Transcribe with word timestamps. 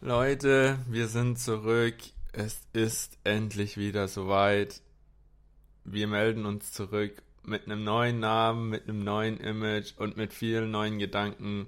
Leute, 0.00 0.78
wir 0.88 1.08
sind 1.08 1.40
zurück. 1.40 1.96
Es 2.32 2.60
ist 2.72 3.18
endlich 3.24 3.76
wieder 3.76 4.06
soweit. 4.06 4.80
Wir 5.82 6.06
melden 6.06 6.46
uns 6.46 6.72
zurück 6.72 7.20
mit 7.42 7.66
einem 7.66 7.82
neuen 7.82 8.20
Namen, 8.20 8.68
mit 8.68 8.88
einem 8.88 9.02
neuen 9.02 9.38
Image 9.38 9.94
und 9.96 10.16
mit 10.16 10.32
vielen 10.32 10.70
neuen 10.70 11.00
Gedanken. 11.00 11.66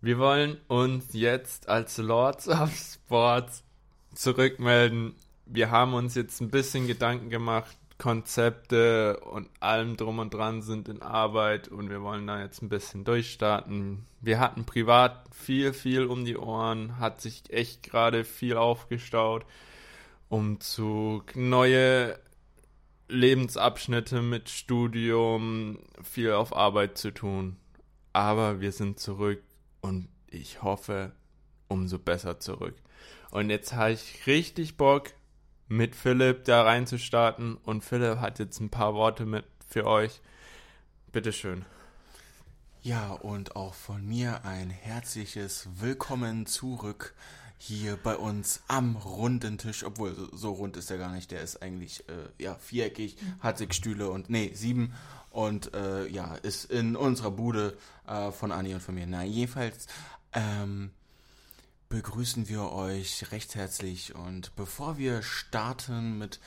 Wir 0.00 0.18
wollen 0.18 0.56
uns 0.66 1.12
jetzt 1.12 1.68
als 1.68 1.98
Lords 1.98 2.48
of 2.48 2.74
Sports 2.74 3.62
zurückmelden. 4.12 5.14
Wir 5.46 5.70
haben 5.70 5.94
uns 5.94 6.16
jetzt 6.16 6.40
ein 6.40 6.50
bisschen 6.50 6.88
Gedanken 6.88 7.30
gemacht. 7.30 7.76
Konzepte 8.00 9.20
und 9.20 9.48
allem 9.60 9.96
drum 9.96 10.18
und 10.18 10.32
dran 10.32 10.62
sind 10.62 10.88
in 10.88 11.02
Arbeit 11.02 11.68
und 11.68 11.90
wir 11.90 12.00
wollen 12.02 12.26
da 12.26 12.40
jetzt 12.40 12.62
ein 12.62 12.70
bisschen 12.70 13.04
durchstarten. 13.04 14.06
Wir 14.22 14.40
hatten 14.40 14.64
privat 14.64 15.22
viel, 15.32 15.74
viel 15.74 16.06
um 16.06 16.24
die 16.24 16.38
Ohren, 16.38 16.98
hat 16.98 17.20
sich 17.20 17.42
echt 17.50 17.82
gerade 17.82 18.24
viel 18.24 18.56
aufgestaut. 18.56 19.44
Umzug, 20.30 21.36
neue 21.36 22.18
Lebensabschnitte 23.08 24.22
mit 24.22 24.48
Studium, 24.48 25.78
viel 26.02 26.32
auf 26.32 26.56
Arbeit 26.56 26.96
zu 26.96 27.12
tun. 27.12 27.56
Aber 28.14 28.60
wir 28.60 28.72
sind 28.72 28.98
zurück 28.98 29.42
und 29.82 30.08
ich 30.26 30.62
hoffe, 30.62 31.12
umso 31.68 31.98
besser 31.98 32.40
zurück. 32.40 32.76
Und 33.30 33.50
jetzt 33.50 33.74
habe 33.74 33.92
ich 33.92 34.26
richtig 34.26 34.78
Bock, 34.78 35.12
mit 35.70 35.94
Philipp 35.94 36.44
da 36.44 36.64
reinzustarten. 36.64 37.56
Und 37.56 37.82
Philipp 37.82 38.18
hat 38.18 38.38
jetzt 38.38 38.60
ein 38.60 38.70
paar 38.70 38.94
Worte 38.94 39.24
mit 39.24 39.44
für 39.66 39.86
euch. 39.86 40.20
Bitteschön. 41.12 41.64
Ja, 42.82 43.12
und 43.12 43.56
auch 43.56 43.74
von 43.74 44.06
mir 44.06 44.44
ein 44.44 44.70
herzliches 44.70 45.68
Willkommen 45.78 46.46
zurück 46.46 47.14
hier 47.56 47.98
bei 48.02 48.16
uns 48.16 48.62
am 48.68 48.96
runden 48.96 49.58
Tisch, 49.58 49.84
obwohl 49.84 50.16
so, 50.32 50.52
rund 50.52 50.76
ist 50.78 50.90
er 50.90 50.98
gar 50.98 51.12
nicht, 51.12 51.30
der 51.30 51.42
ist 51.42 51.62
eigentlich 51.62 52.08
äh, 52.08 52.42
ja 52.42 52.54
viereckig, 52.54 53.18
hat 53.40 53.58
sechs 53.58 53.76
Stühle 53.76 54.08
und 54.08 54.30
nee, 54.30 54.50
sieben 54.54 54.94
und 55.28 55.74
äh, 55.74 56.06
ja, 56.08 56.36
ist 56.36 56.64
in 56.64 56.96
unserer 56.96 57.30
Bude 57.30 57.76
äh, 58.08 58.32
von 58.32 58.50
Anni 58.50 58.72
und 58.72 58.82
von 58.82 58.94
mir. 58.94 59.06
Na, 59.06 59.24
jedenfalls 59.24 59.86
ähm, 60.32 60.90
begrüßen 61.90 62.48
wir 62.48 62.70
euch 62.70 63.32
recht 63.32 63.56
herzlich 63.56 64.14
und 64.14 64.54
bevor 64.54 64.96
wir 64.96 65.22
starten 65.22 66.18
mit, 66.18 66.38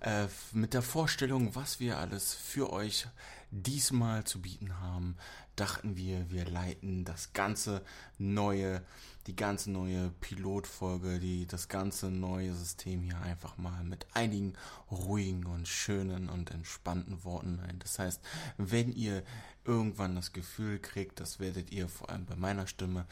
äh, 0.00 0.26
mit 0.52 0.74
der 0.74 0.82
Vorstellung, 0.82 1.54
was 1.54 1.80
wir 1.80 1.98
alles 1.98 2.34
für 2.34 2.70
euch 2.70 3.06
diesmal 3.50 4.24
zu 4.24 4.42
bieten 4.42 4.78
haben, 4.78 5.16
dachten 5.56 5.96
wir, 5.96 6.30
wir 6.30 6.44
leiten 6.44 7.06
das 7.06 7.32
ganze 7.32 7.82
neue, 8.18 8.82
die 9.26 9.34
ganze 9.34 9.70
neue 9.70 10.10
Pilotfolge, 10.20 11.18
die, 11.18 11.46
das 11.46 11.68
ganze 11.68 12.10
neue 12.10 12.54
System 12.54 13.02
hier 13.02 13.22
einfach 13.22 13.56
mal 13.56 13.82
mit 13.82 14.06
einigen 14.12 14.52
ruhigen 14.90 15.46
und 15.46 15.66
schönen 15.66 16.28
und 16.28 16.50
entspannten 16.50 17.24
Worten 17.24 17.58
ein. 17.60 17.78
Das 17.78 17.98
heißt, 17.98 18.20
wenn 18.58 18.92
ihr 18.92 19.22
irgendwann 19.64 20.14
das 20.14 20.34
Gefühl 20.34 20.78
kriegt, 20.78 21.20
das 21.20 21.40
werdet 21.40 21.72
ihr 21.72 21.88
vor 21.88 22.10
allem 22.10 22.26
bei 22.26 22.36
meiner 22.36 22.66
Stimme, 22.66 23.06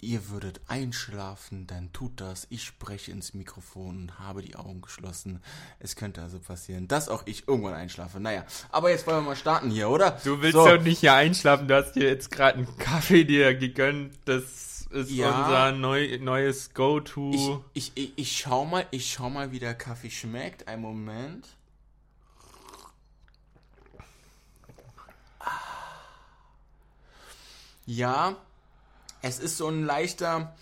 ihr 0.00 0.28
würdet 0.28 0.60
einschlafen, 0.68 1.66
dann 1.66 1.92
tut 1.92 2.20
das. 2.20 2.46
Ich 2.50 2.64
spreche 2.64 3.10
ins 3.10 3.34
Mikrofon 3.34 3.96
und 3.96 4.18
habe 4.18 4.42
die 4.42 4.56
Augen 4.56 4.82
geschlossen. 4.82 5.42
Es 5.78 5.96
könnte 5.96 6.22
also 6.22 6.38
passieren, 6.38 6.88
dass 6.88 7.08
auch 7.08 7.22
ich 7.26 7.48
irgendwann 7.48 7.74
einschlafe. 7.74 8.20
Naja, 8.20 8.44
aber 8.70 8.90
jetzt 8.90 9.06
wollen 9.06 9.18
wir 9.18 9.30
mal 9.30 9.36
starten 9.36 9.70
hier, 9.70 9.88
oder? 9.88 10.18
Du 10.24 10.40
willst 10.42 10.54
so. 10.54 10.66
doch 10.66 10.82
nicht 10.82 11.00
hier 11.00 11.14
einschlafen, 11.14 11.68
du 11.68 11.76
hast 11.76 11.92
dir 11.92 12.08
jetzt 12.08 12.30
gerade 12.30 12.58
einen 12.58 12.78
Kaffee 12.78 13.24
dir 13.24 13.54
gegönnt. 13.54 14.18
Das 14.24 14.86
ist 14.90 15.10
ja, 15.10 15.44
unser 15.44 15.72
neu, 15.72 16.18
neues 16.20 16.72
Go-To. 16.74 17.32
Ich, 17.74 17.92
ich, 17.94 18.04
ich, 18.04 18.12
ich 18.16 18.36
schau 18.36 18.64
mal, 18.64 18.86
ich 18.90 19.12
schau 19.12 19.30
mal, 19.30 19.52
wie 19.52 19.58
der 19.58 19.74
Kaffee 19.74 20.10
schmeckt. 20.10 20.68
Ein 20.68 20.80
Moment. 20.80 21.46
Ja, 27.88 28.36
es 29.26 29.38
ist 29.38 29.56
so 29.56 29.68
ein 29.68 29.84
leichter 29.84 30.54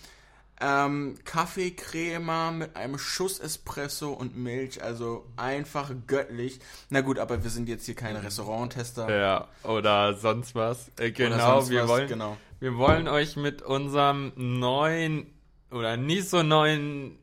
ähm, 0.61 1.17
Kaffeecremer 1.25 2.53
mit 2.53 2.77
einem 2.77 2.99
Schuss 2.99 3.39
Espresso 3.39 4.13
und 4.13 4.37
Milch, 4.37 4.83
also 4.83 5.27
einfach 5.37 5.91
göttlich. 6.07 6.61
Na 6.91 7.01
gut, 7.01 7.19
aber 7.19 7.43
wir 7.43 7.51
sind 7.51 7.69
jetzt 7.69 7.87
hier 7.87 7.95
keine 7.95 8.23
Restauranttester. 8.23 9.15
Ja, 9.15 9.49
oder 9.63 10.15
sonst 10.15 10.55
was. 10.55 10.91
Äh, 10.99 11.11
genau, 11.11 11.57
sonst 11.57 11.71
wir 11.71 11.83
was, 11.83 11.89
wollen, 11.89 12.09
genau. 12.09 12.37
wir 12.61 12.77
wollen 12.77 13.09
euch 13.09 13.37
mit 13.37 13.63
unserem 13.63 14.33
neuen 14.37 15.27
oder 15.71 15.97
nicht 15.97 16.29
so 16.29 16.43
neuen 16.43 17.19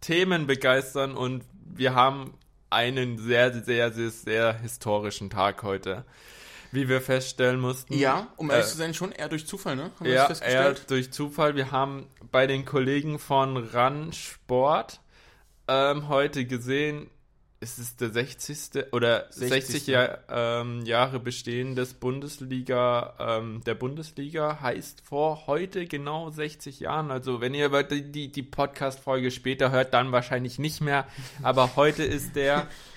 Themen 0.00 0.46
begeistern 0.46 1.16
und 1.16 1.44
wir 1.64 1.94
haben 1.94 2.34
einen 2.68 3.18
sehr, 3.18 3.52
sehr, 3.62 3.92
sehr, 3.92 4.10
sehr 4.10 4.58
historischen 4.58 5.30
Tag 5.30 5.62
heute 5.62 6.04
wie 6.72 6.88
wir 6.88 7.00
feststellen 7.00 7.60
mussten. 7.60 7.94
Ja, 7.94 8.28
um 8.36 8.50
ehrlich 8.50 8.66
äh, 8.66 8.70
zu 8.70 8.76
sein, 8.76 8.94
schon 8.94 9.12
eher 9.12 9.28
durch 9.28 9.46
Zufall, 9.46 9.76
ne? 9.76 9.90
Haben 9.98 10.08
ja, 10.08 10.30
eher 10.40 10.74
durch 10.74 11.12
Zufall. 11.12 11.56
Wir 11.56 11.70
haben 11.70 12.06
bei 12.30 12.46
den 12.46 12.64
Kollegen 12.64 13.18
von 13.18 13.56
RAN 13.56 14.12
Sport 14.12 15.00
ähm, 15.68 16.08
heute 16.08 16.46
gesehen, 16.46 17.10
es 17.58 17.78
ist 17.78 18.00
der 18.00 18.10
60. 18.10 18.92
oder 18.92 19.26
60, 19.30 19.48
60 19.48 19.86
Jahr, 19.86 20.18
ähm, 20.28 20.84
Jahre 20.84 21.18
Bestehen 21.18 21.74
des 21.74 21.94
Bundesliga, 21.94 23.14
ähm, 23.18 23.62
der 23.64 23.74
Bundesliga 23.74 24.60
heißt 24.60 25.00
vor 25.00 25.46
heute 25.46 25.86
genau 25.86 26.30
60 26.30 26.80
Jahren. 26.80 27.10
Also 27.10 27.40
wenn 27.40 27.54
ihr 27.54 27.70
die, 27.82 28.30
die 28.30 28.42
Podcast-Folge 28.42 29.30
später 29.30 29.70
hört, 29.70 29.94
dann 29.94 30.12
wahrscheinlich 30.12 30.58
nicht 30.58 30.82
mehr. 30.82 31.06
Aber 31.42 31.76
heute 31.76 32.04
ist 32.04 32.36
der 32.36 32.68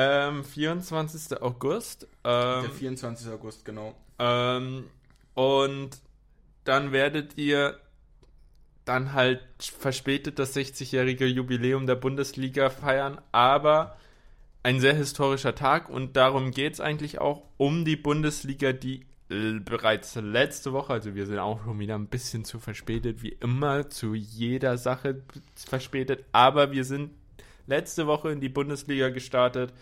Ähm, 0.00 0.44
24. 0.44 1.42
August. 1.42 2.06
Ähm, 2.22 2.62
Der 2.62 2.70
24. 2.70 3.32
August, 3.32 3.64
genau. 3.64 3.96
Ähm, 4.20 4.84
und 5.34 5.90
dann 6.62 6.92
werdet 6.92 7.36
ihr 7.36 7.80
dann 8.84 9.12
halt 9.12 9.42
verspätet 9.60 10.38
das 10.38 10.56
60-jährige 10.56 11.26
Jubiläum 11.26 11.86
der 11.86 11.96
Bundesliga 11.96 12.70
feiern, 12.70 13.20
aber 13.32 13.96
ein 14.62 14.80
sehr 14.80 14.94
historischer 14.94 15.54
Tag 15.54 15.90
und 15.90 16.16
darum 16.16 16.52
geht 16.52 16.74
es 16.74 16.80
eigentlich 16.80 17.20
auch 17.20 17.42
um 17.56 17.84
die 17.84 17.96
Bundesliga, 17.96 18.72
die 18.72 19.04
bereits 19.28 20.14
letzte 20.14 20.72
Woche, 20.72 20.94
also 20.94 21.14
wir 21.14 21.26
sind 21.26 21.38
auch 21.38 21.62
schon 21.64 21.78
wieder 21.78 21.96
ein 21.96 22.06
bisschen 22.06 22.46
zu 22.46 22.58
verspätet, 22.58 23.22
wie 23.22 23.36
immer, 23.40 23.90
zu 23.90 24.14
jeder 24.14 24.78
Sache 24.78 25.22
verspätet, 25.54 26.24
aber 26.32 26.72
wir 26.72 26.84
sind 26.84 27.10
letzte 27.68 28.06
Woche 28.06 28.32
in 28.32 28.40
die 28.40 28.48
Bundesliga 28.48 29.10
gestartet. 29.10 29.72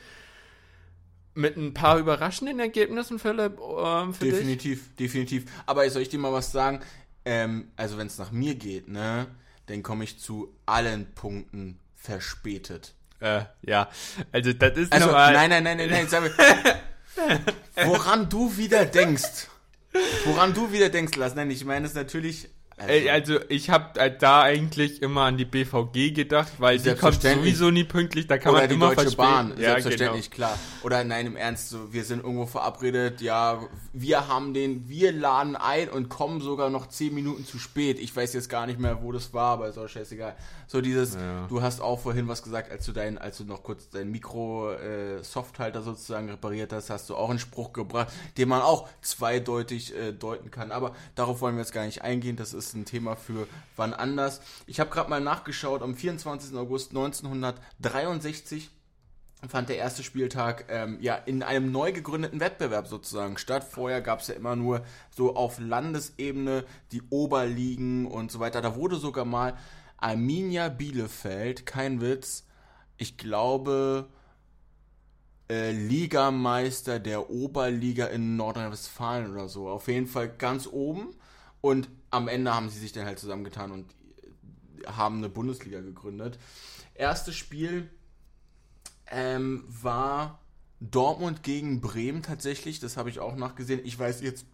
Mit 1.35 1.57
ein 1.57 1.75
paar 1.75 1.99
überraschenden 1.99 2.61
Ergebnissen, 2.61 3.19
Philipp. 3.19 3.59
Ähm, 3.61 4.15
für 4.15 4.25
definitiv, 4.25 4.89
dich? 4.89 4.97
definitiv. 4.97 5.45
Aber 5.67 5.89
soll 5.91 6.03
ich 6.03 6.09
dir 6.09 6.19
mal 6.19 6.33
was 6.33 6.53
sagen? 6.53 6.81
Ähm, 7.25 7.71
also, 7.77 7.99
wenn 7.99 8.07
es 8.07 8.19
nach 8.19 8.33
mir 8.33 8.55
geht, 8.55 8.89
ne, 8.89 9.27
dann 9.67 9.83
komme 9.83 10.05
ich 10.05 10.19
zu 10.19 10.55
allen 10.65 11.13
Punkten 11.15 11.79
verspätet. 11.95 12.95
Äh, 13.21 13.43
ja. 13.63 13.91
Also, 14.33 14.53
das 14.53 14.77
ist 14.79 14.93
also, 14.93 15.07
normal. 15.07 15.33
Nein, 15.35 15.51
nein, 15.51 15.65
nein, 15.65 15.77
nein, 15.77 15.91
nein. 15.91 16.09
Sag 16.09 16.23
mir, 16.23 17.41
woran 17.85 18.29
du 18.29 18.57
wieder 18.57 18.85
denkst. 18.85 19.49
Woran 20.25 20.55
du 20.55 20.73
wieder 20.73 20.89
denkst, 20.89 21.17
Lars. 21.17 21.35
Nein, 21.35 21.51
ich 21.51 21.65
meine 21.65 21.87
es 21.87 21.95
natürlich 21.95 22.49
also, 22.79 23.09
also 23.09 23.41
ich 23.49 23.71
habe 23.71 23.99
halt 23.99 24.23
da 24.23 24.43
eigentlich 24.43 25.01
immer 25.01 25.23
an 25.23 25.39
die 25.39 25.47
BVG 25.47 26.13
gedacht, 26.13 26.53
weil 26.59 26.79
die 26.79 26.95
kommt 26.95 27.23
sowieso 27.23 27.71
nie 27.71 27.85
pünktlich, 27.85 28.27
da 28.27 28.37
kann 28.37 28.53
Oder 28.53 28.63
man 28.63 28.71
immer 28.71 28.91
die 28.91 28.97
Deutsche 28.97 29.17
Bahn, 29.17 29.55
ja, 29.57 29.71
selbstverständlich, 29.71 30.31
genau. 30.31 30.49
klar. 30.49 30.59
Oder 30.83 31.03
nein, 31.05 31.27
im 31.27 31.37
Ernst, 31.37 31.71
so, 31.71 31.95
wir 31.95 32.05
sind 32.05 32.23
irgendwo 32.23 32.45
verabredet, 32.45 33.23
ja, 33.23 33.63
wir 33.95 34.29
haben 34.29 34.53
den, 34.53 34.91
wir 34.91 35.13
laden 35.13 35.57
ein 35.57 35.89
und 35.89 36.11
kommen 36.11 36.43
sogar 36.43 36.69
noch 36.69 36.87
zehn 36.89 37.15
Minuten 37.15 37.47
zu 37.47 37.59
spät. 37.59 37.99
Ich 37.99 38.15
weiß 38.15 38.35
jetzt 38.35 38.51
gar 38.51 38.67
nicht 38.67 38.79
mehr, 38.79 39.03
wo 39.03 39.11
das 39.11 39.33
war, 39.33 39.55
aber 39.55 39.69
ist 39.69 39.79
auch 39.79 39.89
scheißegal. 39.89 40.37
So 40.67 40.83
dieses, 40.83 41.15
ja. 41.15 41.47
du 41.49 41.63
hast 41.63 41.81
auch 41.81 42.01
vorhin 42.01 42.29
was 42.29 42.43
gesagt, 42.43 42.71
als 42.71 42.85
du 42.85 42.93
dein, 42.93 43.17
als 43.17 43.39
du 43.39 43.45
noch 43.45 43.63
kurz 43.63 43.89
dein 43.89 44.11
Mikro-Softhalter 44.11 45.81
äh, 45.81 45.83
sozusagen 45.83 46.29
repariert 46.29 46.75
hast, 46.75 46.91
hast 46.91 47.09
du 47.09 47.17
auch 47.17 47.31
einen 47.31 47.39
Spruch 47.39 47.73
gebracht, 47.73 48.13
den 48.37 48.51
man 48.51 48.61
auch 48.61 48.87
zweideutig 49.01 49.97
äh, 49.97 50.13
deuten 50.13 50.51
kann. 50.51 50.73
Aber 50.73 50.95
darauf 51.15 51.41
wollen 51.41 51.55
wir 51.55 51.63
jetzt 51.63 51.73
gar 51.73 51.87
nicht 51.87 52.03
eingehen, 52.03 52.37
das 52.37 52.53
ist 52.53 52.66
ist 52.69 52.75
ein 52.75 52.85
Thema 52.85 53.17
für 53.17 53.47
wann 53.77 53.95
anders. 53.95 54.41
Ich 54.67 54.81
habe 54.81 54.91
gerade 54.91 55.11
mal 55.11 55.21
nachgeschaut, 55.21 55.83
am 55.83 55.95
24. 55.95 56.57
August 56.57 56.91
1963 56.91 58.71
fand 59.49 59.69
der 59.69 59.77
erste 59.77 60.03
Spieltag 60.03 60.65
ähm, 60.69 60.99
ja 61.01 61.15
in 61.15 61.43
einem 61.43 61.71
neu 61.71 61.93
gegründeten 61.93 62.41
Wettbewerb 62.41 62.89
sozusagen 62.89 63.39
statt. 63.39 63.65
Vorher 63.65 64.01
gab 64.01 64.21
es 64.21 64.29
ja 64.29 64.35
immer 64.35 64.57
nur 64.57 64.83
so 65.11 65.37
auf 65.37 65.59
Landesebene 65.59 66.65
die 66.93 67.03
Oberligen 67.11 68.07
und 68.07 68.33
so 68.33 68.41
weiter. 68.41 68.63
Da 68.63 68.77
wurde 68.77 68.97
sogar 68.97 69.25
mal 69.25 69.57
Arminia 69.99 70.69
Bielefeld, 70.69 71.67
kein 71.67 72.01
Witz, 72.01 72.45
ich 72.97 73.19
glaube 73.19 74.09
äh, 75.49 75.71
Ligameister 75.71 76.99
der 76.99 77.31
Oberliga 77.31 78.07
in 78.07 78.37
Nordrhein-Westfalen 78.37 79.33
oder 79.33 79.49
so. 79.49 79.69
Auf 79.69 79.89
jeden 79.89 80.07
Fall 80.07 80.29
ganz 80.29 80.67
oben. 80.67 81.15
Und 81.61 81.89
am 82.17 82.29
Ende 82.29 82.55
haben 82.55 82.69
sie 82.71 82.79
sich 82.79 82.93
dann 82.93 83.07
halt 83.07 83.19
zusammengetan 83.19 83.71
und 83.71 83.95
haben 84.87 85.19
eine 85.19 85.29
Bundesliga 85.29 85.81
gegründet. 85.81 86.39
Erstes 86.95 87.37
Spiel 87.37 87.91
ähm, 89.09 89.65
war 89.67 90.41
Dortmund 90.81 91.43
gegen 91.43 91.81
Bremen 91.81 92.23
tatsächlich. 92.23 92.81
Das 92.81 92.97
habe 92.97 93.11
ich 93.11 93.21
auch 93.21 93.37
nachgesehen. 93.37 93.81
Ich 93.85 93.99
weiß 93.99 94.21
jetzt 94.21 94.47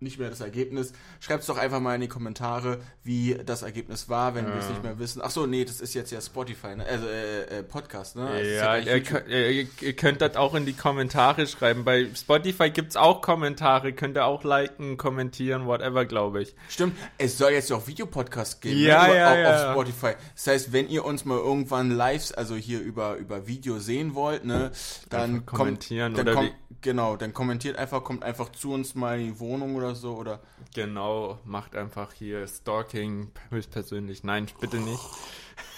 nicht 0.00 0.18
mehr 0.18 0.30
das 0.30 0.40
Ergebnis. 0.40 0.92
Schreibt 1.20 1.40
es 1.40 1.46
doch 1.46 1.56
einfach 1.56 1.80
mal 1.80 1.94
in 1.94 2.00
die 2.00 2.08
Kommentare, 2.08 2.80
wie 3.02 3.36
das 3.44 3.62
Ergebnis 3.62 4.08
war, 4.08 4.34
wenn 4.34 4.44
ja. 4.44 4.52
wir 4.52 4.60
es 4.60 4.68
nicht 4.68 4.82
mehr 4.82 4.98
wissen. 4.98 5.20
Ach 5.24 5.30
so, 5.30 5.46
nee, 5.46 5.64
das 5.64 5.80
ist 5.80 5.94
jetzt 5.94 6.12
ja 6.12 6.20
Spotify, 6.20 6.76
ne? 6.76 6.86
also 6.86 7.06
äh, 7.06 7.58
äh, 7.58 7.62
Podcast, 7.62 8.16
ne? 8.16 8.42
Ja, 8.42 8.76
ja 8.76 8.94
ihr, 8.94 9.02
könnt, 9.02 9.28
ihr, 9.28 9.66
ihr, 9.80 9.92
könnt 9.94 10.20
das 10.20 10.36
auch 10.36 10.54
in 10.54 10.66
die 10.66 10.72
Kommentare 10.72 11.46
schreiben. 11.46 11.84
Bei 11.84 12.06
Spotify 12.14 12.70
gibt 12.70 12.90
es 12.90 12.96
auch 12.96 13.22
Kommentare, 13.22 13.92
könnt 13.92 14.16
ihr 14.16 14.24
auch 14.24 14.44
liken, 14.44 14.96
kommentieren, 14.96 15.66
whatever, 15.66 16.04
glaube 16.04 16.42
ich. 16.42 16.54
Stimmt, 16.68 16.96
es 17.18 17.38
soll 17.38 17.52
jetzt 17.52 17.70
ja 17.70 17.76
auch 17.76 17.86
Videopodcast 17.86 18.60
geben, 18.60 18.80
ja, 18.80 19.06
ne? 19.06 19.16
ja, 19.16 19.32
auf, 19.32 19.38
ja. 19.38 19.54
auf 19.54 19.72
Spotify. 19.72 20.12
Das 20.34 20.46
heißt, 20.46 20.72
wenn 20.72 20.88
ihr 20.88 21.04
uns 21.04 21.24
mal 21.24 21.38
irgendwann 21.38 21.90
live, 21.90 22.32
also 22.36 22.54
hier 22.54 22.80
über, 22.80 23.16
über 23.16 23.46
Video 23.46 23.78
sehen 23.78 24.14
wollt, 24.14 24.44
ne, 24.44 24.70
dann 25.10 25.44
kommentieren 25.46 26.14
kommt, 26.14 26.28
dann 26.28 26.36
oder 26.36 26.46
kom 26.46 26.50
Genau, 26.80 27.16
dann 27.16 27.32
kommentiert 27.34 27.76
einfach, 27.76 28.04
kommt 28.04 28.22
einfach 28.22 28.52
zu 28.52 28.72
uns 28.72 28.94
mal 28.94 29.18
in 29.18 29.26
die 29.26 29.40
Wohnung 29.40 29.74
oder 29.74 29.87
so 29.94 30.16
oder. 30.16 30.40
Genau, 30.74 31.38
macht 31.44 31.76
einfach 31.76 32.12
hier 32.12 32.46
Stalking 32.46 33.30
höchstpersönlich. 33.50 34.24
Nein, 34.24 34.46
bitte 34.60 34.78
nicht. 34.78 35.02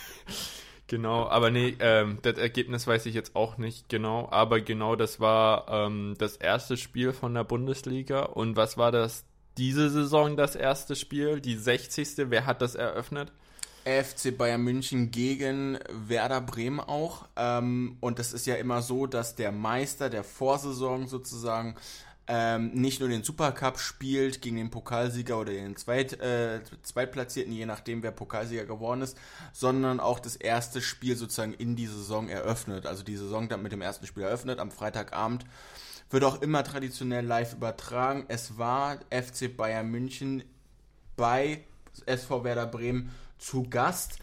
genau, 0.87 1.29
aber 1.29 1.51
nee, 1.51 1.77
ähm, 1.81 2.19
das 2.23 2.39
Ergebnis 2.39 2.87
weiß 2.87 3.07
ich 3.07 3.15
jetzt 3.15 3.37
auch 3.37 3.59
nicht 3.59 3.89
genau, 3.89 4.29
aber 4.31 4.61
genau 4.61 4.97
das 4.97 5.21
war 5.21 5.67
ähm, 5.69 6.15
das 6.19 6.37
erste 6.37 6.77
Spiel 6.77 7.13
von 7.13 7.35
der 7.35 7.45
Bundesliga. 7.45 8.23
Und 8.23 8.57
was 8.57 8.77
war 8.77 8.93
das 8.93 9.25
diese 9.57 9.91
Saison, 9.91 10.37
das 10.37 10.57
erste 10.57 10.97
Spiel? 10.97 11.41
Die 11.41 11.57
60. 11.57 12.31
Wer 12.31 12.47
hat 12.47 12.63
das 12.63 12.75
eröffnet? 12.75 13.33
FC 13.85 14.37
Bayern 14.37 14.63
München 14.63 15.11
gegen 15.11 15.79
Werder 15.91 16.41
Bremen 16.41 16.81
auch. 16.81 17.27
Ähm, 17.37 17.97
und 18.01 18.19
das 18.19 18.33
ist 18.33 18.47
ja 18.47 18.57
immer 18.57 18.83
so, 18.83 19.07
dass 19.07 19.37
der 19.37 19.53
Meister 19.53 20.11
der 20.11 20.25
Vorsaison 20.25 21.07
sozusagen 21.07 21.77
ähm, 22.33 22.71
nicht 22.75 23.01
nur 23.01 23.09
den 23.09 23.25
Supercup 23.25 23.81
spielt 23.81 24.41
gegen 24.41 24.55
den 24.55 24.71
Pokalsieger 24.71 25.37
oder 25.37 25.53
den 25.53 25.75
Zweit, 25.75 26.13
äh, 26.21 26.61
Zweitplatzierten, 26.83 27.53
je 27.53 27.67
nachdem 27.67 28.05
wer 28.05 28.13
Pokalsieger 28.13 28.67
geworden 28.67 29.03
ist, 29.03 29.19
sondern 29.53 29.99
auch 29.99 30.21
das 30.21 30.37
erste 30.37 30.81
Spiel 30.81 31.17
sozusagen 31.17 31.55
in 31.55 31.75
die 31.75 31.89
Saison 31.89 32.29
eröffnet. 32.29 32.87
Also 32.87 33.03
die 33.03 33.17
Saison 33.17 33.49
dann 33.49 33.63
mit 33.63 33.73
dem 33.73 33.83
ersten 33.83 34.07
Spiel 34.07 34.23
eröffnet 34.23 34.61
am 34.61 34.71
Freitagabend. 34.71 35.45
Wird 36.09 36.23
auch 36.23 36.41
immer 36.41 36.63
traditionell 36.63 37.27
live 37.27 37.55
übertragen. 37.55 38.27
Es 38.29 38.57
war 38.59 38.99
FC 39.11 39.57
Bayern 39.57 39.91
München 39.91 40.45
bei 41.17 41.65
SV 42.07 42.45
Werder 42.45 42.67
Bremen 42.67 43.11
zu 43.39 43.65
Gast. 43.69 44.19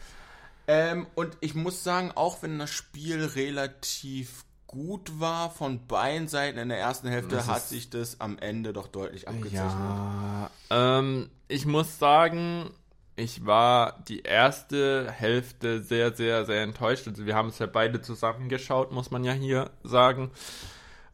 Ähm, 0.68 1.08
und 1.16 1.38
ich 1.42 1.56
muss 1.56 1.84
sagen, 1.84 2.14
auch 2.16 2.42
wenn 2.42 2.58
das 2.58 2.70
Spiel 2.70 3.26
relativ 3.26 4.46
gut 4.68 5.20
war 5.20 5.50
von 5.50 5.88
beiden 5.88 6.28
Seiten 6.28 6.60
in 6.60 6.70
der 6.70 6.78
ersten 6.78 7.08
Hälfte, 7.08 7.48
hat 7.48 7.64
sich 7.64 7.90
das 7.90 8.20
am 8.20 8.38
Ende 8.38 8.74
doch 8.74 8.88
deutlich 8.88 9.28
abgezeichnet. 9.28 9.64
Ja, 9.64 10.52
ähm, 10.70 11.30
ich 11.48 11.66
muss 11.66 11.98
sagen, 11.98 12.70
ich 13.16 13.46
war 13.46 14.04
die 14.08 14.22
erste 14.22 15.12
Hälfte 15.12 15.82
sehr, 15.82 16.14
sehr, 16.14 16.46
sehr 16.46 16.62
enttäuscht. 16.62 17.08
Also 17.08 17.26
wir 17.26 17.36
haben 17.36 17.50
es 17.50 17.60
ja 17.60 17.66
beide 17.66 18.02
zusammengeschaut, 18.02 18.92
muss 18.92 19.10
man 19.10 19.24
ja 19.24 19.34
hier 19.34 19.72
sagen. 19.84 20.32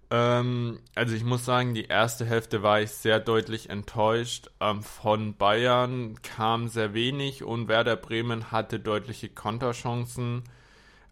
Ähm, 0.10 0.80
also 0.96 1.16
ich 1.16 1.24
muss 1.24 1.46
sagen, 1.46 1.74
die 1.74 1.86
erste 1.86 2.26
Hälfte 2.26 2.62
war 2.62 2.82
ich 2.82 2.92
sehr 2.92 3.20
deutlich 3.20 3.70
enttäuscht. 3.70 4.50
Ähm, 4.60 4.84
von 4.84 5.38
Bayern 5.38 6.22
kam 6.22 6.68
sehr 6.68 6.94
wenig 6.94 7.44
und 7.44 7.68
Werder 7.68 7.96
Bremen 7.96 8.52
hatte 8.52 8.80
deutliche 8.80 9.30
Konterchancen. 9.30 10.44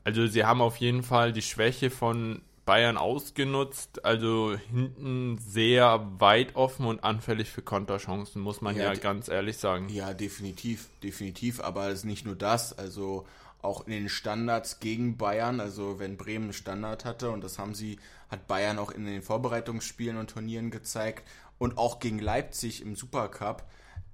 Also 0.04 0.28
sie 0.28 0.46
haben 0.46 0.62
auf 0.62 0.78
jeden 0.78 1.04
Fall 1.04 1.32
die 1.32 1.42
Schwäche 1.42 1.90
von 1.90 2.42
Bayern 2.66 2.98
ausgenutzt. 2.98 4.06
Also 4.06 4.56
hinten 4.72 5.38
sehr 5.38 6.08
weit 6.20 6.56
offen 6.56 6.86
und 6.86 7.04
anfällig 7.04 7.50
für 7.50 7.62
Konterchancen, 7.62 8.42
muss 8.42 8.62
man 8.62 8.76
ja, 8.76 8.94
ja 8.94 9.00
ganz 9.00 9.28
ehrlich 9.28 9.58
sagen. 9.58 9.90
Ja, 9.90 10.14
definitiv, 10.14 10.88
definitiv. 11.04 11.60
Aber 11.60 11.88
es 11.90 12.00
ist 12.00 12.06
nicht 12.06 12.26
nur 12.26 12.36
das. 12.36 12.78
Also 12.78 13.26
auch 13.62 13.86
in 13.86 13.92
den 13.92 14.10
Standards 14.10 14.80
gegen 14.80 15.18
Bayern, 15.18 15.60
also 15.60 16.00
wenn 16.00 16.18
Bremen 16.18 16.46
einen 16.46 16.54
Standard 16.54 17.06
hatte 17.06 17.30
und 17.30 17.44
das 17.44 17.60
haben 17.60 17.76
sie, 17.76 18.00
hat 18.30 18.48
Bayern 18.48 18.80
auch 18.80 18.92
in 18.92 19.06
den 19.06 19.22
Vorbereitungsspielen 19.22 20.18
und 20.18 20.32
Turnieren 20.32 20.72
gezeigt 20.72 21.28
und 21.60 21.78
auch 21.78 22.00
gegen 22.00 22.20
Leipzig 22.20 22.82
im 22.82 22.96
Supercup, 22.96 23.64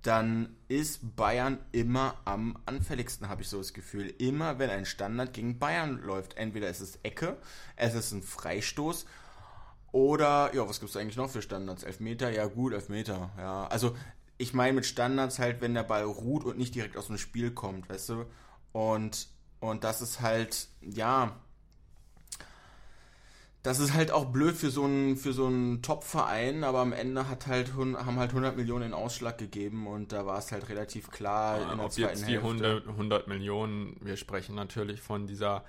dann 0.08 0.56
ist 0.70 1.16
Bayern 1.18 1.60
immer 1.74 2.16
am 2.24 2.58
anfälligsten, 2.66 3.28
habe 3.28 3.42
ich 3.42 3.50
so 3.50 3.58
das 3.58 3.74
Gefühl. 3.74 4.08
Immer 4.18 4.58
wenn 4.58 4.70
ein 4.70 4.86
Standard 4.86 5.34
gegen 5.34 5.60
Bayern 5.60 6.02
läuft, 6.02 6.38
entweder 6.38 6.70
ist 6.70 6.80
es 6.80 7.00
Ecke, 7.04 7.38
es 7.76 7.94
ist 7.94 8.14
ein 8.14 8.24
Freistoß 8.24 9.06
oder, 9.92 10.54
ja, 10.56 10.68
was 10.68 10.80
gibt 10.80 10.92
es 10.92 10.98
eigentlich 10.98 11.18
noch 11.18 11.30
für 11.30 11.42
Standards? 11.42 11.84
Elfmeter? 11.84 12.30
Ja 12.30 12.46
gut, 12.46 12.74
Elfmeter, 12.74 13.32
ja. 13.38 13.68
Also 13.68 13.96
ich 14.38 14.54
meine 14.54 14.74
mit 14.74 14.86
Standards 14.86 15.40
halt, 15.40 15.60
wenn 15.60 15.74
der 15.74 15.84
Ball 15.84 16.04
ruht 16.04 16.46
und 16.46 16.58
nicht 16.58 16.74
direkt 16.74 16.96
aus 16.96 17.08
dem 17.08 17.18
Spiel 17.18 17.52
kommt, 17.52 17.90
weißt 17.90 18.10
du? 18.10 18.26
Und 18.72 19.28
und 19.60 19.84
das 19.84 20.02
ist 20.02 20.22
halt, 20.22 20.68
ja, 20.82 21.36
das 23.68 23.80
ist 23.80 23.94
halt 23.94 24.12
auch 24.12 24.28
blöd 24.28 24.56
für 24.56 24.70
so 24.70 24.86
einen 24.86 25.18
für 25.18 25.34
so 25.34 25.48
einen 25.48 25.82
Top-Verein, 25.82 26.64
aber 26.64 26.80
am 26.80 26.94
Ende 26.94 27.28
hat 27.28 27.48
halt 27.48 27.74
haben 27.74 28.18
halt 28.18 28.30
100 28.30 28.56
Millionen 28.56 28.86
in 28.86 28.94
Ausschlag 28.94 29.38
gegeben 29.38 29.88
und 29.88 30.14
da 30.14 30.26
war 30.26 30.38
es 30.38 30.54
halt 30.54 30.70
relativ 30.70 31.12
klar 31.12 31.60
ja, 31.60 31.72
in 31.72 31.78
der 31.78 31.86
ob 31.86 31.92
zweiten 31.92 32.18
jetzt 32.18 32.30
die 32.30 32.38
100, 32.38 32.88
100, 32.88 33.28
Millionen, 33.28 33.98
wir 34.00 34.16
sprechen 34.16 34.56
natürlich 34.56 35.02
von 35.02 35.28
dieser 35.28 35.66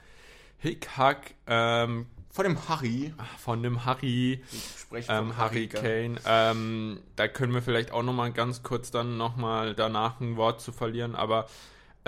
Hickhack 0.59 1.35
ähm, 1.49 2.07
von 2.31 2.45
dem 2.45 2.69
Harry. 2.69 3.13
Von 3.39 3.65
dem 3.65 3.85
Harry. 3.85 4.45
Ich 4.53 4.81
spreche 4.83 5.11
ähm, 5.11 5.37
Harry 5.37 5.67
Kane. 5.67 6.21
Ähm, 6.25 7.01
da 7.17 7.27
können 7.27 7.53
wir 7.53 7.63
vielleicht 7.63 7.91
auch 7.91 8.05
nochmal 8.05 8.33
ganz 8.33 8.63
kurz 8.63 8.93
dann 8.93 9.17
nochmal 9.17 9.75
danach 9.75 10.21
ein 10.21 10.37
Wort 10.37 10.61
zu 10.61 10.71
verlieren, 10.71 11.17
aber 11.17 11.49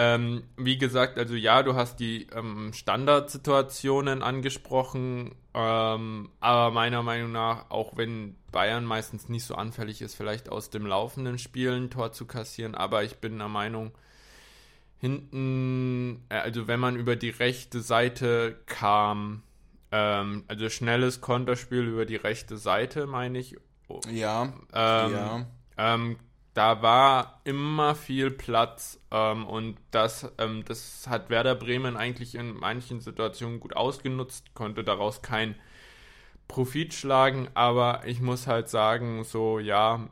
ähm, 0.03 0.45
wie 0.57 0.79
gesagt, 0.79 1.19
also 1.19 1.35
ja, 1.35 1.63
du 1.63 1.75
hast 1.75 2.01
die 2.01 2.27
ähm, 2.35 2.73
Standardsituationen 2.73 4.23
angesprochen, 4.23 5.35
ähm, 5.53 6.31
aber 6.41 6.71
meiner 6.71 7.03
Meinung 7.03 7.33
nach, 7.33 7.71
auch 7.71 7.99
wenn 7.99 8.35
Bayern 8.51 8.87
meistens 8.87 9.29
nicht 9.29 9.45
so 9.45 9.57
anfällig 9.57 10.01
ist, 10.01 10.15
vielleicht 10.15 10.49
aus 10.49 10.71
dem 10.71 10.87
laufenden 10.87 11.39
Spiel 11.39 11.73
ein 11.73 11.91
Tor 11.91 12.13
zu 12.13 12.25
kassieren, 12.25 12.75
aber 12.75 13.05
ich 13.05 13.17
bin 13.17 13.37
der 13.37 13.49
Meinung, 13.49 13.93
hinten, 14.97 16.25
äh, 16.31 16.37
also 16.37 16.67
wenn 16.67 16.81
man 16.81 16.97
über 16.97 17.17
die 17.17 17.29
rechte 17.29 17.83
Seite 17.83 18.57
kam, 18.65 19.43
ähm, 19.93 20.45
also 20.49 20.71
schnelles 20.71 21.21
Konterspiel 21.21 21.83
über 21.83 22.07
die 22.07 22.17
rechte 22.17 22.57
Seite, 22.57 23.07
meine 23.07 23.39
ich. 23.39 23.59
Ja, 24.11 24.55
ähm, 24.73 25.13
ja. 25.13 25.47
Da 26.55 26.83
war 26.83 27.41
immer 27.45 27.95
viel 27.95 28.31
Platz 28.31 29.01
ähm, 29.13 29.47
und 29.47 29.77
das, 29.93 30.33
ähm, 30.39 30.65
das 30.65 31.07
hat 31.09 31.31
Werder 31.31 31.55
Bremen 31.55 31.97
eigentlich 31.97 32.35
in 32.35 32.55
manchen 32.55 33.01
Situationen 33.01 33.61
gut 33.61 33.77
ausgenutzt, 33.77 34.53
konnte 34.55 34.83
daraus 34.83 35.23
kein 35.23 35.55
Profit 36.49 36.93
schlagen, 36.93 37.49
aber 37.55 38.03
ich 38.07 38.21
muss 38.21 38.49
halt 38.49 38.69
sagen, 38.69 39.23
so 39.23 39.61
ja, 39.61 40.09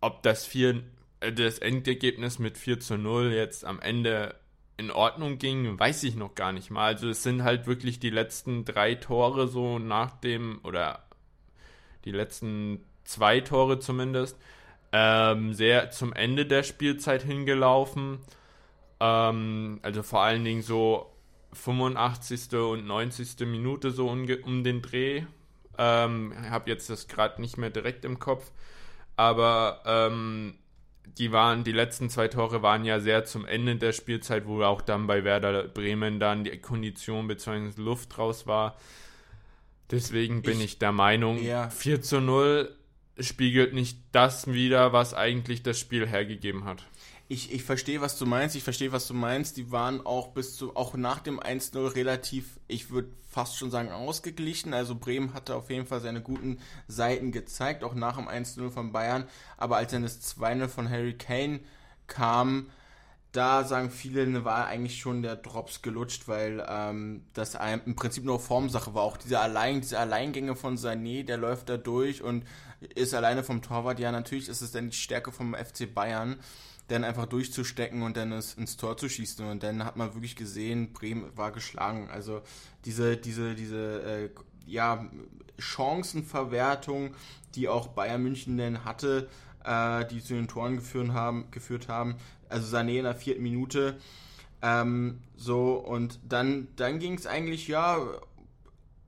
ob 0.00 0.22
das, 0.22 0.46
vier, 0.46 0.84
äh, 1.20 1.32
das 1.32 1.58
Endergebnis 1.58 2.38
mit 2.38 2.56
4 2.56 2.78
zu 2.78 2.96
0 2.96 3.32
jetzt 3.32 3.64
am 3.64 3.80
Ende 3.80 4.36
in 4.76 4.92
Ordnung 4.92 5.38
ging, 5.38 5.78
weiß 5.78 6.04
ich 6.04 6.14
noch 6.14 6.36
gar 6.36 6.52
nicht 6.52 6.70
mal. 6.70 6.94
Also 6.94 7.08
es 7.08 7.24
sind 7.24 7.42
halt 7.42 7.66
wirklich 7.66 7.98
die 7.98 8.10
letzten 8.10 8.64
drei 8.64 8.94
Tore 8.94 9.48
so 9.48 9.80
nach 9.80 10.12
dem, 10.20 10.60
oder 10.62 11.02
die 12.04 12.12
letzten 12.12 12.84
zwei 13.02 13.40
Tore 13.40 13.80
zumindest, 13.80 14.38
ähm, 14.92 15.52
sehr 15.54 15.90
zum 15.90 16.12
Ende 16.12 16.46
der 16.46 16.62
Spielzeit 16.62 17.22
hingelaufen. 17.22 18.18
Ähm, 19.00 19.80
also 19.82 20.02
vor 20.02 20.22
allen 20.22 20.44
Dingen 20.44 20.62
so 20.62 21.12
85. 21.52 22.54
und 22.54 22.86
90. 22.86 23.46
Minute 23.46 23.90
so 23.90 24.08
um 24.08 24.64
den 24.64 24.82
Dreh. 24.82 25.24
Ähm, 25.76 26.32
ich 26.42 26.50
habe 26.50 26.70
jetzt 26.70 26.90
das 26.90 27.08
gerade 27.08 27.40
nicht 27.40 27.56
mehr 27.56 27.70
direkt 27.70 28.04
im 28.04 28.18
Kopf. 28.18 28.50
Aber 29.16 29.82
ähm, 29.84 30.54
die 31.18 31.32
waren, 31.32 31.64
die 31.64 31.72
letzten 31.72 32.10
zwei 32.10 32.28
Tore 32.28 32.62
waren 32.62 32.84
ja 32.84 33.00
sehr 33.00 33.24
zum 33.24 33.44
Ende 33.44 33.76
der 33.76 33.92
Spielzeit, 33.92 34.46
wo 34.46 34.62
auch 34.62 34.80
dann 34.80 35.06
bei 35.06 35.24
Werder 35.24 35.64
Bremen 35.64 36.20
dann 36.20 36.44
die 36.44 36.56
Kondition 36.58 37.26
bzw. 37.26 37.80
Luft 37.80 38.18
raus 38.18 38.46
war. 38.46 38.76
Deswegen 39.90 40.42
bin 40.42 40.58
ich, 40.58 40.64
ich 40.64 40.78
der 40.78 40.92
Meinung, 40.92 41.42
ja. 41.42 41.70
4 41.70 42.02
zu 42.02 42.20
0 42.20 42.77
spiegelt 43.20 43.74
nicht 43.74 43.98
das 44.12 44.46
wider, 44.46 44.92
was 44.92 45.14
eigentlich 45.14 45.62
das 45.62 45.78
Spiel 45.78 46.06
hergegeben 46.06 46.64
hat. 46.64 46.86
Ich, 47.30 47.52
ich 47.52 47.62
verstehe, 47.62 48.00
was 48.00 48.18
du 48.18 48.24
meinst. 48.24 48.56
Ich 48.56 48.64
verstehe, 48.64 48.90
was 48.90 49.06
du 49.06 49.14
meinst. 49.14 49.58
Die 49.58 49.70
waren 49.70 50.04
auch 50.04 50.28
bis 50.28 50.56
zu, 50.56 50.74
auch 50.76 50.94
nach 50.94 51.20
dem 51.20 51.38
1-0 51.38 51.94
relativ, 51.94 52.58
ich 52.68 52.90
würde 52.90 53.10
fast 53.28 53.58
schon 53.58 53.70
sagen, 53.70 53.90
ausgeglichen. 53.90 54.72
Also 54.72 54.94
Bremen 54.94 55.34
hatte 55.34 55.54
auf 55.54 55.68
jeden 55.68 55.86
Fall 55.86 56.00
seine 56.00 56.22
guten 56.22 56.58
Seiten 56.86 57.30
gezeigt, 57.30 57.84
auch 57.84 57.94
nach 57.94 58.16
dem 58.16 58.28
1-0 58.28 58.70
von 58.70 58.92
Bayern. 58.92 59.28
Aber 59.58 59.76
als 59.76 59.92
dann 59.92 60.02
das 60.02 60.22
2-0 60.38 60.68
von 60.68 60.88
Harry 60.88 61.14
Kane 61.14 61.60
kam, 62.06 62.70
da 63.38 63.62
sagen 63.62 63.92
viele, 63.92 64.44
war 64.44 64.66
eigentlich 64.66 64.98
schon 64.98 65.22
der 65.22 65.36
Drops 65.36 65.80
gelutscht, 65.80 66.26
weil 66.26 66.66
ähm, 66.68 67.22
das 67.34 67.56
im 67.84 67.94
Prinzip 67.94 68.24
nur 68.24 68.40
Formsache 68.40 68.94
war. 68.94 69.04
Auch 69.04 69.16
diese, 69.16 69.38
Allein, 69.38 69.80
diese 69.80 70.00
Alleingänge 70.00 70.56
von 70.56 70.76
Sané, 70.76 71.24
der 71.24 71.36
läuft 71.36 71.68
da 71.68 71.76
durch 71.76 72.20
und 72.20 72.44
ist 72.96 73.14
alleine 73.14 73.44
vom 73.44 73.62
Torwart. 73.62 74.00
Ja, 74.00 74.10
natürlich 74.10 74.48
ist 74.48 74.60
es 74.60 74.72
dann 74.72 74.90
die 74.90 74.96
Stärke 74.96 75.30
vom 75.30 75.54
FC 75.54 75.94
Bayern, 75.94 76.40
dann 76.88 77.04
einfach 77.04 77.26
durchzustecken 77.26 78.02
und 78.02 78.16
dann 78.16 78.32
es 78.32 78.54
ins 78.54 78.76
Tor 78.76 78.96
zu 78.96 79.08
schießen. 79.08 79.48
Und 79.48 79.62
dann 79.62 79.84
hat 79.84 79.96
man 79.96 80.14
wirklich 80.14 80.34
gesehen, 80.34 80.92
Bremen 80.92 81.30
war 81.36 81.52
geschlagen. 81.52 82.10
Also 82.10 82.42
diese, 82.86 83.16
diese, 83.16 83.54
diese, 83.54 84.02
äh, 84.02 84.30
ja, 84.66 85.06
Chancenverwertung, 85.58 87.14
die 87.54 87.68
auch 87.68 87.86
Bayern 87.86 88.20
München 88.24 88.56
denn 88.56 88.84
hatte, 88.84 89.28
äh, 89.64 90.04
die 90.06 90.22
zu 90.22 90.34
den 90.34 90.48
Toren 90.48 90.76
geführt 90.76 91.12
haben, 91.12 91.50
geführt 91.52 91.88
haben. 91.88 92.16
Also 92.48 92.76
Sané 92.76 92.98
in 92.98 93.04
der 93.04 93.14
vierten 93.14 93.42
Minute. 93.42 93.96
Ähm, 94.62 95.20
so, 95.36 95.74
und 95.74 96.18
dann, 96.28 96.68
dann 96.76 96.98
ging 96.98 97.14
es 97.14 97.26
eigentlich, 97.26 97.68
ja, 97.68 97.98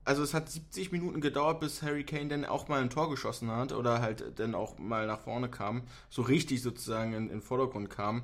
also 0.04 0.22
es 0.22 0.34
hat 0.34 0.48
70 0.48 0.92
Minuten 0.92 1.20
gedauert, 1.20 1.60
bis 1.60 1.82
Harry 1.82 2.04
Kane 2.04 2.28
dann 2.28 2.44
auch 2.44 2.68
mal 2.68 2.80
ein 2.80 2.90
Tor 2.90 3.10
geschossen 3.10 3.50
hat 3.50 3.72
oder 3.72 4.00
halt 4.00 4.38
dann 4.38 4.54
auch 4.54 4.78
mal 4.78 5.06
nach 5.06 5.20
vorne 5.20 5.48
kam, 5.48 5.82
so 6.08 6.22
richtig 6.22 6.62
sozusagen 6.62 7.12
in, 7.14 7.28
den 7.28 7.42
Vordergrund 7.42 7.90
kam. 7.90 8.22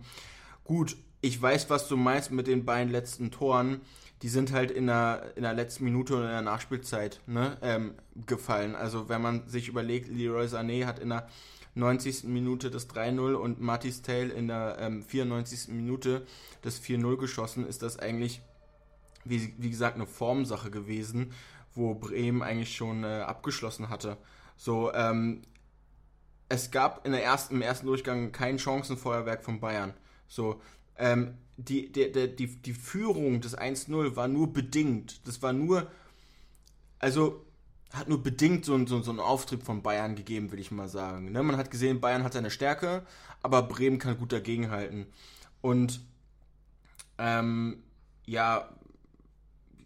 Gut, 0.64 0.96
ich 1.20 1.40
weiß, 1.40 1.70
was 1.70 1.88
du 1.88 1.96
meinst 1.96 2.30
mit 2.30 2.46
den 2.46 2.64
beiden 2.64 2.92
letzten 2.92 3.30
Toren. 3.30 3.80
Die 4.22 4.28
sind 4.28 4.52
halt 4.52 4.70
in 4.70 4.86
der, 4.86 5.32
in 5.36 5.42
der 5.42 5.52
letzten 5.52 5.84
Minute 5.84 6.14
oder 6.14 6.24
in 6.24 6.30
der 6.30 6.42
Nachspielzeit 6.42 7.20
ne, 7.26 7.58
ähm, 7.60 7.94
gefallen. 8.26 8.74
Also 8.74 9.08
wenn 9.08 9.20
man 9.20 9.46
sich 9.48 9.68
überlegt, 9.68 10.08
Leroy 10.08 10.46
Sané 10.46 10.86
hat 10.86 10.98
in 10.98 11.10
der 11.10 11.28
90. 11.76 12.24
Minute 12.24 12.70
das 12.70 12.88
3-0 12.88 13.34
und 13.34 13.60
Mattis 13.60 14.02
Tail 14.02 14.30
in 14.30 14.48
der 14.48 14.78
ähm, 14.80 15.02
94. 15.02 15.68
Minute 15.68 16.26
das 16.62 16.82
4-0 16.82 17.16
geschossen, 17.18 17.66
ist 17.66 17.82
das 17.82 17.98
eigentlich, 17.98 18.40
wie, 19.24 19.54
wie 19.58 19.70
gesagt, 19.70 19.96
eine 19.96 20.06
Formsache 20.06 20.70
gewesen, 20.70 21.32
wo 21.74 21.94
Bremen 21.94 22.42
eigentlich 22.42 22.74
schon 22.74 23.04
äh, 23.04 23.20
abgeschlossen 23.20 23.90
hatte. 23.90 24.16
So, 24.56 24.92
ähm, 24.94 25.42
es 26.48 26.70
gab 26.70 27.04
in 27.04 27.12
der 27.12 27.22
ersten, 27.22 27.56
im 27.56 27.62
ersten 27.62 27.86
Durchgang 27.86 28.32
kein 28.32 28.58
Chancenfeuerwerk 28.58 29.44
von 29.44 29.60
Bayern. 29.60 29.92
So, 30.28 30.60
ähm, 30.96 31.36
die, 31.58 31.92
die, 31.92 32.10
die, 32.12 32.46
die 32.62 32.72
Führung 32.72 33.40
des 33.40 33.56
1-0 33.56 34.16
war 34.16 34.28
nur 34.28 34.52
bedingt. 34.52 35.26
Das 35.26 35.42
war 35.42 35.52
nur, 35.52 35.90
also 36.98 37.45
hat 37.92 38.08
nur 38.08 38.22
bedingt 38.22 38.64
so, 38.64 38.86
so, 38.86 39.00
so 39.00 39.10
einen 39.10 39.20
Auftrieb 39.20 39.62
von 39.62 39.82
Bayern 39.82 40.16
gegeben, 40.16 40.50
würde 40.50 40.60
ich 40.60 40.70
mal 40.70 40.88
sagen. 40.88 41.32
Ne? 41.32 41.42
Man 41.42 41.56
hat 41.56 41.70
gesehen, 41.70 42.00
Bayern 42.00 42.24
hat 42.24 42.32
seine 42.32 42.50
Stärke, 42.50 43.06
aber 43.42 43.62
Bremen 43.62 43.98
kann 43.98 44.18
gut 44.18 44.32
dagegenhalten. 44.32 45.06
Und 45.60 46.00
ähm, 47.18 47.82
ja, 48.26 48.68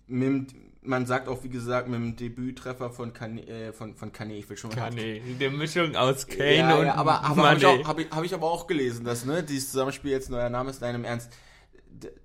mit, 0.06 0.54
man 0.82 1.06
sagt 1.06 1.28
auch, 1.28 1.44
wie 1.44 1.48
gesagt, 1.48 1.88
mit 1.88 2.00
dem 2.00 2.16
Debüttreffer 2.16 2.90
von 2.90 3.12
Kane, 3.12 3.46
äh, 3.46 3.72
von, 3.72 3.94
von 3.94 4.12
Kane, 4.12 4.34
ich 4.34 4.48
will 4.48 4.56
schon 4.56 4.70
mal. 4.70 4.76
Kane, 4.76 5.20
die 5.20 5.48
Mischung 5.50 5.94
aus 5.94 6.26
Kane 6.26 6.56
ja, 6.56 6.76
und 6.76 6.86
ja, 6.86 6.94
aber, 6.94 7.22
aber 7.22 7.50
habe 7.50 7.58
ich, 7.58 7.66
auch, 7.66 7.84
hab 7.86 7.98
ich, 7.98 8.10
hab 8.10 8.24
ich 8.24 8.34
aber 8.34 8.50
auch 8.50 8.66
gelesen, 8.66 9.04
dass, 9.04 9.24
ne, 9.24 9.42
dieses 9.42 9.70
Zusammenspiel 9.70 10.10
jetzt 10.10 10.30
neuer 10.30 10.50
Name 10.50 10.70
ist, 10.70 10.82
deinem 10.82 11.04
Ernst, 11.04 11.30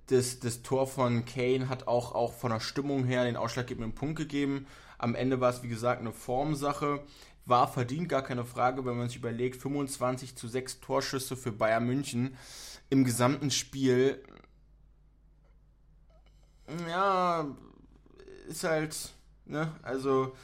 das, 0.06 0.40
das 0.40 0.62
Tor 0.62 0.86
von 0.86 1.24
Kane 1.24 1.68
hat 1.68 1.86
auch, 1.86 2.14
auch 2.14 2.32
von 2.32 2.50
der 2.50 2.60
Stimmung 2.60 3.04
her 3.04 3.24
den 3.24 3.36
ausschlaggebenden 3.36 3.94
Punkt 3.94 4.16
gegeben. 4.16 4.66
Am 4.98 5.14
Ende 5.14 5.40
war 5.40 5.50
es, 5.50 5.62
wie 5.62 5.68
gesagt, 5.68 6.00
eine 6.00 6.12
Formsache. 6.12 7.02
War 7.44 7.68
verdient, 7.68 8.08
gar 8.08 8.22
keine 8.22 8.44
Frage, 8.44 8.84
wenn 8.84 8.96
man 8.96 9.08
sich 9.08 9.18
überlegt, 9.18 9.60
25 9.60 10.36
zu 10.36 10.48
6 10.48 10.80
Torschüsse 10.80 11.36
für 11.36 11.52
Bayern 11.52 11.86
München 11.86 12.36
im 12.90 13.04
gesamten 13.04 13.50
Spiel. 13.50 14.22
Ja, 16.88 17.46
ist 18.48 18.64
halt, 18.64 19.14
ne, 19.44 19.72
also 19.82 20.34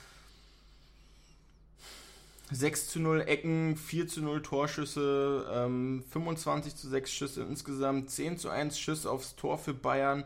6 2.52 2.88
zu 2.88 3.00
0 3.00 3.23
Ecken, 3.23 3.76
4 3.76 4.09
zu 4.09 4.23
0 4.23 4.42
Torschüsse, 4.42 5.47
ähm, 5.52 6.04
25 6.11 6.76
zu 6.76 6.88
6 6.88 7.11
Schüsse 7.11 7.42
insgesamt, 7.42 8.11
10 8.11 8.38
zu 8.38 8.50
1 8.50 8.78
Schüsse 8.78 9.11
aufs 9.11 9.37
Tor 9.37 9.59
für 9.59 9.75
Bayern. 9.75 10.25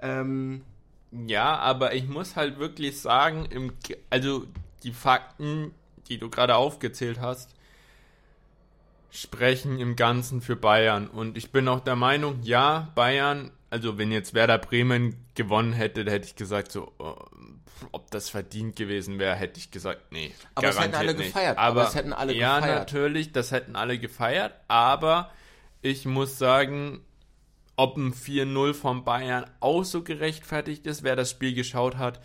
Ähm, 0.00 0.62
ja, 1.10 1.56
aber 1.56 1.94
ich 1.94 2.08
muss 2.08 2.36
halt 2.36 2.58
wirklich 2.58 3.00
sagen, 3.00 3.46
im, 3.46 3.72
also 4.10 4.46
die 4.82 4.92
Fakten, 4.92 5.74
die 6.08 6.18
du 6.18 6.30
gerade 6.30 6.56
aufgezählt 6.56 7.20
hast, 7.20 7.54
sprechen 9.10 9.78
im 9.78 9.96
Ganzen 9.96 10.40
für 10.40 10.56
Bayern. 10.56 11.08
Und 11.08 11.38
ich 11.38 11.50
bin 11.50 11.66
auch 11.68 11.80
der 11.80 11.96
Meinung, 11.96 12.40
ja, 12.42 12.92
Bayern, 12.94 13.50
also 13.70 13.98
wenn 13.98 14.12
jetzt 14.12 14.34
Werder 14.34 14.58
Bremen 14.58 15.24
gewonnen 15.34 15.72
hätte, 15.72 16.04
da 16.04 16.12
hätte 16.12 16.26
ich 16.26 16.36
gesagt, 16.36 16.72
so, 16.72 16.92
oh, 16.98 17.16
ob 17.92 18.10
das 18.10 18.28
verdient 18.28 18.76
gewesen 18.76 19.18
wäre, 19.18 19.34
hätte 19.34 19.58
ich 19.58 19.70
gesagt, 19.70 20.12
nee. 20.12 20.32
Aber 20.54 20.66
das 20.66 20.80
hätten 20.80 20.94
alle 20.94 21.14
nicht. 21.14 21.26
gefeiert. 21.26 21.58
Aber, 21.58 21.66
aber 21.68 21.82
das 21.82 21.94
hätten 21.94 22.12
alle 22.12 22.34
ja, 22.34 22.56
gefeiert. 22.56 22.74
Ja, 22.74 22.78
natürlich, 22.80 23.32
das 23.32 23.50
hätten 23.50 23.76
alle 23.76 23.98
gefeiert, 23.98 24.54
aber 24.68 25.30
ich 25.80 26.04
muss 26.04 26.38
sagen, 26.38 27.00
ob 27.78 27.96
ein 27.96 28.12
4-0 28.12 28.74
von 28.74 29.04
Bayern 29.04 29.48
auch 29.60 29.84
so 29.84 30.02
gerechtfertigt 30.02 30.84
ist, 30.86 31.04
wer 31.04 31.14
das 31.14 31.30
Spiel 31.30 31.54
geschaut 31.54 31.96
hat. 31.96 32.20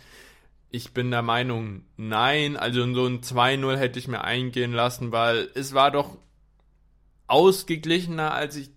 Ich 0.70 0.92
bin 0.92 1.12
der 1.12 1.22
Meinung, 1.22 1.84
nein. 1.96 2.56
Also 2.56 2.80
so 2.92 3.06
ein 3.06 3.20
2-0 3.20 3.76
hätte 3.76 4.00
ich 4.00 4.08
mir 4.08 4.24
eingehen 4.24 4.72
lassen, 4.72 5.12
weil 5.12 5.48
es 5.54 5.72
war 5.72 5.92
doch 5.92 6.18
ausgeglichener, 7.28 8.34
als 8.34 8.56
ich 8.56 8.70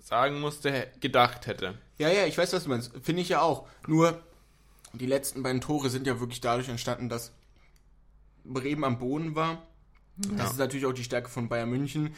sagen 0.00 0.40
musste, 0.40 0.88
gedacht 0.98 1.46
hätte. 1.46 1.78
Ja, 1.98 2.10
ja, 2.10 2.26
ich 2.26 2.36
weiß, 2.36 2.52
was 2.52 2.64
du 2.64 2.70
meinst. 2.70 2.92
Finde 3.02 3.22
ich 3.22 3.28
ja 3.28 3.40
auch. 3.40 3.68
Nur 3.86 4.20
die 4.94 5.06
letzten 5.06 5.44
beiden 5.44 5.60
Tore 5.60 5.90
sind 5.90 6.08
ja 6.08 6.18
wirklich 6.18 6.40
dadurch 6.40 6.68
entstanden, 6.68 7.08
dass 7.08 7.32
Bremen 8.42 8.82
am 8.82 8.98
Boden 8.98 9.36
war. 9.36 9.62
Ja. 10.24 10.38
Das 10.38 10.50
ist 10.50 10.58
natürlich 10.58 10.86
auch 10.86 10.92
die 10.92 11.04
Stärke 11.04 11.28
von 11.28 11.48
Bayern 11.48 11.70
München. 11.70 12.16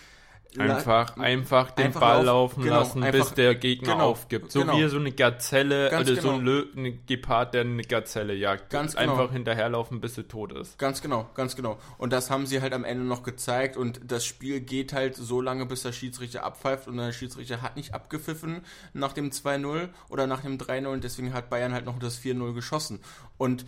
Einfach, 0.57 1.17
einfach 1.19 1.73
den 1.73 1.87
einfach 1.87 2.01
Ball 2.01 2.25
laufen 2.25 2.63
genau, 2.63 2.77
lassen, 2.77 3.03
einfach, 3.03 3.27
bis 3.27 3.35
der 3.35 3.55
Gegner 3.55 3.93
genau, 3.93 4.11
aufgibt. 4.11 4.51
So 4.51 4.61
genau. 4.61 4.79
wie 4.79 4.89
so 4.89 4.97
eine 4.97 5.13
Gazelle, 5.13 5.91
Ganz 5.91 6.09
oder 6.09 6.21
so 6.23 6.31
ein, 6.31 6.39
genau. 6.39 6.51
Lö 6.51 6.67
ein 6.75 7.01
Gepard, 7.07 7.53
der 7.53 7.61
eine 7.61 7.83
Gazelle 7.83 8.35
jagt. 8.35 8.71
Ganz 8.71 8.97
genau. 8.97 9.13
einfach 9.13 9.33
hinterherlaufen, 9.33 10.01
bis 10.01 10.17
er 10.17 10.27
tot 10.27 10.53
ist. 10.53 10.79
Ganz 10.79 11.03
genau, 11.03 11.29
ganz 11.35 11.55
genau. 11.55 11.79
Und 11.99 12.15
das 12.15 12.31
haben 12.31 12.47
sie 12.47 12.63
halt 12.63 12.73
am 12.73 12.85
Ende 12.85 13.05
noch 13.05 13.25
gezeigt. 13.25 13.77
Und 13.77 14.01
das 14.11 14.25
Spiel 14.25 14.61
geht 14.61 14.95
halt 14.95 15.17
so 15.17 15.43
lange, 15.43 15.67
bis 15.67 15.83
der 15.83 15.93
Schiedsrichter 15.93 16.45
abpfeift. 16.45 16.89
Und 16.89 16.97
der 16.97 17.13
Schiedsrichter 17.13 17.61
hat 17.61 17.77
nicht 17.77 17.93
abgepfiffen 17.93 18.63
nach 18.95 19.13
dem 19.13 19.31
2-0 19.31 19.91
oder 20.09 20.27
nach 20.27 20.41
dem 20.41 20.57
3-0. 20.57 20.87
Und 20.87 21.05
deswegen 21.05 21.35
hat 21.35 21.51
Bayern 21.51 21.75
halt 21.75 21.85
noch 21.85 21.99
das 21.99 22.19
4-0 22.19 22.55
geschossen. 22.55 23.01
Und 23.37 23.67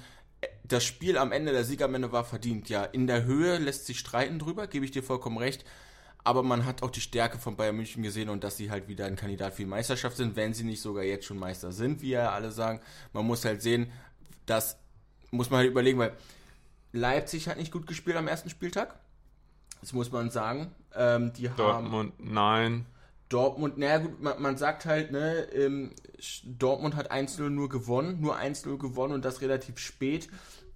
das 0.65 0.83
Spiel 0.83 1.19
am 1.19 1.31
Ende, 1.31 1.53
der 1.53 1.65
Sieg 1.65 1.83
am 1.83 1.95
Ende 1.95 2.11
war 2.11 2.25
verdient. 2.25 2.71
Ja, 2.71 2.85
in 2.85 3.07
der 3.07 3.25
Höhe 3.25 3.59
lässt 3.59 3.85
sich 3.85 3.99
streiten 3.99 4.39
drüber, 4.39 4.67
gebe 4.67 4.87
ich 4.87 4.91
dir 4.91 5.03
vollkommen 5.03 5.37
recht 5.37 5.67
aber 6.25 6.43
man 6.43 6.67
hat 6.67 6.83
auch 6.83 6.91
die 6.91 7.01
Stärke 7.01 7.39
von 7.39 7.57
Bayern 7.57 7.77
München 7.77 8.03
gesehen 8.03 8.29
und 8.29 8.45
dass 8.45 8.57
sie 8.57 8.71
halt 8.71 8.89
wieder 8.89 9.07
ein 9.07 9.17
Kandidat 9.17 9.55
für 9.55 9.63
die 9.63 9.69
Meisterschaft 9.69 10.17
sind, 10.17 10.37
wenn 10.37 10.55
sie 10.55 10.65
nicht 10.65 10.83
sogar 10.83 11.05
jetzt 11.05 11.27
schon 11.27 11.39
Meister 11.39 11.73
sind, 11.73 12.03
wie 12.03 12.11
ja 12.11 12.31
alle 12.31 12.51
sagen. 12.51 12.81
Man 13.13 13.27
muss 13.27 13.45
halt 13.45 13.63
sehen, 13.63 13.91
das 14.47 14.79
muss 15.31 15.51
man 15.51 15.59
halt 15.59 15.71
überlegen, 15.71 15.99
weil 15.99 16.13
Leipzig 16.93 17.49
hat 17.49 17.57
nicht 17.57 17.73
gut 17.73 17.87
gespielt 17.87 18.17
am 18.17 18.29
ersten 18.29 18.51
Spieltag. 18.51 18.99
Das 19.81 19.93
muss 19.93 20.13
man 20.13 20.31
sagen. 20.31 20.75
Ähm, 20.95 21.33
die 21.33 21.49
Dortmund, 21.57 22.13
haben, 22.19 22.33
nein. 22.33 22.87
Dortmund, 23.29 23.79
naja 23.79 23.99
gut, 23.99 24.21
man, 24.21 24.43
man 24.43 24.57
sagt 24.57 24.85
halt, 24.85 25.13
ne, 25.13 25.47
ähm, 25.55 25.93
Dortmund 26.45 26.97
hat 26.97 27.13
1-0 27.13 27.49
nur 27.49 27.69
gewonnen, 27.69 28.21
nur 28.21 28.37
1-0 28.37 28.77
gewonnen 28.77 29.15
und 29.15 29.25
das 29.25 29.41
relativ 29.41 29.79
spät. 29.79 30.29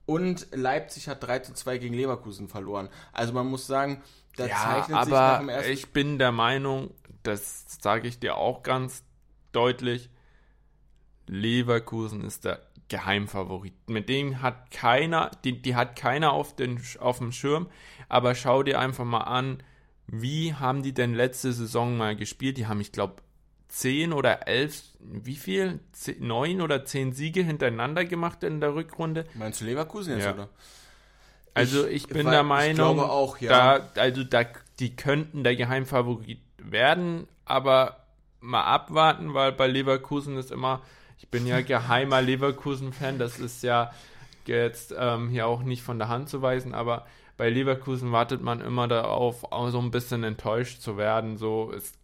Und 0.06 0.48
Leipzig 0.52 1.08
hat 1.08 1.22
3 1.22 1.40
2 1.40 1.78
gegen 1.78 1.94
Leverkusen 1.94 2.48
verloren. 2.48 2.88
Also 3.12 3.32
man 3.32 3.46
muss 3.46 3.66
sagen, 3.66 4.02
da 4.36 4.46
ja, 4.46 4.56
zeichnet 4.56 4.96
aber 4.96 5.66
ich 5.66 5.92
bin 5.92 6.18
der 6.18 6.32
Meinung, 6.32 6.92
das 7.22 7.66
sage 7.80 8.08
ich 8.08 8.18
dir 8.18 8.36
auch 8.36 8.62
ganz 8.62 9.04
deutlich, 9.52 10.10
Leverkusen 11.26 12.22
ist 12.22 12.44
der 12.44 12.60
Geheimfavorit. 12.88 13.88
Mit 13.88 14.08
dem 14.08 14.42
hat 14.42 14.70
keiner, 14.70 15.30
die, 15.44 15.60
die 15.60 15.74
hat 15.74 15.96
keiner 15.96 16.32
auf, 16.32 16.54
den, 16.54 16.80
auf 16.98 17.18
dem 17.18 17.32
Schirm, 17.32 17.68
aber 18.08 18.34
schau 18.34 18.62
dir 18.62 18.78
einfach 18.78 19.04
mal 19.04 19.22
an, 19.22 19.62
wie 20.06 20.54
haben 20.54 20.82
die 20.82 20.92
denn 20.92 21.14
letzte 21.14 21.52
Saison 21.52 21.96
mal 21.96 22.14
gespielt? 22.14 22.58
Die 22.58 22.66
haben, 22.66 22.80
ich 22.80 22.92
glaube, 22.92 23.22
zehn 23.68 24.12
oder 24.12 24.46
elf, 24.46 24.82
wie 25.00 25.36
viel? 25.36 25.80
neun 26.18 26.60
oder 26.60 26.84
zehn 26.84 27.12
Siege 27.12 27.42
hintereinander 27.42 28.04
gemacht 28.04 28.44
in 28.44 28.60
der 28.60 28.74
Rückrunde. 28.74 29.24
Meinst 29.34 29.60
du 29.60 29.64
Leverkusen 29.64 30.14
jetzt, 30.14 30.24
ja. 30.24 30.34
oder? 30.34 30.48
Also 31.54 31.86
ich, 31.86 31.94
ich 31.94 32.06
bin 32.08 32.28
der 32.28 32.42
Meinung, 32.42 33.00
auch, 33.00 33.38
ja. 33.38 33.78
da, 33.78 34.00
also 34.00 34.24
da, 34.24 34.44
die 34.80 34.96
könnten 34.96 35.44
der 35.44 35.56
Geheimfavorit 35.56 36.40
werden, 36.58 37.28
aber 37.44 38.04
mal 38.40 38.64
abwarten, 38.64 39.34
weil 39.34 39.52
bei 39.52 39.66
Leverkusen 39.66 40.36
ist 40.36 40.50
immer, 40.50 40.82
ich 41.18 41.28
bin 41.28 41.46
ja 41.46 41.60
geheimer 41.60 42.20
Leverkusen-Fan, 42.22 43.18
das 43.18 43.38
ist 43.38 43.62
ja 43.62 43.92
jetzt 44.46 44.94
ähm, 44.98 45.28
hier 45.28 45.46
auch 45.46 45.62
nicht 45.62 45.82
von 45.82 45.98
der 45.98 46.08
Hand 46.08 46.28
zu 46.28 46.42
weisen, 46.42 46.74
aber 46.74 47.06
bei 47.36 47.48
Leverkusen 47.48 48.12
wartet 48.12 48.42
man 48.42 48.60
immer 48.60 48.88
darauf, 48.88 49.52
auch 49.52 49.70
so 49.70 49.78
ein 49.78 49.90
bisschen 49.90 50.22
enttäuscht 50.24 50.80
zu 50.80 50.96
werden. 50.96 51.36
So, 51.36 51.72
es 51.72 51.94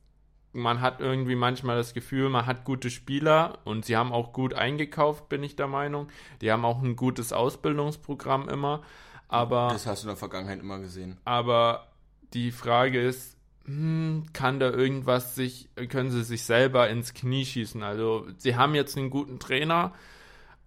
man 0.52 0.80
hat 0.80 1.00
irgendwie 1.00 1.36
manchmal 1.36 1.76
das 1.76 1.94
Gefühl, 1.94 2.28
man 2.28 2.46
hat 2.46 2.64
gute 2.64 2.90
Spieler 2.90 3.58
und 3.64 3.84
sie 3.84 3.96
haben 3.96 4.12
auch 4.12 4.32
gut 4.32 4.54
eingekauft, 4.54 5.28
bin 5.28 5.42
ich 5.42 5.56
der 5.56 5.68
Meinung. 5.68 6.08
Die 6.40 6.50
haben 6.50 6.64
auch 6.64 6.82
ein 6.82 6.96
gutes 6.96 7.32
Ausbildungsprogramm 7.32 8.48
immer. 8.48 8.82
Aber. 9.30 9.68
Das 9.72 9.86
hast 9.86 10.02
du 10.02 10.08
in 10.08 10.10
der 10.10 10.16
Vergangenheit 10.16 10.58
immer 10.60 10.80
gesehen. 10.80 11.16
Aber 11.24 11.86
die 12.34 12.50
Frage 12.50 13.00
ist, 13.00 13.36
hm, 13.64 14.26
kann 14.32 14.58
da 14.58 14.70
irgendwas 14.70 15.36
sich, 15.36 15.68
können 15.88 16.10
sie 16.10 16.24
sich 16.24 16.42
selber 16.42 16.90
ins 16.90 17.14
Knie 17.14 17.44
schießen? 17.44 17.82
Also, 17.82 18.26
sie 18.38 18.56
haben 18.56 18.74
jetzt 18.74 18.98
einen 18.98 19.10
guten 19.10 19.38
Trainer, 19.38 19.92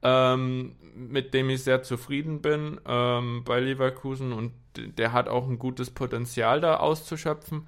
ähm, 0.01 0.75
mit 0.96 1.34
dem 1.34 1.50
ich 1.50 1.63
sehr 1.63 1.84
zufrieden 1.84 2.41
bin 2.41 2.79
ähm, 2.86 3.43
bei 3.43 3.60
Leverkusen 3.60 4.32
und 4.32 4.53
der 4.75 5.12
hat 5.12 5.27
auch 5.27 5.48
ein 5.48 5.60
gutes 5.60 5.91
Potenzial 5.91 6.62
da 6.62 6.77
auszuschöpfen. 6.77 7.67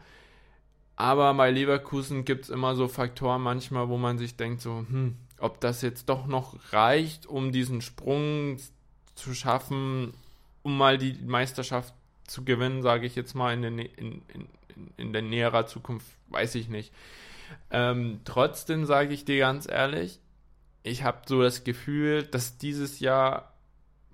Aber 0.95 1.33
bei 1.33 1.51
Leverkusen 1.51 2.23
gibt 2.23 2.45
es 2.45 2.49
immer 2.49 2.75
so 2.75 2.87
Faktoren 2.87 3.41
manchmal, 3.41 3.89
wo 3.89 3.97
man 3.97 4.17
sich 4.17 4.37
denkt, 4.37 4.61
so, 4.61 4.85
hm, 4.87 5.17
ob 5.39 5.59
das 5.59 5.81
jetzt 5.81 6.07
doch 6.07 6.25
noch 6.25 6.55
reicht, 6.71 7.25
um 7.25 7.51
diesen 7.51 7.81
Sprung 7.81 8.57
zu 9.15 9.33
schaffen, 9.33 10.13
um 10.65 10.77
mal 10.77 10.97
die 10.97 11.13
Meisterschaft 11.23 11.93
zu 12.25 12.43
gewinnen, 12.43 12.81
sage 12.81 13.05
ich 13.05 13.15
jetzt 13.15 13.35
mal 13.35 13.53
in, 13.53 13.61
den, 13.61 13.77
in, 13.77 14.23
in, 14.33 14.47
in 14.97 15.13
der 15.13 15.21
näherer 15.21 15.67
Zukunft, 15.67 16.07
weiß 16.29 16.55
ich 16.55 16.69
nicht. 16.69 16.91
Ähm, 17.69 18.21
trotzdem 18.25 18.85
sage 18.85 19.13
ich 19.13 19.25
dir 19.25 19.37
ganz 19.37 19.69
ehrlich, 19.69 20.19
ich 20.81 21.03
habe 21.03 21.21
so 21.27 21.39
das 21.43 21.63
Gefühl, 21.63 22.23
dass 22.23 22.57
dieses 22.57 22.99
Jahr 22.99 23.53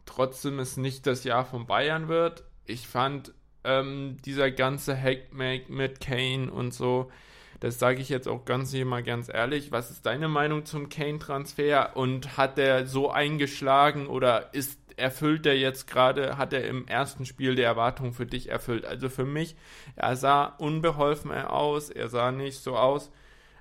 trotzdem 0.06 0.60
es 0.60 0.76
nicht 0.76 1.08
das 1.08 1.24
Jahr 1.24 1.46
von 1.46 1.68
Bayern 1.68 2.10
wird. 2.10 2.44
Ich 2.66 2.86
fand 2.86 3.32
ähm, 3.64 4.18
dieser 4.26 4.52
ganze 4.52 4.94
Hackmake 4.94 5.72
mit 5.72 6.02
Kane 6.02 6.52
und 6.52 6.74
so, 6.74 7.10
das 7.62 7.78
sage 7.78 8.02
ich 8.02 8.10
jetzt 8.10 8.28
auch 8.28 8.44
ganz 8.44 8.72
hier 8.72 8.86
mal 8.86 9.04
ganz 9.04 9.30
ehrlich. 9.30 9.72
Was 9.72 9.92
ist 9.92 10.08
deine 10.08 10.28
Meinung 10.28 10.66
zum 10.66 10.90
Kane-Transfer 10.90 11.96
und 11.96 12.36
hat 12.36 12.58
er 12.58 12.88
so 12.88 13.12
eingeschlagen 13.12 14.08
oder 14.08 14.52
ist 14.56 14.81
erfüllt 14.98 15.46
er 15.46 15.58
jetzt 15.58 15.88
gerade, 15.88 16.38
hat 16.38 16.54
er 16.54 16.68
im 16.68 16.88
ersten 16.88 17.26
Spiel 17.26 17.56
die 17.56 17.62
Erwartung 17.62 18.14
für 18.14 18.26
dich 18.26 18.50
erfüllt? 18.50 18.86
Also 18.86 19.10
für 19.10 19.26
mich, 19.26 19.56
er 19.96 20.16
sah 20.16 20.46
unbeholfen 20.46 21.32
aus, 21.32 21.90
er 21.90 22.10
sah 22.10 22.32
nicht 22.32 22.58
so 22.58 22.76
aus, 22.76 23.12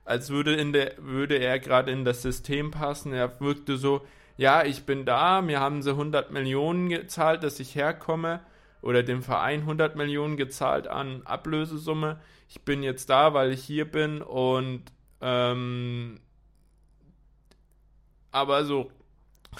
als 0.04 0.30
würde, 0.30 0.54
in 0.54 0.72
der, 0.72 0.94
würde 0.98 1.36
er 1.36 1.58
gerade 1.58 1.92
in 1.92 2.04
das 2.04 2.22
System 2.22 2.70
passen. 2.70 3.12
Er 3.12 3.40
wirkte 3.40 3.76
so, 3.76 4.06
ja, 4.36 4.64
ich 4.64 4.84
bin 4.84 5.04
da, 5.04 5.42
mir 5.42 5.60
haben 5.60 5.82
sie 5.82 5.90
100 5.90 6.30
Millionen 6.30 6.88
gezahlt, 6.88 7.42
dass 7.42 7.60
ich 7.60 7.74
herkomme 7.74 8.40
oder 8.82 9.02
dem 9.02 9.22
Verein 9.22 9.60
100 9.60 9.96
Millionen 9.96 10.36
gezahlt 10.36 10.88
an 10.88 11.22
Ablösesumme. 11.24 12.20
Ich 12.48 12.62
bin 12.62 12.82
jetzt 12.82 13.10
da, 13.10 13.34
weil 13.34 13.52
ich 13.52 13.62
hier 13.62 13.90
bin 13.90 14.22
und 14.22 14.84
ähm, 15.20 16.20
aber 18.32 18.64
so 18.64 18.90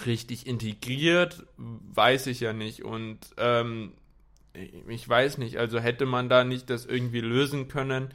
richtig 0.05 0.47
integriert 0.47 1.45
weiß 1.57 2.27
ich 2.27 2.39
ja 2.39 2.53
nicht 2.53 2.83
und 2.83 3.19
ähm, 3.37 3.93
ich 4.87 5.07
weiß 5.07 5.37
nicht, 5.37 5.57
also 5.57 5.79
hätte 5.79 6.05
man 6.05 6.29
da 6.29 6.43
nicht 6.43 6.69
das 6.69 6.85
irgendwie 6.85 7.21
lösen 7.21 7.67
können, 7.67 8.13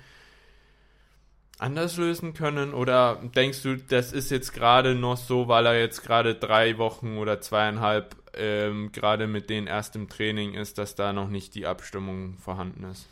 anders 1.58 1.96
lösen 1.96 2.34
können 2.34 2.74
oder 2.74 3.16
denkst 3.34 3.62
du, 3.62 3.76
das 3.76 4.12
ist 4.12 4.30
jetzt 4.30 4.52
gerade 4.52 4.94
noch 4.94 5.16
so, 5.16 5.48
weil 5.48 5.66
er 5.66 5.78
jetzt 5.78 6.02
gerade 6.02 6.34
drei 6.34 6.76
Wochen 6.78 7.16
oder 7.16 7.40
zweieinhalb 7.40 8.16
ähm, 8.34 8.92
gerade 8.92 9.26
mit 9.26 9.48
denen 9.48 9.66
erst 9.66 9.96
im 9.96 10.08
Training 10.08 10.54
ist, 10.54 10.76
dass 10.78 10.94
da 10.94 11.12
noch 11.12 11.28
nicht 11.28 11.54
die 11.54 11.66
Abstimmung 11.66 12.36
vorhanden 12.38 12.84
ist? 12.84 13.06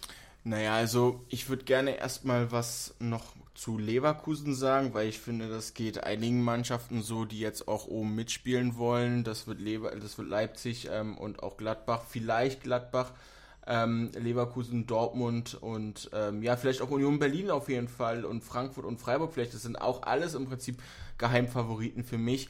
Naja, 0.45 0.75
also 0.75 1.25
ich 1.31 1.49
würde 1.49 1.65
gerne 1.65 1.97
erstmal 1.97 2.53
was 2.53 2.95
noch 2.99 3.35
zu 3.55 3.79
Leverkusen 3.79 4.55
sagen, 4.55 4.95
weil 4.95 5.09
ich 5.09 5.21
finde, 5.21 5.49
das 5.49 5.75
geht 5.75 6.03
einigen 6.03 6.43
Mannschaften 6.43 7.03
so, 7.03 7.25
die 7.25 7.39
jetzt 7.39 7.69
auch 7.69 7.87
oben 7.87 8.15
mitspielen 8.15 8.77
wollen. 8.77 9.23
Das 9.23 9.47
wird, 9.47 9.61
Lever 9.61 9.93
das 9.93 10.19
wird 10.19 10.29
Leipzig 10.29 10.89
ähm, 10.91 11.17
und 11.17 11.43
auch 11.43 11.57
Gladbach, 11.57 12.03
vielleicht 12.09 12.63
Gladbach, 12.63 13.13
ähm, 13.67 14.11
Leverkusen, 14.19 14.87
Dortmund 14.87 15.57
und 15.61 16.11
ähm, 16.13 16.43
ja, 16.43 16.57
vielleicht 16.57 16.83
auch 16.83 16.91
Union 16.91 17.19
Berlin 17.19 17.51
auf 17.51 17.69
jeden 17.69 17.89
Fall 17.89 18.25
und 18.25 18.43
Frankfurt 18.43 18.85
und 18.85 18.99
Freiburg 18.99 19.33
vielleicht. 19.33 19.55
Das 19.55 19.63
sind 19.63 19.81
auch 19.81 20.03
alles 20.03 20.35
im 20.35 20.47
Prinzip 20.47 20.83
Geheimfavoriten 21.19 22.03
für 22.03 22.19
mich 22.19 22.49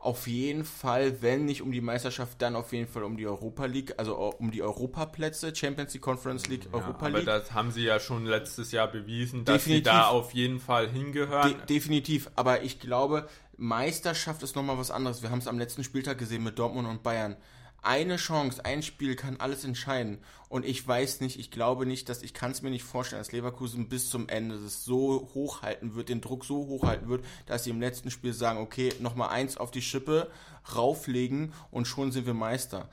auf 0.00 0.26
jeden 0.26 0.64
Fall, 0.64 1.20
wenn 1.20 1.44
nicht 1.44 1.60
um 1.60 1.72
die 1.72 1.82
Meisterschaft, 1.82 2.40
dann 2.40 2.56
auf 2.56 2.72
jeden 2.72 2.88
Fall 2.88 3.04
um 3.04 3.18
die 3.18 3.26
Europa 3.26 3.66
League, 3.66 3.94
also 3.98 4.16
um 4.38 4.50
die 4.50 4.62
Europaplätze, 4.62 5.54
Champions 5.54 5.92
League, 5.92 6.02
Conference 6.02 6.48
League, 6.48 6.64
ja, 6.72 6.78
Europa 6.78 7.08
League. 7.08 7.28
Aber 7.28 7.38
das 7.38 7.52
haben 7.52 7.70
sie 7.70 7.82
ja 7.82 8.00
schon 8.00 8.24
letztes 8.24 8.72
Jahr 8.72 8.88
bewiesen, 8.88 9.44
dass 9.44 9.64
definitiv, 9.64 9.92
sie 9.92 9.98
da 9.98 10.06
auf 10.08 10.32
jeden 10.32 10.58
Fall 10.58 10.88
hingehören. 10.88 11.54
De 11.58 11.66
definitiv, 11.66 12.30
aber 12.34 12.62
ich 12.62 12.80
glaube, 12.80 13.28
Meisterschaft 13.58 14.42
ist 14.42 14.56
nochmal 14.56 14.78
was 14.78 14.90
anderes. 14.90 15.20
Wir 15.20 15.30
haben 15.30 15.40
es 15.40 15.46
am 15.46 15.58
letzten 15.58 15.84
Spieltag 15.84 16.16
gesehen 16.16 16.42
mit 16.42 16.58
Dortmund 16.58 16.88
und 16.88 17.02
Bayern 17.02 17.36
eine 17.82 18.16
Chance, 18.16 18.64
ein 18.64 18.82
Spiel 18.82 19.16
kann 19.16 19.38
alles 19.38 19.64
entscheiden. 19.64 20.18
Und 20.48 20.66
ich 20.66 20.86
weiß 20.86 21.20
nicht, 21.20 21.38
ich 21.38 21.50
glaube 21.50 21.86
nicht, 21.86 22.08
dass 22.08 22.22
ich 22.22 22.34
kann 22.34 22.50
es 22.50 22.62
mir 22.62 22.70
nicht 22.70 22.84
vorstellen, 22.84 23.20
dass 23.20 23.32
Leverkusen 23.32 23.88
bis 23.88 24.10
zum 24.10 24.28
Ende 24.28 24.58
das 24.58 24.84
so 24.84 25.30
hochhalten 25.34 25.94
wird, 25.94 26.08
den 26.08 26.20
Druck 26.20 26.44
so 26.44 26.66
hochhalten 26.66 27.08
wird, 27.08 27.24
dass 27.46 27.64
sie 27.64 27.70
im 27.70 27.80
letzten 27.80 28.10
Spiel 28.10 28.32
sagen, 28.32 28.58
okay, 28.58 28.92
nochmal 29.00 29.28
eins 29.30 29.56
auf 29.56 29.70
die 29.70 29.82
Schippe, 29.82 30.30
rauflegen 30.74 31.52
und 31.70 31.86
schon 31.86 32.12
sind 32.12 32.26
wir 32.26 32.34
Meister. 32.34 32.88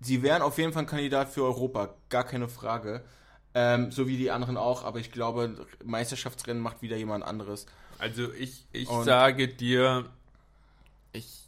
Sie 0.00 0.22
wären 0.22 0.42
auf 0.42 0.58
jeden 0.58 0.72
Fall 0.72 0.84
ein 0.84 0.88
Kandidat 0.88 1.28
für 1.28 1.42
Europa, 1.42 1.94
gar 2.08 2.24
keine 2.24 2.48
Frage. 2.48 3.02
Ähm, 3.54 3.90
so 3.90 4.06
wie 4.06 4.16
die 4.16 4.30
anderen 4.30 4.56
auch, 4.56 4.84
aber 4.84 5.00
ich 5.00 5.10
glaube, 5.10 5.66
Meisterschaftsrennen 5.84 6.62
macht 6.62 6.82
wieder 6.82 6.96
jemand 6.96 7.24
anderes. 7.24 7.66
Also 7.98 8.32
ich, 8.32 8.66
ich 8.72 8.88
sage 8.88 9.48
dir, 9.48 10.04
ich 11.12 11.47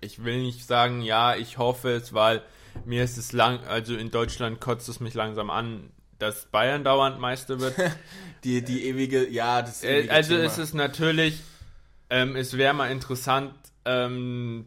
ich 0.00 0.24
will 0.24 0.42
nicht 0.42 0.66
sagen, 0.66 1.02
ja, 1.02 1.34
ich 1.34 1.58
hoffe 1.58 1.90
es, 1.90 2.12
weil 2.12 2.42
mir 2.84 3.04
ist 3.04 3.18
es 3.18 3.32
lang, 3.32 3.60
also 3.66 3.94
in 3.94 4.10
Deutschland 4.10 4.60
kotzt 4.60 4.88
es 4.88 5.00
mich 5.00 5.14
langsam 5.14 5.50
an, 5.50 5.90
dass 6.18 6.46
Bayern 6.46 6.84
dauernd 6.84 7.18
Meister 7.18 7.60
wird. 7.60 7.74
die, 8.44 8.62
die 8.62 8.86
ewige, 8.86 9.28
ja, 9.28 9.62
das 9.62 9.82
äh, 9.82 10.00
ewige 10.00 10.12
Also 10.12 10.34
Thema. 10.34 10.44
ist 10.44 10.58
es 10.58 10.74
natürlich, 10.74 11.40
ähm, 12.10 12.36
es 12.36 12.56
wäre 12.56 12.74
mal 12.74 12.90
interessant, 12.90 13.54
ähm, 13.84 14.66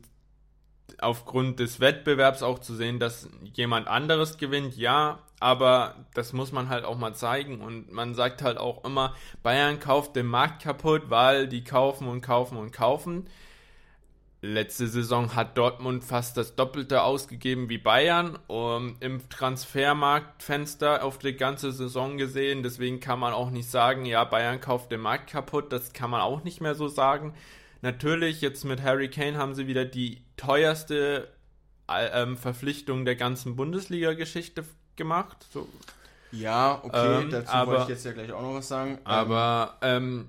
aufgrund 1.00 1.60
des 1.60 1.80
Wettbewerbs 1.80 2.44
auch 2.44 2.60
zu 2.60 2.76
sehen, 2.76 3.00
dass 3.00 3.28
jemand 3.54 3.88
anderes 3.88 4.38
gewinnt, 4.38 4.78
ja, 4.78 5.20
aber 5.40 5.96
das 6.14 6.34
muss 6.34 6.52
man 6.52 6.70
halt 6.70 6.86
auch 6.86 6.98
mal 6.98 7.14
zeigen 7.14 7.62
und 7.62 7.92
man 7.92 8.16
sagt 8.16 8.42
halt 8.42 8.58
auch 8.58 8.86
immer, 8.86 9.14
Bayern 9.42 9.80
kauft 9.80 10.16
den 10.16 10.28
Markt 10.28 10.64
kaputt, 10.64 11.04
weil 11.10 11.48
die 11.48 11.64
kaufen 11.64 12.08
und 12.08 12.22
kaufen 12.22 12.58
und 12.58 12.72
kaufen. 12.72 13.28
Letzte 14.46 14.88
Saison 14.88 15.36
hat 15.36 15.58
Dortmund 15.58 16.04
fast 16.04 16.36
das 16.36 16.58
Doppelte 16.58 17.04
ausgegeben 17.04 17.70
wie 17.70 17.78
Bayern 17.78 18.38
um, 18.48 18.98
im 19.00 19.30
Transfermarktfenster 19.30 21.02
auf 21.02 21.18
die 21.18 21.38
ganze 21.38 21.72
Saison 21.72 22.18
gesehen. 22.18 22.62
Deswegen 22.62 23.00
kann 23.00 23.20
man 23.20 23.32
auch 23.32 23.52
nicht 23.52 23.72
sagen, 23.72 24.04
ja, 24.04 24.22
Bayern 24.26 24.60
kauft 24.60 24.92
den 24.92 25.00
Markt 25.00 25.30
kaputt. 25.30 25.72
Das 25.72 25.94
kann 25.94 26.10
man 26.10 26.20
auch 26.20 26.44
nicht 26.44 26.60
mehr 26.60 26.76
so 26.76 26.90
sagen. 26.90 27.34
Natürlich, 27.82 28.42
jetzt 28.42 28.66
mit 28.66 28.84
Harry 28.84 29.10
Kane 29.10 29.38
haben 29.38 29.56
sie 29.56 29.68
wieder 29.68 29.86
die 29.86 30.22
teuerste 30.36 31.30
äh, 31.88 32.36
Verpflichtung 32.36 33.06
der 33.06 33.16
ganzen 33.16 33.56
Bundesliga-Geschichte 33.56 34.66
gemacht. 34.98 35.38
So. 35.54 35.70
Ja, 36.34 36.82
okay, 36.84 37.22
ähm, 37.22 37.30
dazu 37.30 37.50
aber, 37.50 37.72
wollte 37.72 37.84
ich 37.84 37.90
jetzt 37.92 38.06
ja 38.06 38.12
gleich 38.12 38.34
auch 38.34 38.42
noch 38.42 38.56
was 38.56 38.68
sagen. 38.68 39.00
Aber 39.06 39.78
ähm, 39.82 40.28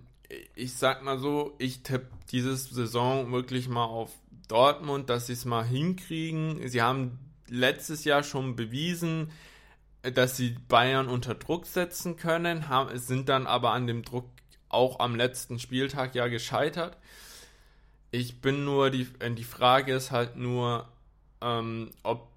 ich 0.54 0.74
sag 0.74 1.02
mal 1.02 1.18
so, 1.18 1.54
ich 1.58 1.82
tippe 1.82 2.08
diese 2.30 2.56
Saison 2.56 3.32
wirklich 3.32 3.68
mal 3.68 3.84
auf 3.84 4.10
Dortmund, 4.48 5.10
dass 5.10 5.26
sie 5.26 5.32
es 5.34 5.44
mal 5.44 5.64
hinkriegen. 5.64 6.66
Sie 6.68 6.82
haben 6.82 7.18
letztes 7.48 8.04
Jahr 8.04 8.22
schon 8.22 8.56
bewiesen, 8.56 9.30
dass 10.02 10.36
sie 10.36 10.56
Bayern 10.68 11.08
unter 11.08 11.34
Druck 11.34 11.66
setzen 11.66 12.16
können, 12.16 12.68
haben, 12.68 12.96
sind 12.98 13.28
dann 13.28 13.46
aber 13.46 13.72
an 13.72 13.86
dem 13.86 14.02
Druck 14.02 14.28
auch 14.68 15.00
am 15.00 15.14
letzten 15.14 15.58
Spieltag 15.58 16.14
ja 16.14 16.28
gescheitert. 16.28 16.98
Ich 18.10 18.40
bin 18.40 18.64
nur, 18.64 18.90
die, 18.90 19.08
die 19.36 19.44
Frage 19.44 19.94
ist 19.94 20.10
halt 20.10 20.36
nur, 20.36 20.88
ähm, 21.40 21.90
ob 22.02 22.28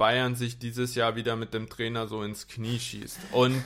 Bayern 0.00 0.34
sich 0.34 0.58
dieses 0.58 0.94
Jahr 0.94 1.14
wieder 1.14 1.36
mit 1.36 1.52
dem 1.52 1.68
Trainer 1.68 2.08
so 2.08 2.22
ins 2.22 2.48
Knie 2.48 2.78
schießt. 2.78 3.18
Und 3.32 3.62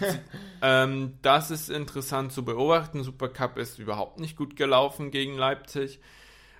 ähm, 0.63 1.15
das 1.23 1.53
ist 1.53 1.71
interessant 1.71 2.33
zu 2.33 2.45
beobachten. 2.45 3.05
Supercup 3.05 3.57
ist 3.57 3.79
überhaupt 3.79 4.19
nicht 4.19 4.37
gut 4.37 4.57
gelaufen 4.57 5.13
gegen 5.13 5.39
Leipzig. 5.39 6.01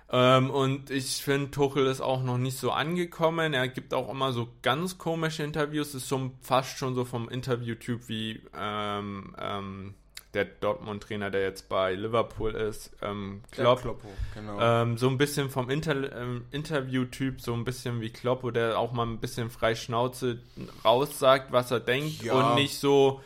Ähm, 0.09 0.49
und 0.49 0.91
ich 0.91 1.21
finde, 1.21 1.51
Tuchel 1.51 1.87
ist 1.87 1.99
auch 1.99 2.23
noch 2.23 2.37
nicht 2.37 2.57
so 2.57 2.71
angekommen. 2.71 3.53
Er 3.53 3.67
gibt 3.67 3.93
auch 3.93 4.09
immer 4.09 4.31
so 4.31 4.47
ganz 4.61 4.97
komische 4.97 5.43
Interviews. 5.43 5.93
Ist 5.93 6.07
so 6.07 6.31
fast 6.39 6.77
schon 6.77 6.95
so 6.95 7.03
vom 7.03 7.27
Interviewtyp 7.27 8.07
wie 8.07 8.41
ähm, 8.57 9.35
ähm 9.37 9.93
der 10.35 10.45
Dortmund-Trainer, 10.45 11.31
der 11.31 11.41
jetzt 11.41 11.69
bei 11.69 11.93
Liverpool 11.93 12.53
ist, 12.53 12.91
ähm, 13.01 13.41
Klopp, 13.51 13.81
Kloppo, 13.81 14.09
genau. 14.33 14.59
ähm, 14.59 14.97
so 14.97 15.09
ein 15.09 15.17
bisschen 15.17 15.49
vom 15.49 15.69
Inter 15.69 16.15
ähm, 16.15 16.45
Interview-Typ, 16.51 17.41
so 17.41 17.53
ein 17.53 17.63
bisschen 17.63 18.01
wie 18.01 18.09
Kloppo, 18.09 18.51
der 18.51 18.77
auch 18.77 18.91
mal 18.91 19.05
ein 19.07 19.19
bisschen 19.19 19.49
frei 19.49 19.75
Schnauze 19.75 20.39
raussagt, 20.83 21.51
was 21.51 21.71
er 21.71 21.79
denkt 21.79 22.21
ja. 22.21 22.33
und 22.33 22.55
nicht 22.55 22.77
so 22.77 23.21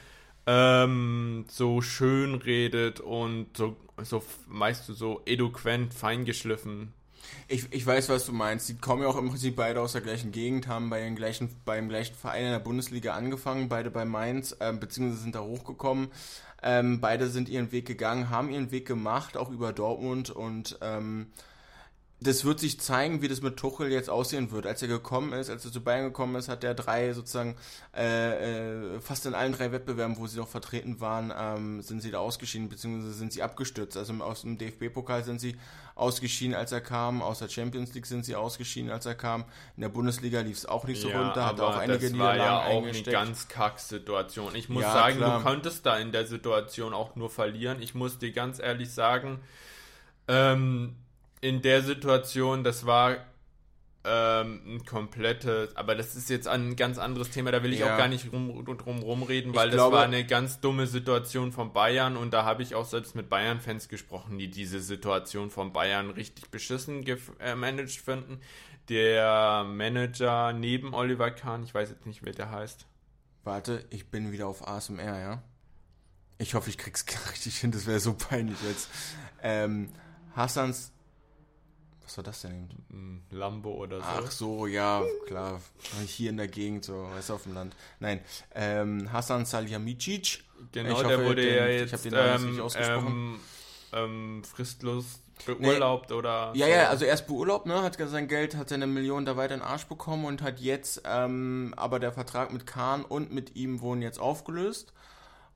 ähm, 0.45 1.45
so 1.47 1.81
schön 1.81 2.35
redet 2.35 2.99
und 2.99 3.55
so, 3.55 3.75
so, 4.01 4.23
du, 4.47 4.93
so 4.93 5.21
eloquent, 5.25 5.93
feingeschliffen. 5.93 6.93
Ich, 7.47 7.71
ich 7.71 7.85
weiß, 7.85 8.09
was 8.09 8.25
du 8.25 8.33
meinst. 8.33 8.69
Die 8.69 8.77
kommen 8.77 9.01
ja 9.03 9.07
auch 9.07 9.17
im 9.17 9.29
Prinzip 9.29 9.55
beide 9.55 9.81
aus 9.81 9.93
der 9.93 10.01
gleichen 10.01 10.31
Gegend, 10.31 10.67
haben 10.67 10.89
bei 10.89 11.01
den 11.01 11.15
gleichen, 11.15 11.49
beim 11.65 11.89
gleichen 11.89 12.15
Verein 12.15 12.45
in 12.45 12.51
der 12.51 12.59
Bundesliga 12.59 13.13
angefangen, 13.13 13.69
beide 13.69 13.91
bei 13.91 14.05
Mainz, 14.05 14.55
ähm, 14.59 14.79
beziehungsweise 14.79 15.23
sind 15.23 15.35
da 15.35 15.41
hochgekommen. 15.41 16.09
Ähm, 16.61 16.99
beide 16.99 17.27
sind 17.27 17.49
ihren 17.49 17.71
Weg 17.71 17.87
gegangen, 17.87 18.29
haben 18.29 18.49
ihren 18.49 18.71
Weg 18.71 18.85
gemacht, 18.85 19.37
auch 19.37 19.49
über 19.49 19.71
Dortmund 19.71 20.29
und 20.29 20.77
ähm, 20.81 21.27
das 22.21 22.43
wird 22.43 22.59
sich 22.59 22.79
zeigen, 22.81 23.21
wie 23.21 23.29
das 23.29 23.41
mit 23.41 23.55
Tuchel 23.55 23.91
jetzt 23.91 24.09
aussehen 24.09 24.51
wird. 24.51 24.67
Als 24.67 24.81
er 24.81 24.89
gekommen 24.89 25.31
ist, 25.31 25.49
als 25.49 25.63
er 25.63 25.71
zu 25.71 25.81
Bayern 25.81 26.03
gekommen 26.05 26.35
ist, 26.35 26.49
hat 26.49 26.65
er 26.65 26.73
drei 26.73 27.13
sozusagen 27.13 27.55
äh, 27.95 28.95
äh, 28.95 28.99
fast 28.99 29.25
in 29.25 29.33
allen 29.33 29.53
drei 29.53 29.71
Wettbewerben, 29.71 30.17
wo 30.17 30.27
sie 30.27 30.37
noch 30.37 30.49
vertreten 30.49 30.99
waren, 30.99 31.33
ähm, 31.35 31.81
sind 31.81 32.01
sie 32.01 32.11
da 32.11 32.19
ausgeschieden, 32.19 32.67
beziehungsweise 32.67 33.13
sind 33.13 33.31
sie 33.31 33.41
abgestürzt. 33.41 33.95
Also 33.95 34.13
aus 34.15 34.41
dem 34.41 34.57
DFB-Pokal 34.57 35.23
sind 35.23 35.39
sie 35.39 35.55
ausgeschieden, 35.95 36.55
als 36.55 36.73
er 36.73 36.81
kam, 36.81 37.21
aus 37.21 37.39
der 37.39 37.47
Champions 37.47 37.93
League 37.93 38.05
sind 38.05 38.25
sie 38.25 38.35
ausgeschieden, 38.35 38.91
als 38.91 39.05
er 39.05 39.15
kam. 39.15 39.45
In 39.77 39.81
der 39.81 39.89
Bundesliga 39.89 40.41
lief 40.41 40.57
es 40.57 40.65
auch 40.65 40.85
nicht 40.85 41.01
so 41.01 41.09
ja, 41.09 41.21
runter, 41.21 41.45
hat 41.45 41.61
auch 41.61 41.77
einige 41.77 42.09
das 42.09 42.19
war 42.19 42.35
ja 42.35 42.65
auch 42.65 42.85
eine 42.85 43.01
ganz 43.03 43.47
kack 43.47 43.79
Situation. 43.79 44.55
Ich 44.55 44.67
muss 44.67 44.83
ja, 44.83 44.91
sagen, 44.91 45.17
klar. 45.17 45.37
du 45.37 45.45
konntest 45.45 45.85
da 45.85 45.97
in 45.97 46.11
der 46.11 46.25
Situation 46.25 46.93
auch 46.93 47.15
nur 47.15 47.29
verlieren. 47.29 47.81
Ich 47.81 47.95
muss 47.95 48.17
dir 48.19 48.33
ganz 48.33 48.59
ehrlich 48.59 48.91
sagen, 48.91 49.39
ähm, 50.27 50.95
in 51.41 51.61
der 51.61 51.81
Situation, 51.81 52.63
das 52.63 52.85
war 52.85 53.17
ähm, 54.05 54.61
ein 54.65 54.85
komplettes, 54.85 55.75
aber 55.75 55.95
das 55.95 56.15
ist 56.15 56.29
jetzt 56.29 56.47
ein 56.47 56.75
ganz 56.75 56.97
anderes 56.97 57.31
Thema, 57.31 57.51
da 57.51 57.63
will 57.63 57.73
ich 57.73 57.79
ja. 57.79 57.93
auch 57.93 57.97
gar 57.97 58.07
nicht 58.07 58.31
rum, 58.31 58.65
drum 58.77 58.99
rumreden, 58.99 59.53
weil 59.53 59.67
ich 59.67 59.75
das 59.75 59.81
glaube, 59.81 59.97
war 59.97 60.03
eine 60.03 60.25
ganz 60.25 60.61
dumme 60.61 60.87
Situation 60.87 61.51
von 61.51 61.73
Bayern 61.73 62.15
und 62.15 62.31
da 62.31 62.45
habe 62.45 62.63
ich 62.63 62.75
auch 62.75 62.85
selbst 62.85 63.15
mit 63.15 63.29
Bayern-Fans 63.29 63.89
gesprochen, 63.89 64.37
die 64.37 64.49
diese 64.49 64.79
Situation 64.79 65.49
von 65.49 65.73
Bayern 65.73 66.11
richtig 66.11 66.49
beschissen 66.49 67.03
gemanagt 67.03 67.89
äh, 67.89 68.01
finden. 68.01 68.39
Der 68.87 69.65
Manager 69.65 70.53
neben 70.53 70.93
Oliver 70.93 71.29
Kahn, 71.29 71.63
ich 71.63 71.73
weiß 71.73 71.89
jetzt 71.89 72.05
nicht, 72.05 72.23
wer 72.23 72.33
der 72.33 72.49
heißt. 72.51 72.87
Warte, 73.43 73.85
ich 73.89 74.09
bin 74.09 74.31
wieder 74.31 74.47
auf 74.47 74.67
ASMR, 74.67 75.19
ja? 75.19 75.43
Ich 76.37 76.55
hoffe, 76.55 76.69
ich 76.69 76.77
krieg's 76.77 77.05
richtig 77.31 77.57
hin, 77.57 77.71
das 77.71 77.85
wäre 77.85 77.99
so 77.99 78.13
peinlich 78.13 78.57
jetzt. 78.63 78.89
Ähm, 79.43 79.89
Hassans 80.35 80.93
was 82.09 82.17
war 82.17 82.23
das 82.23 82.41
denn 82.41 82.67
eben? 82.89 83.23
Lambo 83.29 83.69
oder 83.69 83.97
so. 83.97 84.03
Ach 84.03 84.31
so, 84.31 84.65
ja, 84.65 85.03
klar. 85.27 85.61
Hier 86.07 86.31
in 86.31 86.37
der 86.37 86.47
Gegend, 86.47 86.83
so, 86.83 87.07
weißt 87.13 87.29
du, 87.29 87.33
auf 87.35 87.43
dem 87.43 87.53
Land. 87.53 87.75
Nein, 87.99 88.21
ähm, 88.55 89.11
Hassan 89.13 89.45
Salihamidzic. 89.45 90.43
Genau, 90.71 90.95
hoffe, 90.95 91.07
der 91.07 91.23
wurde 91.23 91.43
den, 91.43 91.55
ja 91.55 91.67
jetzt 91.67 91.93
ich 91.93 92.01
den 92.01 92.13
Namen 92.13 92.45
ähm, 92.45 92.51
nicht 92.51 92.61
ausgesprochen. 92.61 93.07
Ähm, 93.07 93.39
ähm, 93.93 94.43
fristlos 94.43 95.19
beurlaubt 95.45 96.09
nee, 96.09 96.15
oder. 96.15 96.51
Ja, 96.55 96.65
so. 96.65 96.71
ja, 96.71 96.89
also 96.89 97.05
erst 97.05 97.27
beurlaubt, 97.27 97.67
ne, 97.67 97.79
hat 97.83 97.95
sein 97.95 98.27
Geld, 98.27 98.57
hat 98.57 98.69
seine 98.69 98.87
Million 98.87 99.25
da 99.25 99.37
weiter 99.37 99.53
in 99.53 99.59
den 99.59 99.67
Arsch 99.67 99.85
bekommen 99.85 100.25
und 100.25 100.41
hat 100.41 100.59
jetzt, 100.59 101.03
ähm, 101.05 101.75
aber 101.77 101.99
der 101.99 102.11
Vertrag 102.11 102.51
mit 102.51 102.65
Kahn 102.65 103.05
und 103.05 103.31
mit 103.31 103.55
ihm 103.55 103.81
wurden 103.81 104.01
jetzt 104.01 104.19
aufgelöst. 104.19 104.93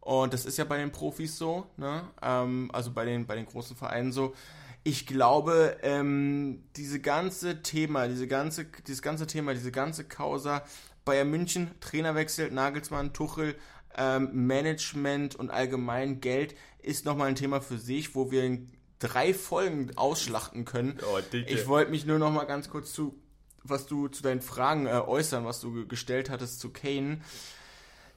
Und 0.02 0.34
das 0.34 0.46
ist 0.46 0.58
ja 0.58 0.66
bei 0.66 0.78
den 0.78 0.92
Profis 0.92 1.36
so, 1.36 1.66
ne, 1.78 2.04
ähm, 2.22 2.70
also 2.74 2.92
bei 2.92 3.06
den, 3.06 3.26
bei 3.26 3.36
den 3.36 3.48
großen 3.48 3.76
Vereinen 3.76 4.12
so 4.12 4.36
ich 4.84 5.08
glaube, 5.08 5.78
ähm, 5.82 6.64
diese 6.76 7.00
ganze 7.00 7.62
Thema, 7.62 8.08
diese 8.08 8.28
ganze, 8.28 8.66
dieses 8.66 9.02
ganze 9.02 9.28
Thema, 9.28 9.54
diese 9.54 9.72
ganze 9.72 10.04
Causa, 10.04 10.64
Bayern 11.06 11.30
München, 11.30 11.72
Trainerwechsel, 11.80 12.52
Nagelsmann, 12.52 13.14
Tuchel, 13.14 13.56
ähm, 13.96 14.30
Management 14.48 15.36
und 15.36 15.52
allgemein 15.52 16.20
Geld 16.20 16.56
ist 16.82 17.06
nochmal 17.06 17.30
ein 17.30 17.36
Thema 17.36 17.62
für 17.62 17.78
sich, 17.78 18.16
wo 18.16 18.32
wir 18.32 18.44
in 18.44 18.72
drei 19.00 19.34
Folgen 19.34 19.92
ausschlachten 19.96 20.66
können. 20.66 21.00
Oh, 21.02 21.20
ich 21.32 21.68
wollte 21.68 21.92
mich 21.92 22.06
nur 22.06 22.20
nochmal 22.20 22.46
ganz 22.46 22.70
kurz 22.70 22.94
zu, 22.94 23.16
was 23.64 23.86
du 23.86 24.08
zu 24.08 24.24
deinen 24.24 24.42
Fragen 24.42 24.88
äh, 24.88 24.92
äußern, 24.92 25.46
was 25.46 25.62
du 25.62 25.88
gestellt 25.88 26.30
hattest 26.30 26.60
zu 26.60 26.72
Kane. 26.72 27.22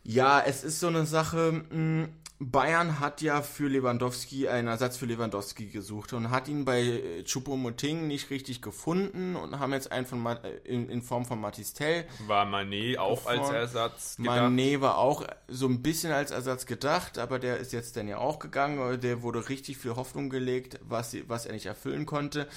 Ja, 0.06 0.40
es 0.40 0.62
ist 0.62 0.78
so 0.78 0.86
eine 0.86 1.04
Sache, 1.04 1.52
mh, 1.52 1.70
hm, 1.70 2.08
Bayern 2.38 3.00
hat 3.00 3.22
ja 3.22 3.40
für 3.40 3.66
Lewandowski 3.66 4.46
einen 4.46 4.68
Ersatz 4.68 4.98
für 4.98 5.06
Lewandowski 5.06 5.68
gesucht 5.68 6.12
und 6.12 6.30
hat 6.30 6.48
ihn 6.48 6.66
bei 6.66 7.24
Choupo-Moting 7.24 8.06
nicht 8.06 8.28
richtig 8.28 8.60
gefunden 8.60 9.36
und 9.36 9.58
haben 9.58 9.72
jetzt 9.72 9.90
einen 9.90 10.04
von 10.04 10.24
in, 10.64 10.90
in 10.90 11.00
Form 11.00 11.24
von 11.24 11.40
Matistel. 11.40 12.04
War 12.26 12.44
Manet 12.44 12.98
auch 12.98 13.24
als 13.24 13.48
Ersatz 13.48 14.16
gedacht? 14.18 14.36
Manet 14.36 14.82
war 14.82 14.98
auch 14.98 15.24
so 15.48 15.66
ein 15.66 15.80
bisschen 15.80 16.12
als 16.12 16.30
Ersatz 16.30 16.66
gedacht, 16.66 17.18
aber 17.18 17.38
der 17.38 17.56
ist 17.56 17.72
jetzt 17.72 17.96
dann 17.96 18.06
ja 18.06 18.18
auch 18.18 18.38
gegangen. 18.38 19.00
Der 19.00 19.22
wurde 19.22 19.48
richtig 19.48 19.78
viel 19.78 19.96
Hoffnung 19.96 20.28
gelegt, 20.28 20.78
was, 20.86 21.16
was 21.28 21.46
er 21.46 21.54
nicht 21.54 21.66
erfüllen 21.66 22.04
konnte. 22.04 22.48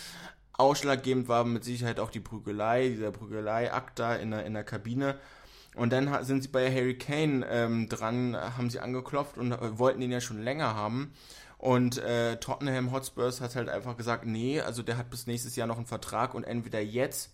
Ausschlaggebend 0.51 1.29
war 1.29 1.45
mit 1.45 1.63
Sicherheit 1.63 2.01
auch 2.01 2.11
die 2.11 2.19
Prügelei, 2.19 2.89
dieser 2.89 3.11
Prügelei-Akt 3.11 3.97
da 3.97 4.13
in 4.15 4.31
der, 4.31 4.45
in 4.45 4.53
der 4.55 4.65
Kabine 4.65 5.17
und 5.79 5.93
dann 5.93 6.23
sind 6.25 6.43
sie 6.43 6.49
bei 6.49 6.69
Harry 6.69 6.97
Kane 6.97 7.45
ähm, 7.49 7.87
dran, 7.87 8.35
haben 8.35 8.69
sie 8.69 8.79
angeklopft 8.79 9.37
und 9.37 9.53
äh, 9.53 9.79
wollten 9.79 10.01
ihn 10.01 10.11
ja 10.11 10.21
schon 10.21 10.43
länger 10.43 10.75
haben. 10.75 11.13
Und 11.57 11.97
äh, 11.97 12.37
Tottenham 12.37 12.91
Hotspurs 12.91 13.41
hat 13.41 13.55
halt 13.55 13.69
einfach 13.69 13.97
gesagt, 13.97 14.25
nee, 14.25 14.61
also 14.61 14.83
der 14.83 14.97
hat 14.97 15.09
bis 15.09 15.27
nächstes 15.27 15.55
Jahr 15.55 15.67
noch 15.67 15.77
einen 15.77 15.85
Vertrag 15.85 16.33
und 16.33 16.43
entweder 16.43 16.79
jetzt 16.79 17.31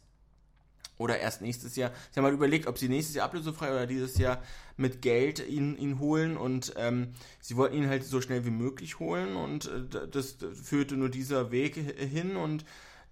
oder 0.98 1.20
erst 1.20 1.42
nächstes 1.42 1.76
Jahr. 1.76 1.92
Sie 2.12 2.20
haben 2.20 2.26
halt 2.26 2.34
überlegt, 2.34 2.68
ob 2.68 2.78
sie 2.78 2.88
nächstes 2.88 3.16
Jahr 3.16 3.26
ablösefrei 3.26 3.72
oder 3.72 3.86
dieses 3.86 4.18
Jahr 4.18 4.42
mit 4.78 5.02
Geld 5.02 5.46
ihn, 5.48 5.78
ihn 5.78 6.00
holen 6.00 6.38
und 6.38 6.74
ähm, 6.78 7.14
sie 7.42 7.58
wollten 7.58 7.76
ihn 7.76 7.90
halt 7.90 8.04
so 8.04 8.22
schnell 8.22 8.46
wie 8.46 8.52
möglich 8.52 9.00
holen 9.00 9.36
und 9.36 9.66
äh, 9.66 10.08
das, 10.08 10.38
führte 10.54 10.96
nur 10.96 11.10
dieser 11.10 11.52
Weg 11.52 11.76
hin 11.76 12.36
und 12.36 12.66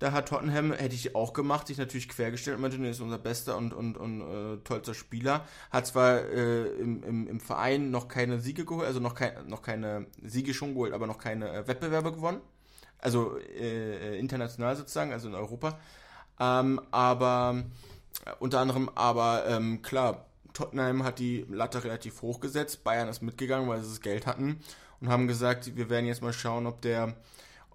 da 0.04 0.12
hat 0.12 0.28
Tottenham, 0.28 0.74
hätte 0.74 0.96
ich 0.96 1.16
auch 1.16 1.32
gemacht, 1.32 1.68
sich 1.68 1.78
natürlich 1.78 2.10
quergestellt 2.10 2.58
und 2.58 2.62
meinte, 2.62 2.86
ist 2.86 3.00
unser 3.00 3.18
bester 3.18 3.56
und, 3.56 3.74
und, 3.74 3.96
und 3.96 4.22
äh, 4.22 4.58
tollster 4.66 4.94
Spieler. 4.94 5.46
Hat 5.72 5.88
zwar 5.88 6.20
äh, 6.20 6.66
im, 6.74 7.02
im, 7.04 7.28
im 7.30 7.39
Verein 7.39 7.89
noch 7.89 8.10
keine 8.10 8.42
Siege 8.42 8.66
geholt, 8.66 8.86
also 8.86 9.00
noch, 9.00 9.16
kein, 9.16 9.48
noch 9.48 9.62
keine 9.62 10.08
Siege 10.22 10.54
schon 10.54 10.74
geholt, 10.74 10.92
aber 10.92 11.08
noch 11.08 11.20
keine 11.20 11.50
äh, 11.54 11.68
Wettbewerbe 11.70 12.12
gewonnen. 12.12 12.42
Also 13.00 13.38
äh, 13.38 14.20
international 14.20 14.76
sozusagen, 14.76 15.13
also 15.13 15.30
in 15.30 15.36
Europa. 15.36 15.80
Ähm, 16.38 16.82
aber 16.92 17.63
äh, 18.26 18.32
unter 18.39 18.60
anderem, 18.60 18.89
aber 18.96 19.46
ähm, 19.48 19.84
klar, 19.84 20.26
Tottenham 20.52 21.06
hat 21.06 21.20
die 21.20 21.46
Latte 21.50 21.86
relativ 21.86 22.22
hoch 22.22 22.42
gesetzt. 22.42 22.84
Bayern 22.84 23.08
ist 23.08 23.22
mitgegangen, 23.22 23.70
weil 23.70 23.82
sie 23.82 23.89
das 23.89 24.02
Geld 24.02 24.28
hatten 24.28 24.60
und 25.00 25.08
haben 25.08 25.30
gesagt, 25.30 25.78
wir 25.78 25.89
werden 25.89 26.08
jetzt 26.08 26.22
mal 26.22 26.34
schauen, 26.34 26.68
ob 26.68 26.82
der 26.82 27.16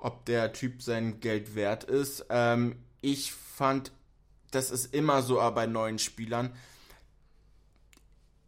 ob 0.01 0.25
der 0.27 0.53
Typ 0.53 0.83
sein 0.83 1.21
Geld 1.21 1.55
wert 1.55 1.85
ist. 1.85 2.27
Ähm, 2.31 2.77
ich 3.01 3.33
fand, 3.33 3.93
das 4.51 4.71
ist 4.71 4.95
immer 4.95 5.23
so 5.23 5.37
bei 5.55 5.67
neuen 5.67 5.99
Spielern. 5.99 6.55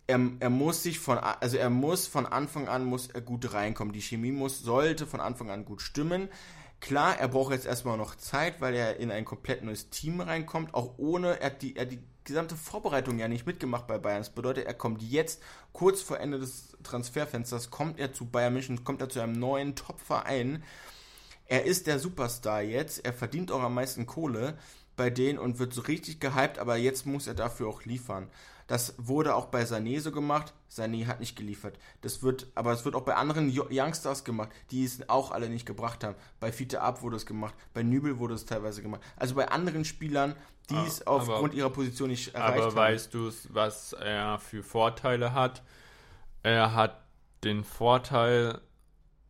Er, 0.07 0.21
er, 0.41 0.51
muss 0.51 0.83
sich 0.83 0.99
von, 0.99 1.19
also 1.19 1.57
er 1.57 1.71
muss 1.71 2.09
von 2.09 2.27
Anfang 2.27 2.67
an 2.67 2.85
muss 2.85 3.09
er 3.09 3.21
gut 3.21 3.53
reinkommen. 3.53 3.93
Die 3.93 4.03
Chemie 4.03 4.33
muss, 4.33 4.61
sollte 4.61 5.07
von 5.07 5.21
Anfang 5.21 5.51
an 5.51 5.65
gut 5.65 5.83
stimmen. 5.83 6.29
Klar, 6.81 7.19
er 7.19 7.29
braucht 7.29 7.53
jetzt 7.53 7.67
erstmal 7.67 7.99
noch 7.99 8.17
Zeit, 8.17 8.61
weil 8.61 8.75
er 8.75 8.97
in 8.97 9.11
ein 9.11 9.25
komplett 9.25 9.63
neues 9.63 9.91
Team 9.91 10.21
reinkommt, 10.21 10.73
auch 10.75 10.95
ohne, 10.97 11.39
er 11.39 11.47
hat 11.47 11.63
die, 11.63 11.77
er 11.77 11.85
die 11.85 12.01
gesamte 12.25 12.57
Vorbereitung 12.57 13.19
ja 13.19 13.29
nicht 13.29 13.47
mitgemacht 13.47 13.87
bei 13.87 13.99
Bayern. 13.99 14.21
Das 14.21 14.31
bedeutet, 14.31 14.67
er 14.67 14.75
kommt 14.75 15.03
jetzt, 15.03 15.43
kurz 15.73 16.01
vor 16.01 16.19
Ende 16.19 16.39
des 16.39 16.77
Transferfensters, 16.83 17.71
kommt 17.71 18.01
er 18.01 18.13
zu 18.13 18.25
Bayern 18.25 18.55
München, 18.55 18.83
kommt 18.83 19.03
er 19.03 19.11
zu 19.11 19.21
einem 19.21 19.35
neuen 19.35 19.77
Top-Verein 19.77 20.65
er 21.51 21.65
ist 21.65 21.89
der 21.89 21.99
Superstar 21.99 22.63
jetzt, 22.63 23.05
er 23.05 23.13
verdient 23.13 23.51
auch 23.51 23.61
am 23.61 23.75
meisten 23.75 24.07
Kohle 24.07 24.57
bei 24.97 25.11
denen 25.11 25.39
und 25.39 25.59
wird 25.59 25.75
so 25.75 25.83
richtig 25.83 26.21
gehypt, 26.21 26.61
aber 26.61 26.77
jetzt 26.77 27.07
muss 27.07 27.27
er 27.27 27.35
dafür 27.35 27.69
auch 27.69 27.85
liefern. 27.85 28.29
Das 28.69 28.95
wurde 28.99 29.35
auch 29.35 29.47
bei 29.47 29.65
Sané 29.65 30.01
so 30.01 30.13
gemacht. 30.13 30.55
Sané 30.71 31.09
hat 31.09 31.19
nicht 31.19 31.35
geliefert. 31.35 31.77
Das 32.03 32.23
wird, 32.23 32.47
aber 32.55 32.71
es 32.71 32.85
wird 32.85 32.95
auch 32.95 33.03
bei 33.03 33.17
anderen 33.17 33.51
Youngsters 33.51 34.23
gemacht, 34.23 34.51
die 34.71 34.85
es 34.85 35.09
auch 35.09 35.33
alle 35.33 35.49
nicht 35.49 35.67
gebracht 35.67 36.05
haben. 36.05 36.15
Bei 36.39 36.53
Fiete 36.53 36.81
Ab 36.81 37.03
wurde 37.03 37.17
es 37.17 37.27
gemacht, 37.27 37.53
bei 37.75 37.83
Nübel 37.83 38.21
wurde 38.21 38.35
es 38.35 38.47
teilweise 38.47 38.81
gemacht. 38.81 39.01
Also 39.17 39.35
bei 39.35 39.49
anderen 39.49 39.85
Spielern, 39.85 40.37
die 40.69 40.77
ah, 40.77 40.85
es 40.87 41.05
aufgrund 41.05 41.55
ihrer 41.55 41.71
Position 41.71 42.11
nicht 42.11 42.33
erreicht 42.33 42.59
aber 42.59 42.65
haben. 42.67 42.79
Aber 42.79 42.93
weißt 42.93 43.13
du, 43.13 43.33
was 43.49 43.93
er 43.95 44.39
für 44.39 44.63
Vorteile 44.63 45.35
hat? 45.35 45.65
Er 46.45 46.73
hat 46.77 47.03
den 47.43 47.65
Vorteil, 47.65 48.61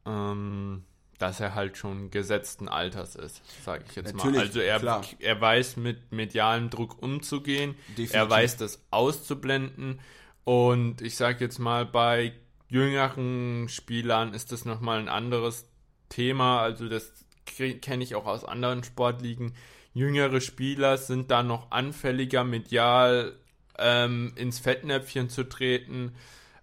ähm, 0.05 0.85
dass 1.21 1.39
er 1.39 1.55
halt 1.55 1.77
schon 1.77 2.11
gesetzten 2.11 2.67
Alters 2.67 3.15
ist, 3.15 3.43
sage 3.63 3.85
ich 3.87 3.95
jetzt 3.95 4.15
Natürlich, 4.15 4.37
mal. 4.37 4.47
Also 4.47 4.61
er, 4.61 5.03
er 5.19 5.41
weiß 5.41 5.77
mit 5.77 6.13
medialem 6.13 6.71
Druck 6.71 7.03
umzugehen, 7.03 7.77
Definitiv. 7.91 8.15
er 8.15 8.31
weiß 8.31 8.57
das 8.57 8.83
auszublenden 8.91 10.01
und 10.45 11.03
ich 11.03 11.17
sage 11.17 11.45
jetzt 11.45 11.59
mal, 11.59 11.85
bei 11.85 12.33
jüngeren 12.69 13.69
Spielern 13.69 14.33
ist 14.33 14.51
das 14.51 14.65
nochmal 14.65 14.99
ein 14.99 15.11
anderes 15.11 15.67
Thema, 16.09 16.63
also 16.63 16.89
das 16.89 17.13
kenne 17.45 18.03
ich 18.03 18.15
auch 18.15 18.27
aus 18.27 18.45
anderen 18.45 18.83
Sportligen. 18.83 19.53
Jüngere 19.93 20.41
Spieler 20.41 20.97
sind 20.97 21.31
da 21.31 21.43
noch 21.43 21.71
anfälliger 21.71 22.45
medial 22.45 23.37
ähm, 23.79 24.33
ins 24.37 24.59
Fettnäpfchen 24.59 25.29
zu 25.29 25.45
treten 25.45 26.15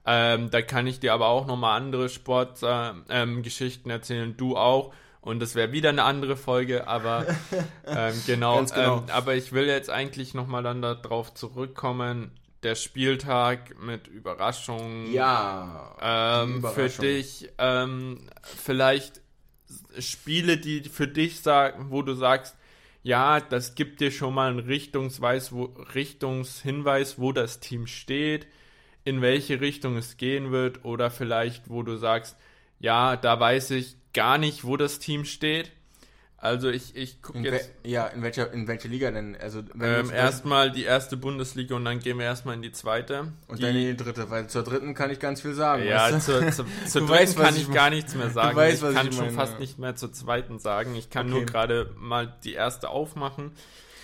Ähm, 0.10 0.50
da 0.50 0.62
kann 0.62 0.88
ich 0.88 1.02
dir 1.02 1.14
aber 1.14 1.28
auch 1.28 1.46
nochmal 1.46 1.76
andere 1.76 2.08
Sportgeschichten 2.08 3.92
äh, 3.92 3.94
ähm, 3.94 4.00
erzählen, 4.00 4.38
du 4.38 4.56
auch. 4.56 4.94
Und 5.20 5.42
das 5.42 5.56
wäre 5.56 5.74
wieder 5.74 5.90
eine 5.90 6.04
andere 6.04 6.38
Folge, 6.38 6.88
aber 6.88 7.26
ähm, 7.86 8.14
genau. 8.26 8.64
genau. 8.64 9.00
Ähm, 9.00 9.04
aber 9.12 9.36
ich 9.36 9.52
will 9.52 9.68
jetzt 9.68 9.90
eigentlich 9.90 10.34
nochmal 10.34 10.64
dann 10.64 10.82
darauf 10.82 11.34
zurückkommen. 11.34 12.32
Der 12.64 12.76
Spieltag 12.76 13.78
mit 13.82 14.08
Überraschungen. 14.08 15.12
Ja. 15.12 15.96
Ähm, 16.02 16.60
Überraschung. 16.60 16.90
Für 16.90 17.02
dich 17.02 17.50
ähm, 17.58 18.30
vielleicht 18.42 19.20
Spiele, 20.00 20.58
die 20.58 20.84
für 20.84 21.10
dich 21.10 21.42
sagen, 21.42 21.88
wo 21.90 22.02
du 22.02 22.14
sagst, 22.14 22.56
ja, 23.04 23.42
das 23.42 23.76
gibt 23.76 24.00
dir 24.00 24.12
schon 24.12 24.34
mal 24.34 24.50
einen 24.50 24.60
Richtungsweis, 24.60 25.52
wo, 25.52 25.66
Richtungshinweis, 25.94 27.20
wo 27.20 27.34
das 27.34 27.60
Team 27.60 27.88
steht, 27.88 28.48
in 29.08 29.22
welche 29.22 29.62
Richtung 29.62 29.96
es 29.96 30.18
gehen 30.18 30.52
wird, 30.52 30.84
oder 30.84 31.10
vielleicht, 31.10 31.70
wo 31.70 31.82
du 31.82 31.96
sagst, 31.96 32.36
ja, 32.78 33.16
da 33.16 33.40
weiß 33.40 33.72
ich, 33.72 33.96
gar 34.14 34.38
nicht, 34.38 34.66
wo 34.66 34.76
das 34.76 35.00
Team 35.00 35.24
steht. 35.24 35.72
Also 36.40 36.70
ich, 36.70 36.96
ich 36.96 37.22
gucke 37.22 37.40
jetzt. 37.40 37.72
Ja, 37.84 38.06
in 38.08 38.22
welcher, 38.22 38.52
in 38.52 38.68
welcher 38.68 38.90
Liga 38.90 39.10
denn? 39.10 39.36
Also 39.38 39.64
ähm, 39.82 40.12
erstmal 40.12 40.72
die 40.72 40.84
erste 40.84 41.16
Bundesliga 41.18 41.76
und 41.76 41.86
dann 41.86 42.00
gehen 42.00 42.20
wir 42.20 42.26
erstmal 42.26 42.56
in 42.56 42.62
die 42.62 42.74
zweite. 42.74 43.32
Und 43.48 43.60
die, 43.60 43.64
dann 43.64 43.76
in 43.76 43.98
die 43.98 43.98
dritte, 43.98 44.30
weil 44.30 44.48
zur 44.48 44.64
dritten 44.64 44.94
kann 44.94 45.10
ich 45.10 45.20
ganz 45.20 45.42
viel 45.42 45.54
sagen. 45.54 45.84
Ja, 45.86 46.12
weißt 46.12 46.28
du? 46.28 46.32
zur, 46.34 46.52
zur, 46.52 46.66
zur 46.86 47.02
dritten 47.02 47.10
weißt, 47.10 47.38
kann 47.38 47.56
ich, 47.56 47.62
ich 47.62 47.72
gar 47.74 47.90
nichts 47.90 48.14
mehr 48.14 48.30
sagen. 48.30 48.56
Weißt, 48.56 48.84
ich 48.84 48.94
kann 48.94 49.08
ich 49.08 49.16
schon 49.16 49.26
meine. 49.26 49.38
fast 49.38 49.60
nicht 49.60 49.80
mehr 49.80 49.96
zur 49.96 50.12
zweiten 50.12 50.60
sagen. 50.60 50.96
Ich 50.96 51.10
kann 51.10 51.28
okay. 51.28 51.36
nur 51.38 51.46
gerade 51.46 51.92
mal 51.98 52.36
die 52.44 52.54
erste 52.54 52.90
aufmachen. 52.90 53.54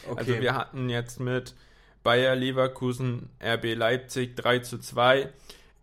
Okay. 0.07 0.19
Also 0.19 0.41
wir 0.41 0.55
hatten 0.55 0.89
jetzt 0.89 1.19
mit 1.19 1.53
Bayer 2.03 2.35
Leverkusen, 2.35 3.29
RB 3.41 3.75
Leipzig 3.75 4.35
3 4.35 4.59
zu 4.59 4.77
2 4.77 5.31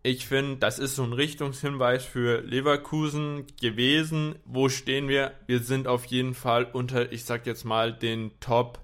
ich 0.02 0.26
finde, 0.26 0.56
das 0.56 0.78
ist 0.78 0.96
so 0.96 1.02
ein 1.02 1.12
Richtungshinweis 1.12 2.04
für 2.04 2.40
Leverkusen 2.40 3.46
gewesen. 3.60 4.36
Wo 4.46 4.70
stehen 4.70 5.08
wir? 5.08 5.32
Wir 5.46 5.60
sind 5.60 5.86
auf 5.86 6.06
jeden 6.06 6.34
Fall 6.34 6.64
unter, 6.64 7.12
ich 7.12 7.24
sag 7.24 7.46
jetzt 7.46 7.64
mal, 7.64 7.92
den 7.92 8.30
Top 8.40 8.80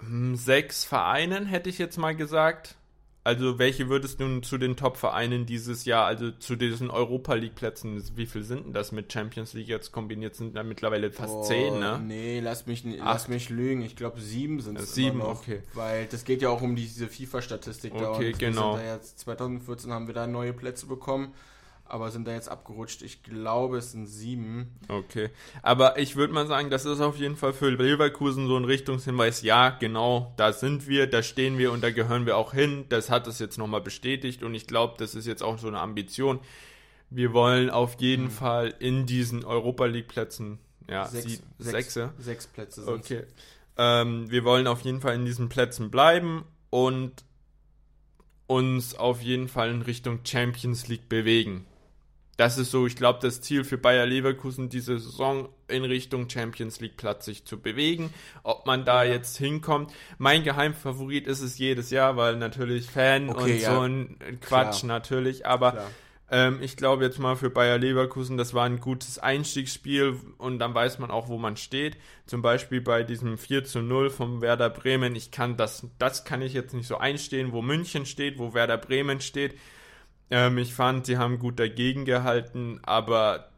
6 0.00 0.84
hm, 0.84 0.88
Vereinen, 0.88 1.44
hätte 1.44 1.68
ich 1.68 1.76
jetzt 1.76 1.98
mal 1.98 2.16
gesagt. 2.16 2.76
Also, 3.28 3.58
welche 3.58 3.90
würdest 3.90 4.20
du 4.20 4.40
zu 4.40 4.56
den 4.56 4.74
Top-Vereinen 4.74 5.44
dieses 5.44 5.84
Jahr, 5.84 6.06
also 6.06 6.30
zu 6.30 6.56
diesen 6.56 6.88
Europa 6.88 7.34
League-Plätzen, 7.34 8.02
wie 8.16 8.24
viel 8.24 8.42
sind 8.42 8.64
denn 8.64 8.72
das 8.72 8.90
mit 8.90 9.12
Champions 9.12 9.52
League 9.52 9.68
jetzt 9.68 9.92
kombiniert? 9.92 10.34
Sind 10.34 10.56
da 10.56 10.62
mittlerweile 10.62 11.10
fast 11.10 11.34
oh, 11.34 11.42
zehn, 11.42 11.78
ne? 11.78 12.00
Nee, 12.02 12.40
lass 12.40 12.64
mich, 12.64 12.84
lass 12.86 13.28
mich 13.28 13.50
lügen. 13.50 13.82
Ich 13.82 13.96
glaube, 13.96 14.18
sieben 14.22 14.62
sind 14.62 14.78
es. 14.78 14.94
Sieben, 14.94 15.18
noch, 15.18 15.42
okay. 15.42 15.60
Weil 15.74 16.06
das 16.06 16.24
geht 16.24 16.40
ja 16.40 16.48
auch 16.48 16.62
um 16.62 16.74
diese 16.74 17.06
FIFA-Statistik 17.06 17.92
okay, 17.92 18.02
da. 18.02 18.10
Okay, 18.12 18.32
genau. 18.32 18.78
Jetzt, 18.78 19.18
2014 19.18 19.92
haben 19.92 20.06
wir 20.06 20.14
da 20.14 20.26
neue 20.26 20.54
Plätze 20.54 20.86
bekommen 20.86 21.34
aber 21.88 22.10
sind 22.10 22.26
da 22.26 22.32
jetzt 22.32 22.48
abgerutscht. 22.48 23.02
Ich 23.02 23.22
glaube, 23.22 23.78
es 23.78 23.92
sind 23.92 24.06
sieben. 24.06 24.78
Okay. 24.88 25.30
Aber 25.62 25.98
ich 25.98 26.16
würde 26.16 26.32
mal 26.32 26.46
sagen, 26.46 26.70
das 26.70 26.84
ist 26.84 27.00
auf 27.00 27.16
jeden 27.16 27.36
Fall 27.36 27.52
für 27.52 27.70
Leverkusen 27.70 28.46
so 28.46 28.56
ein 28.56 28.64
Richtungshinweis. 28.64 29.42
Ja, 29.42 29.70
genau, 29.70 30.32
da 30.36 30.52
sind 30.52 30.86
wir, 30.86 31.06
da 31.06 31.22
stehen 31.22 31.58
wir 31.58 31.72
und 31.72 31.82
da 31.82 31.90
gehören 31.90 32.26
wir 32.26 32.36
auch 32.36 32.52
hin. 32.52 32.84
Das 32.88 33.10
hat 33.10 33.26
es 33.26 33.38
jetzt 33.38 33.58
nochmal 33.58 33.80
bestätigt 33.80 34.42
und 34.42 34.54
ich 34.54 34.66
glaube, 34.66 34.94
das 34.98 35.14
ist 35.14 35.26
jetzt 35.26 35.42
auch 35.42 35.58
so 35.58 35.68
eine 35.68 35.80
Ambition. 35.80 36.40
Wir 37.10 37.32
wollen 37.32 37.70
auf 37.70 38.00
jeden 38.00 38.24
mhm. 38.24 38.30
Fall 38.30 38.74
in 38.78 39.06
diesen 39.06 39.44
Europa 39.44 39.86
League 39.86 40.08
Plätzen, 40.08 40.58
ja, 40.88 41.06
sechs, 41.06 41.24
sie, 41.24 41.40
sechs, 41.58 41.94
sechse. 41.94 42.12
sechs 42.18 42.46
Plätze 42.46 42.84
sind 42.84 42.94
Okay. 42.94 43.22
Ähm, 43.78 44.30
wir 44.30 44.44
wollen 44.44 44.66
auf 44.66 44.80
jeden 44.82 45.00
Fall 45.00 45.14
in 45.14 45.24
diesen 45.24 45.48
Plätzen 45.48 45.90
bleiben 45.90 46.44
und 46.68 47.12
uns 48.46 48.94
auf 48.94 49.22
jeden 49.22 49.48
Fall 49.48 49.70
in 49.70 49.82
Richtung 49.82 50.20
Champions 50.24 50.88
League 50.88 51.08
bewegen 51.08 51.66
das 52.38 52.56
ist 52.56 52.70
so, 52.70 52.86
ich 52.86 52.94
glaube, 52.94 53.18
das 53.20 53.40
Ziel 53.40 53.64
für 53.64 53.78
Bayer 53.78 54.06
Leverkusen 54.06 54.68
diese 54.68 54.96
Saison 55.00 55.48
in 55.66 55.84
Richtung 55.84 56.30
Champions 56.30 56.80
League 56.80 56.96
Platz 56.96 57.24
sich 57.24 57.44
zu 57.44 57.60
bewegen. 57.60 58.14
Ob 58.44 58.64
man 58.64 58.84
da 58.84 59.02
ja. 59.02 59.14
jetzt 59.14 59.36
hinkommt. 59.36 59.92
Mein 60.18 60.44
Geheimfavorit 60.44 61.26
ist 61.26 61.40
es 61.40 61.58
jedes 61.58 61.90
Jahr, 61.90 62.16
weil 62.16 62.36
natürlich 62.36 62.86
Fan 62.86 63.28
okay, 63.28 63.42
und 63.42 63.60
ja. 63.60 63.74
so 63.74 63.80
ein 63.80 64.18
Quatsch 64.40 64.80
Klar. 64.80 64.86
natürlich. 64.86 65.46
Aber 65.46 65.88
ähm, 66.30 66.60
ich 66.62 66.76
glaube 66.76 67.02
jetzt 67.02 67.18
mal 67.18 67.34
für 67.34 67.50
Bayer 67.50 67.76
Leverkusen, 67.76 68.36
das 68.36 68.54
war 68.54 68.66
ein 68.66 68.78
gutes 68.78 69.18
Einstiegsspiel 69.18 70.14
und 70.38 70.60
dann 70.60 70.72
weiß 70.74 71.00
man 71.00 71.10
auch, 71.10 71.26
wo 71.26 71.38
man 71.38 71.56
steht. 71.56 71.96
Zum 72.24 72.40
Beispiel 72.40 72.80
bei 72.80 73.02
diesem 73.02 73.36
4 73.36 73.64
zu 73.64 73.82
0 73.82 74.10
vom 74.10 74.42
Werder 74.42 74.70
Bremen. 74.70 75.16
Ich 75.16 75.32
kann 75.32 75.56
das, 75.56 75.88
das 75.98 76.24
kann 76.24 76.40
ich 76.40 76.52
jetzt 76.52 76.72
nicht 76.72 76.86
so 76.86 76.98
einstehen, 76.98 77.50
wo 77.50 77.62
München 77.62 78.06
steht, 78.06 78.38
wo 78.38 78.54
Werder 78.54 78.78
Bremen 78.78 79.20
steht 79.20 79.56
ähm, 80.30 80.58
ich 80.58 80.74
fand, 80.74 81.06
sie 81.06 81.18
haben 81.18 81.38
gut 81.38 81.58
dagegen 81.58 82.04
gehalten, 82.04 82.80
aber 82.82 83.48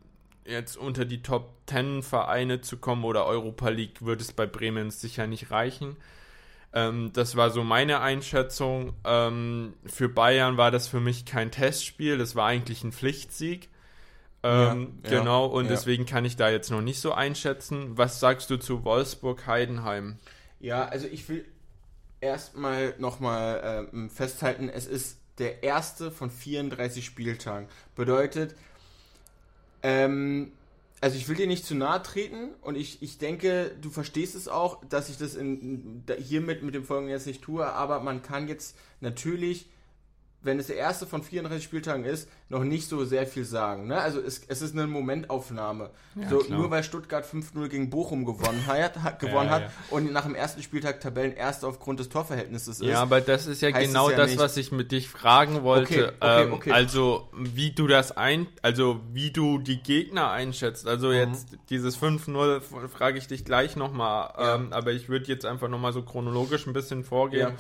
jetzt 0.45 0.77
unter 0.77 1.05
die 1.05 1.23
Top 1.23 1.55
10 1.67 2.03
Vereine 2.03 2.61
zu 2.61 2.79
kommen 2.79 3.05
oder 3.05 3.27
Europa 3.27 3.69
League 3.69 4.03
würde 4.03 4.23
es 4.23 4.33
bei 4.33 4.47
Bremen 4.47 4.91
sicher 4.91 5.27
nicht 5.27 5.51
reichen. 5.51 5.97
Ähm, 6.73 7.13
das 7.13 7.37
war 7.37 7.51
so 7.51 7.65
meine 7.65 8.01
Einschätzung. 8.01 8.95
Ähm, 9.05 9.75
für 9.87 10.09
Bayern 10.09 10.57
war 10.57 10.71
das 10.71 10.89
für 10.89 11.01
mich 11.01 11.25
kein 11.25 11.51
Testspiel, 11.51 12.19
das 12.19 12.37
war 12.37 12.47
eigentlich 12.47 12.85
ein 12.85 12.93
Pflichtsieg. 12.93 13.69
Ähm, 14.43 15.01
ja, 15.05 15.19
genau, 15.19 15.47
und 15.47 15.65
ja. 15.65 15.71
deswegen 15.71 16.07
kann 16.07 16.25
ich 16.25 16.37
da 16.37 16.49
jetzt 16.49 16.71
noch 16.71 16.81
nicht 16.81 17.01
so 17.01 17.13
einschätzen. 17.13 17.99
Was 17.99 18.21
sagst 18.21 18.49
du 18.51 18.57
zu 18.57 18.85
Wolfsburg-Heidenheim? 18.85 20.17
Ja, 20.61 20.87
also 20.87 21.07
ich 21.07 21.29
will 21.29 21.45
erstmal 22.21 22.95
nochmal 22.99 23.89
äh, 23.93 24.09
festhalten, 24.09 24.69
es 24.69 24.87
ist 24.87 25.20
der 25.41 25.65
erste 25.65 26.13
von 26.13 26.31
34 26.31 27.05
Spieltagen. 27.05 27.69
Bedeutet, 27.97 28.55
ähm, 29.83 30.53
also 31.01 31.17
ich 31.17 31.29
will 31.29 31.37
dir 31.37 31.47
nicht 31.47 31.67
zu 31.67 31.75
nahe 31.75 32.03
treten 32.03 32.51
und 32.61 32.77
ich, 32.77 33.03
ich 33.03 33.19
denke, 33.19 33.75
du 33.81 33.91
verstehst 33.91 34.35
es 34.35 34.47
auch, 34.47 34.85
dass 34.85 35.09
ich 35.09 35.17
das 35.19 35.35
in, 35.35 36.05
hiermit 36.19 36.63
mit 36.63 36.75
dem 36.75 36.85
Folgen 36.85 37.09
jetzt 37.09 37.27
nicht 37.27 37.43
tue, 37.43 37.67
aber 37.67 38.01
man 38.01 38.23
kann 38.23 38.47
jetzt 38.47 38.77
natürlich 39.01 39.67
wenn 40.43 40.59
es 40.59 40.69
der 40.69 40.77
erste 40.77 41.07
von 41.07 41.23
34 41.23 41.63
Spieltagen 41.63 42.05
ist, 42.05 42.29
noch 42.51 42.65
nicht 42.65 42.89
so 42.89 43.05
sehr 43.05 43.27
viel 43.27 43.45
sagen. 43.45 43.87
Ne? 43.87 43.99
Also 43.99 44.21
es, 44.21 44.43
es 44.49 44.61
ist 44.61 44.75
eine 44.75 44.89
Momentaufnahme. 44.89 45.91
Ja, 46.17 46.29
so, 46.29 46.45
nur 46.49 46.69
weil 46.73 46.83
Stuttgart 46.83 47.25
5-0 47.25 47.69
gegen 47.69 47.91
Bochum 47.91 48.25
gewonnen 48.25 48.67
hat, 48.67 48.99
hat 48.99 49.19
gewonnen 49.21 49.49
ja, 49.49 49.61
ja, 49.61 49.65
hat 49.67 49.73
und 49.91 50.13
nach 50.13 50.25
dem 50.25 50.35
ersten 50.35 50.61
Spieltag 50.61 51.01
Tabellenerster 51.01 51.69
aufgrund 51.69 52.01
des 52.01 52.09
Torverhältnisses 52.09 52.81
ist. 52.81 52.87
Ja, 52.87 53.01
aber 53.01 53.21
das 53.21 53.47
ist 53.47 53.63
ja 53.63 53.71
genau 53.71 54.11
das, 54.11 54.31
nicht. 54.31 54.41
was 54.41 54.57
ich 54.57 54.73
mit 54.73 54.91
dich 54.91 55.09
fragen 55.09 55.63
wollte. 55.63 56.09
Okay, 56.09 56.13
okay, 56.21 56.43
ähm, 56.43 56.53
okay. 56.53 56.73
Also 56.73 57.29
wie 57.39 57.71
du 57.71 57.87
das 57.87 58.17
ein, 58.17 58.49
also 58.63 59.01
wie 59.13 59.31
du 59.31 59.59
die 59.59 59.81
Gegner 59.81 60.33
einschätzt. 60.33 60.89
Also 60.89 61.07
mhm. 61.09 61.15
jetzt 61.15 61.57
dieses 61.71 61.97
5-0 61.97 62.89
frage 62.89 63.19
ich 63.19 63.29
dich 63.29 63.45
gleich 63.45 63.77
nochmal. 63.77 64.33
Ähm, 64.39 64.73
aber 64.73 64.91
ich 64.91 65.09
würde 65.09 65.27
jetzt 65.27 65.47
einfach 65.47 65.69
nochmal 65.69 65.93
so 65.93 66.03
chronologisch 66.03 66.67
ein 66.67 66.73
bisschen 66.73 67.05
vorgehen. 67.05 67.53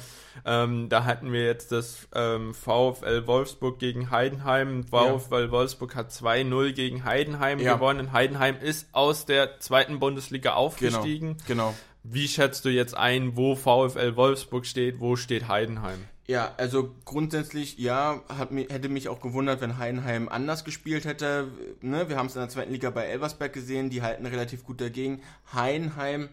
Ähm, 0.44 0.88
da 0.88 1.04
hatten 1.04 1.32
wir 1.32 1.44
jetzt 1.44 1.72
das 1.72 2.08
ähm, 2.14 2.54
VfL 2.54 3.26
Wolfsburg 3.26 3.78
gegen 3.78 4.10
Heidenheim. 4.10 4.79
VfL 4.84 5.44
ja. 5.44 5.50
Wolfsburg 5.50 5.94
hat 5.94 6.10
2-0 6.10 6.72
gegen 6.72 7.04
Heidenheim 7.04 7.58
ja. 7.58 7.74
gewonnen. 7.74 8.12
Heidenheim 8.12 8.56
ist 8.60 8.88
aus 8.92 9.26
der 9.26 9.60
zweiten 9.60 9.98
Bundesliga 9.98 10.54
aufgestiegen. 10.54 11.36
Genau. 11.46 11.70
genau. 11.70 11.74
Wie 12.02 12.28
schätzt 12.28 12.64
du 12.64 12.70
jetzt 12.70 12.96
ein, 12.96 13.36
wo 13.36 13.56
VfL 13.56 14.16
Wolfsburg 14.16 14.64
steht, 14.64 15.00
wo 15.00 15.16
steht 15.16 15.48
Heidenheim? 15.48 16.04
Ja, 16.26 16.54
also 16.58 16.94
grundsätzlich, 17.04 17.78
ja, 17.78 18.22
hat 18.28 18.50
hätte 18.52 18.88
mich 18.88 19.08
auch 19.08 19.20
gewundert, 19.20 19.60
wenn 19.60 19.78
Heidenheim 19.78 20.28
anders 20.28 20.64
gespielt 20.64 21.04
hätte. 21.04 21.48
Ne, 21.80 22.08
wir 22.08 22.16
haben 22.16 22.26
es 22.26 22.36
in 22.36 22.40
der 22.40 22.48
zweiten 22.48 22.72
Liga 22.72 22.90
bei 22.90 23.06
Elversberg 23.06 23.52
gesehen, 23.52 23.90
die 23.90 24.02
halten 24.02 24.24
relativ 24.26 24.64
gut 24.64 24.80
dagegen. 24.80 25.22
Heidenheim 25.52 26.28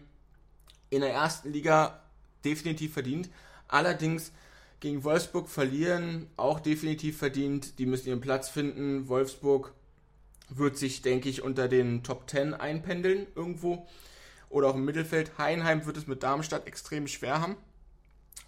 in 0.88 1.00
der 1.00 1.12
ersten 1.12 1.52
Liga 1.52 2.00
definitiv 2.44 2.92
verdient. 2.92 3.28
Allerdings 3.66 4.32
gegen 4.80 5.04
Wolfsburg 5.04 5.48
verlieren, 5.48 6.28
auch 6.36 6.60
definitiv 6.60 7.18
verdient. 7.18 7.78
Die 7.78 7.86
müssen 7.86 8.08
ihren 8.08 8.20
Platz 8.20 8.48
finden. 8.48 9.08
Wolfsburg 9.08 9.72
wird 10.48 10.78
sich, 10.78 11.02
denke 11.02 11.28
ich, 11.28 11.42
unter 11.42 11.68
den 11.68 12.02
Top 12.02 12.28
10 12.30 12.54
einpendeln 12.54 13.26
irgendwo. 13.34 13.86
Oder 14.48 14.68
auch 14.68 14.76
im 14.76 14.84
Mittelfeld. 14.84 15.32
Heinheim 15.36 15.84
wird 15.84 15.96
es 15.96 16.06
mit 16.06 16.22
Darmstadt 16.22 16.66
extrem 16.66 17.06
schwer 17.06 17.40
haben. 17.40 17.56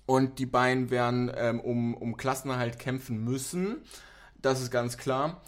Und 0.06 0.38
die 0.38 0.46
beiden 0.46 0.90
werden 0.90 1.30
ähm, 1.36 1.60
um, 1.60 1.94
um 1.94 2.16
Klassenerhalt 2.16 2.78
kämpfen 2.78 3.22
müssen. 3.22 3.78
Das 4.40 4.60
ist 4.60 4.70
ganz 4.70 4.96
klar. 4.96 5.42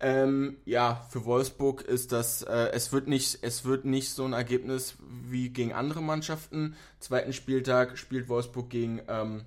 Ähm, 0.00 0.58
ja, 0.64 1.06
für 1.10 1.24
Wolfsburg 1.24 1.82
ist 1.82 2.12
das, 2.12 2.42
äh, 2.42 2.70
es 2.72 2.92
wird 2.92 3.08
nicht, 3.08 3.40
es 3.42 3.64
wird 3.64 3.84
nicht 3.84 4.10
so 4.10 4.24
ein 4.24 4.32
Ergebnis 4.32 4.94
wie 5.00 5.50
gegen 5.50 5.72
andere 5.72 6.02
Mannschaften. 6.02 6.76
Zweiten 7.00 7.32
Spieltag 7.32 7.98
spielt 7.98 8.28
Wolfsburg 8.28 8.70
gegen 8.70 9.00
ähm, 9.08 9.44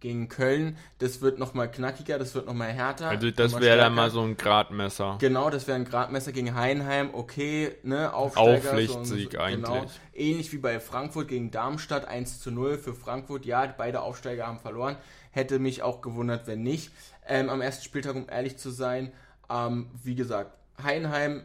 gegen 0.00 0.28
Köln. 0.28 0.76
Das 0.98 1.20
wird 1.20 1.38
nochmal 1.38 1.70
knackiger, 1.70 2.18
das 2.18 2.34
wird 2.34 2.46
nochmal 2.46 2.68
härter. 2.68 3.08
Also 3.08 3.30
das 3.30 3.58
wäre 3.60 3.76
dann 3.76 3.94
mal 3.94 4.10
so 4.10 4.22
ein 4.22 4.36
Gradmesser. 4.36 5.16
Genau, 5.20 5.50
das 5.50 5.66
wäre 5.66 5.76
ein 5.76 5.84
Gradmesser 5.84 6.32
gegen 6.32 6.54
Heidenheim. 6.54 7.10
Okay, 7.12 7.72
ne, 7.82 8.12
Aufsteiger. 8.12 8.58
Aufpflichtsieg 8.58 9.32
so, 9.32 9.38
eigentlich. 9.38 9.64
Genau, 9.64 9.86
ähnlich 10.14 10.52
wie 10.52 10.58
bei 10.58 10.80
Frankfurt 10.80 11.28
gegen 11.28 11.50
Darmstadt 11.50 12.06
1 12.06 12.40
zu 12.40 12.50
0 12.50 12.78
für 12.78 12.94
Frankfurt. 12.94 13.46
Ja, 13.46 13.66
beide 13.66 14.02
Aufsteiger 14.02 14.46
haben 14.46 14.60
verloren. 14.60 14.96
Hätte 15.30 15.58
mich 15.58 15.82
auch 15.82 16.00
gewundert, 16.00 16.46
wenn 16.46 16.62
nicht. 16.62 16.90
Ähm, 17.26 17.50
am 17.50 17.60
ersten 17.60 17.84
Spieltag, 17.84 18.14
um 18.14 18.26
ehrlich 18.28 18.56
zu 18.56 18.70
sein, 18.70 19.12
ähm, 19.50 19.90
wie 20.02 20.14
gesagt, 20.14 20.52
Heidenheim 20.82 21.42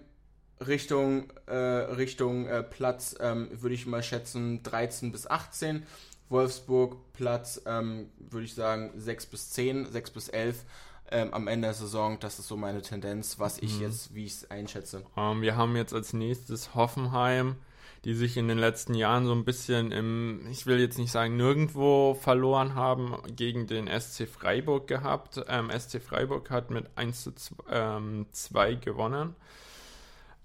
Richtung, 0.68 1.32
äh, 1.48 1.56
Richtung 1.56 2.48
äh, 2.48 2.64
Platz, 2.64 3.16
ähm, 3.20 3.50
würde 3.52 3.76
ich 3.76 3.86
mal 3.86 4.04
schätzen, 4.04 4.64
13 4.64 5.12
bis 5.12 5.28
18. 5.30 5.84
Wolfsburg 6.30 6.98
Platz, 7.14 7.62
ähm, 7.66 8.10
würde 8.18 8.46
ich 8.46 8.56
sagen, 8.56 8.92
6 8.96 9.26
bis 9.28 9.50
10, 9.52 9.92
6 9.92 10.12
bis 10.12 10.30
11 10.30 10.66
ähm, 11.12 11.34
am 11.34 11.48
Ende 11.48 11.68
der 11.68 11.74
Saison. 11.74 12.20
Das 12.20 12.40
ist 12.40 12.48
so 12.48 12.58
meine 12.58 12.82
Tendenz, 12.82 13.40
was 13.40 13.60
ich 13.60 13.76
mhm. 13.76 13.82
jetzt, 13.82 14.16
wie 14.16 14.26
ich 14.26 14.34
es 14.34 14.52
einschätze. 14.52 15.04
Um, 15.16 15.38
ähm, 15.38 15.42
wir 15.42 15.56
haben 15.56 15.76
jetzt 15.76 15.94
als 15.94 16.14
nächstes 16.14 16.76
Hoffenheim, 16.76 17.56
die 18.04 18.16
sich 18.16 18.36
in 18.36 18.48
den 18.48 18.58
letzten 18.58 18.96
Jahren 18.96 19.26
so 19.26 19.34
ein 19.34 19.46
bisschen 19.46 19.92
im, 19.92 20.48
ich 20.52 20.66
will 20.66 20.80
jetzt 20.80 20.98
nicht 20.98 21.12
sagen 21.12 21.38
nirgendwo 21.38 22.16
verloren 22.16 22.76
haben, 22.76 23.16
gegen 23.36 23.68
den 23.68 23.88
SC 23.88 24.28
Freiburg 24.28 24.88
gehabt. 24.88 25.42
Ähm, 25.48 25.70
SC 25.70 26.02
Freiburg 26.02 26.50
hat 26.50 26.70
mit 26.70 26.90
1 26.96 27.24
zu 27.24 27.32
2, 27.34 27.56
ähm, 27.70 28.26
2 28.32 28.76
gewonnen. 28.76 29.36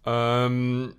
Ähm, 0.05 0.95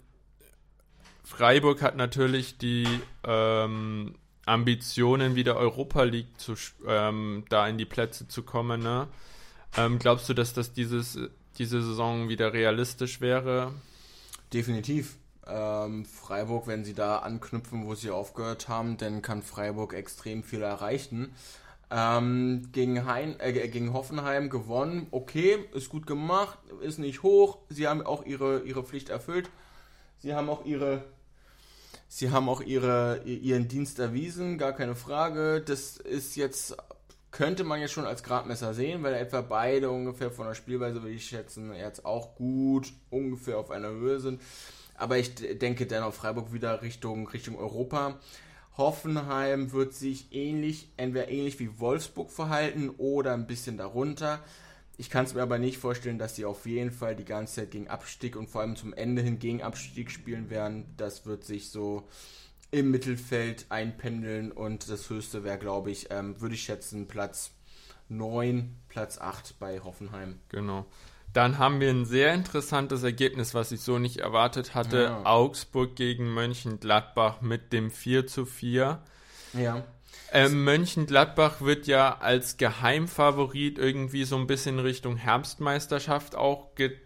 Freiburg 1.24 1.82
hat 1.82 1.96
natürlich 1.96 2.58
die 2.58 2.88
ähm, 3.24 4.16
Ambitionen, 4.50 5.36
wieder 5.36 5.56
Europa 5.56 6.04
League 6.04 6.38
zu, 6.38 6.56
ähm, 6.88 7.46
da 7.50 7.68
in 7.68 7.78
die 7.78 7.86
Plätze 7.86 8.28
zu 8.28 8.44
kommen. 8.44 8.82
Ne? 8.82 9.08
Ähm, 9.78 10.00
glaubst 10.00 10.28
du, 10.28 10.34
dass 10.34 10.54
das 10.54 10.74
dieses, 10.74 11.20
diese 11.58 11.82
Saison 11.84 12.30
wieder 12.30 12.52
realistisch 12.52 13.22
wäre? 13.22 13.72
Definitiv. 14.52 15.18
Ähm, 15.48 16.06
Freiburg, 16.06 16.68
wenn 16.68 16.84
sie 16.84 16.94
da 16.94 17.20
anknüpfen, 17.20 17.86
wo 17.86 17.96
sie 17.96 18.10
aufgehört 18.10 18.68
haben, 18.68 18.98
dann 18.98 19.22
kann 19.22 19.44
Freiburg 19.44 19.94
extrem 19.94 20.44
viel 20.44 20.62
erreichen. 20.62 21.34
Ähm, 21.92 22.70
gegen, 22.72 23.06
hein, 23.06 23.36
äh, 23.40 23.68
gegen 23.68 23.94
Hoffenheim 23.94 24.50
gewonnen. 24.50 25.08
Okay, 25.12 25.58
ist 25.74 25.90
gut 25.90 26.06
gemacht, 26.06 26.60
ist 26.82 27.00
nicht 27.00 27.24
hoch. 27.24 27.60
Sie 27.70 27.88
haben 27.88 28.04
auch 28.04 28.26
ihre, 28.26 28.62
ihre 28.62 28.84
Pflicht 28.84 29.10
erfüllt. 29.10 29.50
Sie 30.20 30.36
haben 30.36 30.50
auch 30.50 30.66
ihre 30.66 31.04
Sie 32.12 32.32
haben 32.32 32.50
auch 32.50 32.62
ihre, 32.62 33.22
ihren 33.24 33.68
Dienst 33.68 34.00
erwiesen, 34.00 34.58
gar 34.58 34.74
keine 34.74 34.96
Frage. 34.96 35.62
Das 35.62 35.98
ist 35.98 36.36
jetzt, 36.36 36.76
könnte 37.30 37.64
man 37.64 37.80
jetzt 37.80 37.92
schon 37.92 38.08
als 38.08 38.24
Gradmesser 38.24 38.74
sehen, 38.74 39.04
weil 39.04 39.14
etwa 39.14 39.42
beide 39.42 39.92
ungefähr 39.92 40.32
von 40.32 40.48
der 40.48 40.56
Spielweise, 40.56 41.04
würde 41.04 41.14
ich 41.14 41.26
schätzen, 41.26 41.72
jetzt 41.72 42.06
auch 42.06 42.34
gut 42.34 42.92
ungefähr 43.12 43.60
auf 43.60 43.70
einer 43.70 43.90
Höhe 43.90 44.20
sind. 44.20 44.42
Aber 44.96 45.20
ich 45.20 45.36
denke 45.36 45.86
dennoch 45.86 46.16
Freiburg 46.16 46.52
wieder 46.52 46.82
Richtung, 46.82 47.28
Richtung 47.28 47.60
Europa. 47.60 48.20
Hoffenheim 48.76 49.72
wird 49.72 49.94
sich 49.94 50.34
ähnlich, 50.34 50.90
entweder 50.98 51.30
ähnlich 51.30 51.60
wie 51.60 51.80
Wolfsburg 51.80 52.32
verhalten 52.32 52.90
oder 52.90 53.34
ein 53.34 53.46
bisschen 53.46 53.78
darunter. 53.78 54.40
Ich 55.00 55.10
kann 55.10 55.24
es 55.24 55.34
mir 55.34 55.42
aber 55.42 55.60
nicht 55.60 55.78
vorstellen, 55.78 56.20
dass 56.20 56.36
sie 56.36 56.44
auf 56.44 56.66
jeden 56.66 56.92
Fall 56.92 57.16
die 57.16 57.24
ganze 57.24 57.56
Zeit 57.56 57.72
gegen 57.72 57.88
Abstieg 57.88 58.36
und 58.36 58.50
vor 58.50 58.60
allem 58.60 58.76
zum 58.76 58.92
Ende 58.92 59.22
hin 59.22 59.40
gegen 59.40 59.64
Abstieg 59.64 60.12
spielen 60.12 60.50
werden. 60.50 60.94
Das 60.98 61.26
wird 61.26 61.46
sich 61.46 61.70
so 61.70 62.10
im 62.70 62.92
Mittelfeld 62.92 63.66
einpendeln 63.70 64.52
und 64.52 64.90
das 64.90 65.10
höchste 65.10 65.46
wäre, 65.46 65.58
glaube 65.58 65.90
ich, 65.90 66.08
ähm, 66.12 66.42
würde 66.42 66.56
ich 66.56 66.64
schätzen, 66.64 67.08
Platz 67.08 67.52
9, 68.10 68.76
Platz 68.90 69.20
8 69.20 69.58
bei 69.58 69.80
Hoffenheim. 69.80 70.42
Genau. 70.50 70.86
Dann 71.32 71.60
haben 71.60 71.80
wir 71.80 71.92
ein 71.92 72.04
sehr 72.04 72.34
interessantes 72.34 73.02
Ergebnis, 73.04 73.54
was 73.54 73.72
ich 73.72 73.80
so 73.80 74.00
nicht 74.00 74.18
erwartet 74.18 74.76
hatte. 74.76 75.04
Ja. 75.04 75.26
Augsburg 75.26 75.96
gegen 75.96 76.34
Mönchengladbach 76.34 77.40
mit 77.40 77.72
dem 77.72 77.90
4 77.90 78.28
zu 78.28 78.46
4. 78.46 79.02
Ja. 79.54 79.86
Ähm, 80.32 80.64
Mönchengladbach 80.64 81.62
wird 81.62 81.88
ja 81.88 82.18
als 82.20 82.58
Geheimfavorit 82.58 83.78
irgendwie 83.78 84.24
so 84.24 84.38
ein 84.38 84.48
bisschen 84.48 84.80
Richtung 84.80 85.18
Herbstmeisterschaft 85.18 86.36
auch 86.36 86.76
ge 86.76 86.98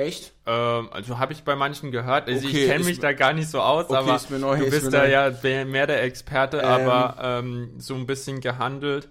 Echt? 0.00 0.32
Ähm, 0.46 0.88
also 0.92 1.18
habe 1.18 1.34
ich 1.34 1.42
bei 1.42 1.56
manchen 1.56 1.90
gehört. 1.90 2.26
Also 2.26 2.48
okay, 2.48 2.64
ich 2.64 2.70
kenne 2.70 2.84
mich 2.84 3.00
da 3.00 3.12
gar 3.12 3.34
nicht 3.34 3.50
so 3.50 3.60
aus, 3.60 3.90
okay, 3.90 3.96
aber 3.96 4.38
neu, 4.38 4.58
du 4.58 4.70
bist 4.70 4.92
da 4.92 5.02
neu. 5.02 5.10
ja 5.10 5.64
mehr 5.66 5.86
der 5.86 6.02
Experte, 6.02 6.58
ähm. 6.58 6.64
aber 6.64 7.16
ähm, 7.20 7.74
so 7.78 7.94
ein 7.94 8.06
bisschen 8.06 8.40
gehandelt. 8.40 9.08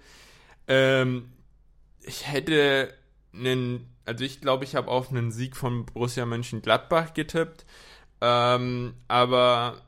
Ähm, 0.68 1.32
ich 2.02 2.28
hätte 2.28 2.92
einen, 3.34 3.88
also 4.06 4.24
ich 4.24 4.42
glaube, 4.42 4.64
ich 4.64 4.76
habe 4.76 4.88
auf 4.88 5.12
einen 5.12 5.32
Sieg 5.32 5.56
von 5.56 5.86
Borussia 5.86 6.26
Mönchengladbach 6.26 7.14
getippt, 7.14 7.66
ähm, 8.22 8.96
aber 9.08 9.82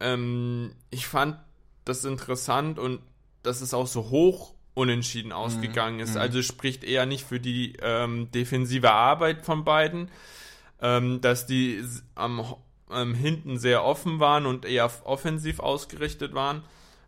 ähm, 0.00 0.72
ich 0.90 1.06
fand 1.06 1.38
das 1.84 2.04
interessant 2.04 2.78
und 2.78 3.00
dass 3.42 3.60
es 3.60 3.74
auch 3.74 3.86
so 3.86 4.10
hoch 4.10 4.54
unentschieden 4.74 5.28
mhm, 5.28 5.34
ausgegangen 5.34 6.00
ist. 6.00 6.14
Mhm. 6.14 6.20
Also 6.20 6.42
spricht 6.42 6.84
eher 6.84 7.06
nicht 7.06 7.24
für 7.24 7.40
die 7.40 7.74
ähm, 7.80 8.30
defensive 8.32 8.90
Arbeit 8.90 9.44
von 9.44 9.64
beiden, 9.64 10.10
ähm, 10.80 11.20
dass 11.20 11.46
die 11.46 11.82
am 12.14 12.44
ähm, 12.92 13.14
hinten 13.14 13.58
sehr 13.58 13.84
offen 13.84 14.20
waren 14.20 14.46
und 14.46 14.64
eher 14.64 14.90
offensiv 15.04 15.60
ausgerichtet 15.60 16.34
waren. 16.34 16.62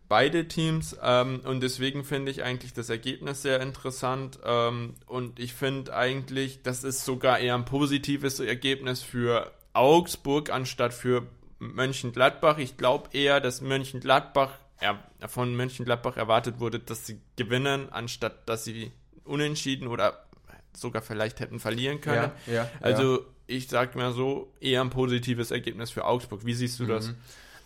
Beide 0.09 0.47
Teams 0.47 0.95
ähm, 1.03 1.41
und 1.43 1.61
deswegen 1.61 2.05
finde 2.05 2.31
ich 2.31 2.41
eigentlich 2.41 2.73
das 2.73 2.89
Ergebnis 2.89 3.41
sehr 3.41 3.59
interessant 3.59 4.39
ähm, 4.45 4.93
und 5.05 5.37
ich 5.37 5.53
finde 5.53 5.93
eigentlich, 5.93 6.63
das 6.63 6.85
ist 6.85 7.03
sogar 7.03 7.39
eher 7.39 7.55
ein 7.55 7.65
positives 7.65 8.39
Ergebnis 8.39 9.01
für 9.01 9.51
Augsburg 9.73 10.49
anstatt 10.49 10.93
für 10.93 11.27
Mönchengladbach. 11.59 12.57
Ich 12.57 12.77
glaube 12.77 13.09
eher, 13.11 13.41
dass 13.41 13.59
Mönchengladbach 13.59 14.51
von 15.27 15.55
Mönchengladbach 15.55 16.17
erwartet 16.17 16.59
wurde, 16.59 16.79
dass 16.79 17.05
sie 17.07 17.19
gewinnen, 17.35 17.89
anstatt 17.91 18.47
dass 18.47 18.63
sie 18.63 18.91
unentschieden 19.23 19.87
oder 19.87 20.25
sogar 20.75 21.01
vielleicht 21.01 21.39
hätten 21.39 21.59
verlieren 21.59 22.01
können. 22.01 22.31
Ja, 22.45 22.53
ja, 22.53 22.69
also 22.81 23.19
ja. 23.19 23.25
ich 23.47 23.67
sag 23.67 23.95
mal 23.95 24.13
so, 24.13 24.53
eher 24.59 24.81
ein 24.81 24.89
positives 24.89 25.51
Ergebnis 25.51 25.89
für 25.89 26.05
Augsburg. 26.05 26.45
Wie 26.45 26.53
siehst 26.53 26.79
du 26.79 26.83
mhm. 26.83 26.89
das? 26.89 27.13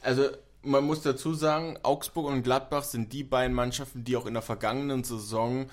Also 0.01 0.29
man 0.63 0.83
muss 0.83 1.01
dazu 1.01 1.33
sagen, 1.33 1.77
Augsburg 1.83 2.27
und 2.27 2.43
Gladbach 2.43 2.83
sind 2.83 3.13
die 3.13 3.23
beiden 3.23 3.55
Mannschaften, 3.55 4.03
die 4.03 4.15
auch 4.15 4.25
in 4.25 4.33
der 4.33 4.43
vergangenen 4.43 5.03
Saison 5.03 5.69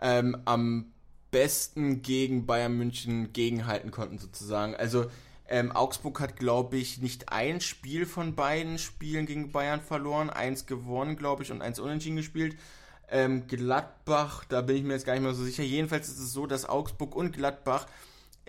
ähm, 0.00 0.40
am 0.44 0.92
besten 1.30 2.02
gegen 2.02 2.46
Bayern 2.46 2.76
München 2.76 3.32
gegenhalten 3.32 3.90
konnten 3.90 4.18
sozusagen. 4.18 4.74
Also 4.74 5.06
ähm, 5.50 5.72
Augsburg 5.72 6.20
hat, 6.20 6.36
glaube 6.36 6.76
ich, 6.76 6.98
nicht 6.98 7.30
ein 7.30 7.60
Spiel 7.60 8.06
von 8.06 8.36
beiden 8.36 8.78
Spielen 8.78 9.26
gegen 9.26 9.50
Bayern 9.50 9.80
verloren. 9.80 10.30
Eins 10.30 10.64
gewonnen, 10.64 11.16
glaube 11.16 11.42
ich, 11.42 11.50
und 11.50 11.60
eins 11.60 11.80
unentschieden 11.80 12.16
gespielt. 12.16 12.56
Ähm, 13.10 13.48
Gladbach, 13.48 14.44
da 14.48 14.62
bin 14.62 14.76
ich 14.76 14.84
mir 14.84 14.94
jetzt 14.94 15.04
gar 15.04 15.14
nicht 15.14 15.22
mehr 15.22 15.34
so 15.34 15.42
sicher. 15.44 15.64
Jedenfalls 15.64 16.08
ist 16.08 16.20
es 16.20 16.32
so, 16.32 16.46
dass 16.46 16.68
Augsburg 16.68 17.16
und 17.16 17.32
Gladbach 17.36 17.86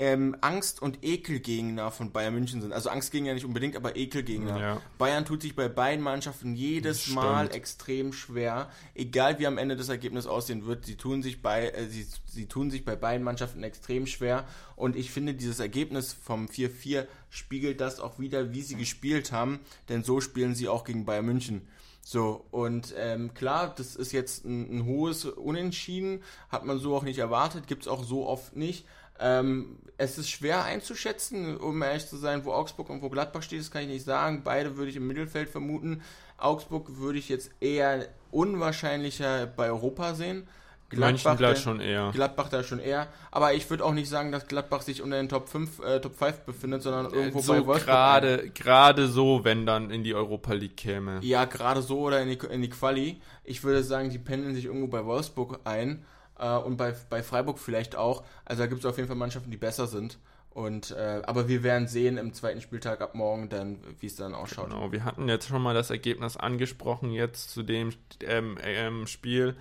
ähm, 0.01 0.35
Angst- 0.41 0.81
und 0.81 1.03
Ekelgegner 1.03 1.91
von 1.91 2.11
Bayern 2.11 2.33
München 2.33 2.59
sind. 2.59 2.73
Also 2.73 2.89
Angstgegner 2.89 3.35
nicht 3.35 3.45
unbedingt, 3.45 3.75
aber 3.75 3.95
Ekelgegner. 3.95 4.59
Ja. 4.59 4.81
Bayern 4.97 5.25
tut 5.25 5.43
sich 5.43 5.55
bei 5.55 5.69
beiden 5.69 6.03
Mannschaften 6.03 6.55
jedes 6.55 7.09
Mal 7.09 7.53
extrem 7.53 8.11
schwer. 8.11 8.71
Egal 8.95 9.37
wie 9.37 9.45
am 9.45 9.59
Ende 9.59 9.75
das 9.75 9.89
Ergebnis 9.89 10.25
aussehen 10.25 10.65
wird, 10.65 10.87
sie 10.87 10.95
tun 10.95 11.21
sich 11.21 11.43
bei, 11.43 11.69
äh, 11.69 11.85
sie, 11.87 12.07
sie 12.25 12.47
tun 12.47 12.71
sich 12.71 12.83
bei 12.83 12.95
beiden 12.95 13.23
Mannschaften 13.23 13.61
extrem 13.61 14.07
schwer. 14.07 14.47
Und 14.75 14.95
ich 14.95 15.11
finde, 15.11 15.35
dieses 15.35 15.59
Ergebnis 15.59 16.13
vom 16.13 16.47
4-4 16.47 17.05
spiegelt 17.29 17.79
das 17.79 17.99
auch 17.99 18.17
wieder, 18.17 18.55
wie 18.55 18.63
sie 18.63 18.77
gespielt 18.77 19.31
haben. 19.31 19.59
Denn 19.87 20.03
so 20.03 20.19
spielen 20.19 20.55
sie 20.55 20.67
auch 20.67 20.83
gegen 20.83 21.05
Bayern 21.05 21.27
München. 21.27 21.67
So, 22.03 22.43
und 22.49 22.95
ähm, 22.97 23.35
klar, 23.35 23.71
das 23.77 23.95
ist 23.95 24.13
jetzt 24.13 24.45
ein, 24.45 24.79
ein, 24.79 24.85
hohes 24.85 25.25
Unentschieden, 25.25 26.23
hat 26.49 26.65
man 26.65 26.79
so 26.79 26.95
auch 26.95 27.03
nicht 27.03 27.19
erwartet, 27.19 27.67
gibt 27.67 27.83
es 27.83 27.87
auch 27.87 28.03
so 28.03 28.25
oft 28.25 28.55
nicht. 28.55 28.87
Ähm, 29.21 29.77
es 29.97 30.17
ist 30.17 30.29
schwer 30.29 30.63
einzuschätzen, 30.63 31.57
um 31.57 31.81
ehrlich 31.83 32.07
zu 32.07 32.17
sein, 32.17 32.43
wo 32.43 32.53
Augsburg 32.53 32.89
und 32.89 33.01
wo 33.01 33.09
Gladbach 33.09 33.43
steht, 33.43 33.59
das 33.59 33.69
kann 33.69 33.83
ich 33.83 33.87
nicht 33.87 34.05
sagen. 34.05 34.41
Beide 34.43 34.75
würde 34.75 34.89
ich 34.89 34.95
im 34.95 35.05
Mittelfeld 35.05 35.49
vermuten. 35.49 36.01
Augsburg 36.37 36.97
würde 36.97 37.19
ich 37.19 37.29
jetzt 37.29 37.51
eher 37.59 38.07
unwahrscheinlicher 38.31 39.45
bei 39.45 39.67
Europa 39.67 40.15
sehen. 40.15 40.47
Gladbach 40.91 41.37
da 41.37 41.55
schon 41.55 41.79
eher. 41.79 42.11
Gladbach 42.13 42.49
da 42.49 42.63
schon 42.63 42.79
eher. 42.79 43.07
Aber 43.31 43.53
ich 43.53 43.69
würde 43.69 43.85
auch 43.85 43.93
nicht 43.93 44.09
sagen, 44.09 44.31
dass 44.31 44.47
Gladbach 44.47 44.81
sich 44.81 45.01
unter 45.01 45.17
den 45.17 45.29
Top 45.29 45.47
5, 45.47 45.79
äh, 45.79 46.01
Top 46.01 46.15
5 46.15 46.39
befindet, 46.41 46.81
sondern 46.81 47.13
irgendwo 47.13 47.39
so 47.39 47.53
bei 47.53 47.65
Wolfsburg. 47.65 47.85
Gerade, 47.85 48.49
gerade 48.49 49.07
so, 49.07 49.43
wenn 49.43 49.65
dann 49.65 49.89
in 49.89 50.03
die 50.03 50.13
Europa 50.13 50.53
League 50.53 50.75
käme. 50.75 51.19
Ja, 51.21 51.45
gerade 51.45 51.81
so 51.81 51.99
oder 51.99 52.21
in 52.21 52.29
die, 52.29 52.45
in 52.47 52.61
die 52.61 52.69
Quali. 52.69 53.21
Ich 53.45 53.63
würde 53.63 53.83
sagen, 53.83 54.09
die 54.09 54.19
pendeln 54.19 54.53
sich 54.53 54.65
irgendwo 54.65 54.87
bei 54.87 55.05
Wolfsburg 55.05 55.59
ein. 55.63 56.03
Äh, 56.41 56.57
und 56.57 56.77
bei, 56.77 56.93
bei 57.09 57.23
Freiburg 57.23 57.59
vielleicht 57.59 57.95
auch. 57.95 58.23
Also 58.43 58.63
da 58.63 58.67
gibt 58.67 58.79
es 58.81 58.85
auf 58.85 58.97
jeden 58.97 59.07
Fall 59.07 59.17
Mannschaften, 59.17 59.51
die 59.51 59.57
besser 59.57 59.87
sind. 59.87 60.17
Und 60.49 60.91
äh, 60.91 61.21
aber 61.23 61.47
wir 61.47 61.63
werden 61.63 61.87
sehen 61.87 62.17
im 62.17 62.33
zweiten 62.33 62.59
Spieltag 62.59 62.99
ab 62.99 63.15
morgen 63.15 63.47
dann, 63.47 63.79
wie 64.01 64.07
es 64.07 64.17
dann 64.17 64.35
ausschaut. 64.35 64.69
Genau, 64.69 64.91
wir 64.91 65.05
hatten 65.05 65.29
jetzt 65.29 65.47
schon 65.47 65.61
mal 65.61 65.73
das 65.73 65.89
Ergebnis 65.89 66.35
angesprochen 66.35 67.11
jetzt 67.11 67.51
zu 67.51 67.63
dem 67.63 67.93
ähm, 68.25 68.57
ähm, 68.61 69.07
Spiel. 69.07 69.55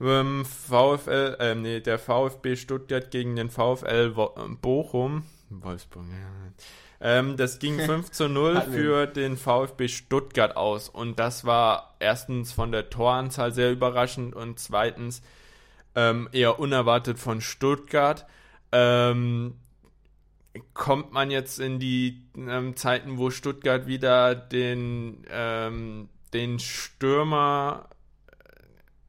Ähm, 0.00 0.44
VfL, 0.44 1.36
ähm, 1.38 1.62
nee, 1.62 1.80
der 1.80 2.00
VfB 2.00 2.56
Stuttgart 2.56 3.10
gegen 3.12 3.36
den 3.36 3.50
VfL 3.50 4.16
Wo 4.16 4.34
Bochum. 4.60 5.22
Wolfsburg, 5.48 6.06
ja. 6.10 6.52
Ähm, 7.00 7.36
das 7.36 7.60
ging 7.60 7.78
5 7.86 8.10
zu 8.10 8.28
0 8.28 8.62
für 8.62 9.06
den 9.06 9.36
VfB 9.36 9.86
Stuttgart 9.86 10.56
aus. 10.56 10.88
Und 10.88 11.20
das 11.20 11.44
war 11.44 11.94
erstens 12.00 12.52
von 12.52 12.72
der 12.72 12.90
Toranzahl 12.90 13.52
sehr 13.52 13.70
überraschend 13.70 14.34
und 14.34 14.58
zweitens 14.58 15.22
ähm, 15.96 16.28
eher 16.30 16.60
unerwartet 16.60 17.18
von 17.18 17.40
Stuttgart. 17.40 18.26
Ähm, 18.70 19.54
kommt 20.74 21.12
man 21.12 21.30
jetzt 21.30 21.58
in 21.58 21.78
die 21.78 22.22
ähm, 22.36 22.76
Zeiten, 22.76 23.18
wo 23.18 23.30
Stuttgart 23.30 23.86
wieder 23.86 24.34
den, 24.34 25.24
ähm, 25.30 26.08
den 26.32 26.58
Stürmer 26.58 27.88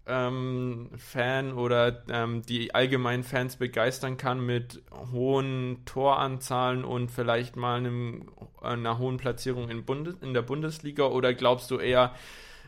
ähm, 0.06 0.90
Fan 0.98 1.54
oder 1.54 2.04
ähm, 2.10 2.42
die 2.44 2.74
allgemeinen 2.74 3.24
Fans 3.24 3.58
begeistern 3.58 4.18
kann 4.18 4.46
mit 4.46 4.82
hohen 5.12 5.84
Toranzahlen 5.86 6.86
und 6.86 7.12
vielleicht 7.12 7.56
mal 7.56 7.78
einem, 7.78 8.30
einer 8.62 8.98
hohen 8.98 9.18
Platzierung 9.18 9.70
in, 9.70 9.86
Bundes 9.86 10.16
in 10.22 10.34
der 10.34 10.42
Bundesliga? 10.42 11.06
Oder 11.06 11.34
glaubst 11.34 11.70
du 11.72 11.78
eher, 11.78 12.14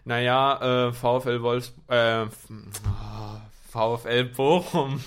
naja, 0.04 0.90
äh, 0.90 0.94
VfL 0.94 1.42
Wolfs 1.42 1.74
äh, 1.88 2.26
VfL 3.72 4.26
Bochum 4.26 5.02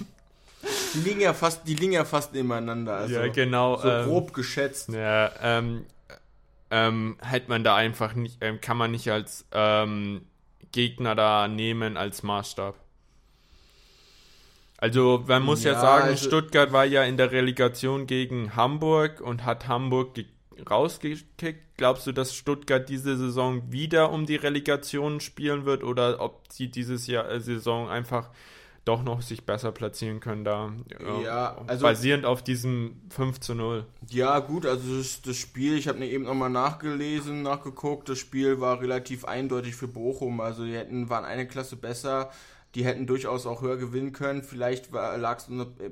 die 0.94 1.00
liegen 1.00 1.20
ja 1.20 1.34
fast, 1.34 1.66
die 1.66 1.74
liegen 1.74 1.92
ja 1.92 2.04
fast 2.04 2.32
nebeneinander. 2.34 2.94
Also 2.94 3.14
ja, 3.14 3.28
genau. 3.28 3.76
So 3.78 3.88
ähm, 3.88 4.06
grob 4.06 4.32
geschätzt. 4.32 4.90
Ja, 4.90 5.30
ähm, 5.40 5.86
ähm, 6.70 7.16
hält 7.20 7.48
man 7.48 7.64
da 7.64 7.76
einfach 7.76 8.14
nicht, 8.14 8.38
ähm, 8.40 8.60
kann 8.60 8.76
man 8.76 8.90
nicht 8.90 9.10
als 9.10 9.44
ähm, 9.52 10.22
Gegner 10.70 11.14
da 11.14 11.48
nehmen 11.48 11.96
als 11.96 12.22
Maßstab. 12.22 12.76
Also 14.78 15.24
man 15.26 15.42
muss 15.44 15.62
ja, 15.62 15.72
ja 15.72 15.80
sagen, 15.80 16.04
also 16.08 16.26
Stuttgart 16.26 16.72
war 16.72 16.84
ja 16.84 17.04
in 17.04 17.16
der 17.16 17.30
Relegation 17.30 18.06
gegen 18.06 18.56
Hamburg 18.56 19.20
und 19.20 19.44
hat 19.44 19.68
Hamburg 19.68 20.14
rausgekickt. 20.70 21.76
Glaubst 21.76 22.06
du, 22.06 22.12
dass 22.12 22.34
Stuttgart 22.34 22.88
diese 22.88 23.16
Saison 23.16 23.72
wieder 23.72 24.10
um 24.10 24.26
die 24.26 24.36
Relegation 24.36 25.20
spielen 25.20 25.64
wird 25.64 25.84
oder 25.84 26.20
ob 26.20 26.46
sie 26.50 26.68
dieses 26.68 27.06
Jahr 27.06 27.30
äh, 27.30 27.40
Saison 27.40 27.88
einfach 27.88 28.30
doch 28.84 29.04
noch 29.04 29.22
sich 29.22 29.44
besser 29.44 29.70
platzieren 29.70 30.18
können 30.18 30.44
da. 30.44 30.72
Äh, 30.98 31.24
ja, 31.24 31.56
also 31.66 31.84
basierend 31.84 32.24
auf 32.24 32.42
diesem 32.42 33.00
5 33.10 33.38
zu 33.38 33.54
0. 33.54 33.86
Ja, 34.08 34.40
gut, 34.40 34.66
also 34.66 34.98
das, 34.98 35.22
das 35.22 35.36
Spiel, 35.36 35.76
ich 35.76 35.86
habe 35.86 36.00
mir 36.00 36.08
eben 36.08 36.24
nochmal 36.24 36.50
nachgelesen, 36.50 37.42
nachgeguckt, 37.42 38.08
das 38.08 38.18
Spiel 38.18 38.60
war 38.60 38.80
relativ 38.80 39.24
eindeutig 39.24 39.76
für 39.76 39.86
Bochum. 39.86 40.40
Also 40.40 40.64
die 40.64 40.74
hätten, 40.74 41.08
waren 41.08 41.24
eine 41.24 41.46
Klasse 41.46 41.76
besser, 41.76 42.30
die 42.74 42.84
hätten 42.84 43.06
durchaus 43.06 43.46
auch 43.46 43.60
höher 43.62 43.76
gewinnen 43.76 44.12
können. 44.12 44.42
Vielleicht 44.42 44.90
lag 44.92 45.38
es 45.38 45.46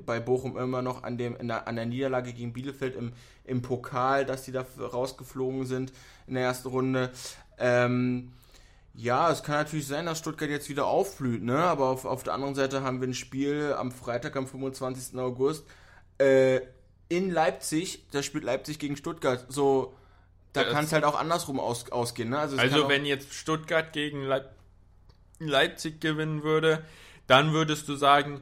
bei 0.07 0.19
Bochum 0.19 0.57
immer 0.57 0.83
noch 0.83 1.03
an, 1.03 1.19
dem, 1.19 1.37
der, 1.47 1.69
an 1.69 1.77
der 1.77 1.87
Niederlage 1.87 2.33
gegen 2.33 2.53
Bielefeld 2.53 2.97
im, 2.97 3.13
im 3.45 3.63
Pokal, 3.63 4.25
dass 4.25 4.45
die 4.45 4.53
da 4.53 4.65
rausgeflogen 4.79 5.67
sind 5.67 5.93
in 6.27 6.35
der 6.35 6.45
ersten 6.45 6.69
Runde. 6.69 7.11
Ähm, 7.59 8.33
ja, 8.95 9.31
es 9.31 9.43
kann 9.43 9.57
natürlich 9.57 9.87
sein, 9.87 10.07
dass 10.07 10.19
Stuttgart 10.19 10.51
jetzt 10.51 10.69
wieder 10.69 10.87
aufblüht, 10.87 11.43
ne? 11.43 11.59
Aber 11.59 11.87
auf, 11.87 12.05
auf 12.05 12.23
der 12.23 12.35
anderen 12.35 12.55
Seite 12.55 12.83
haben 12.83 13.01
wir 13.01 13.09
ein 13.09 13.15
Spiel 13.15 13.75
am 13.79 13.93
Freitag, 13.93 14.37
am 14.37 14.47
25. 14.47 15.19
August, 15.19 15.65
äh, 16.19 16.61
in 17.09 17.31
Leipzig. 17.31 18.05
Da 18.11 18.23
spielt 18.23 18.45
Leipzig 18.45 18.79
gegen 18.79 18.97
Stuttgart. 18.97 19.45
So, 19.49 19.95
da 20.53 20.65
kann 20.65 20.85
es 20.85 20.93
halt 20.93 21.05
auch 21.05 21.19
andersrum 21.19 21.61
aus, 21.61 21.91
ausgehen, 21.93 22.31
ne? 22.31 22.39
Also, 22.39 22.57
also 22.57 22.89
wenn 22.89 23.05
jetzt 23.05 23.33
Stuttgart 23.35 23.93
gegen 23.93 24.25
Leip 24.25 24.51
Leipzig 25.49 26.01
gewinnen 26.01 26.43
würde, 26.43 26.85
dann 27.27 27.53
würdest 27.53 27.89
du 27.89 27.95
sagen, 27.95 28.41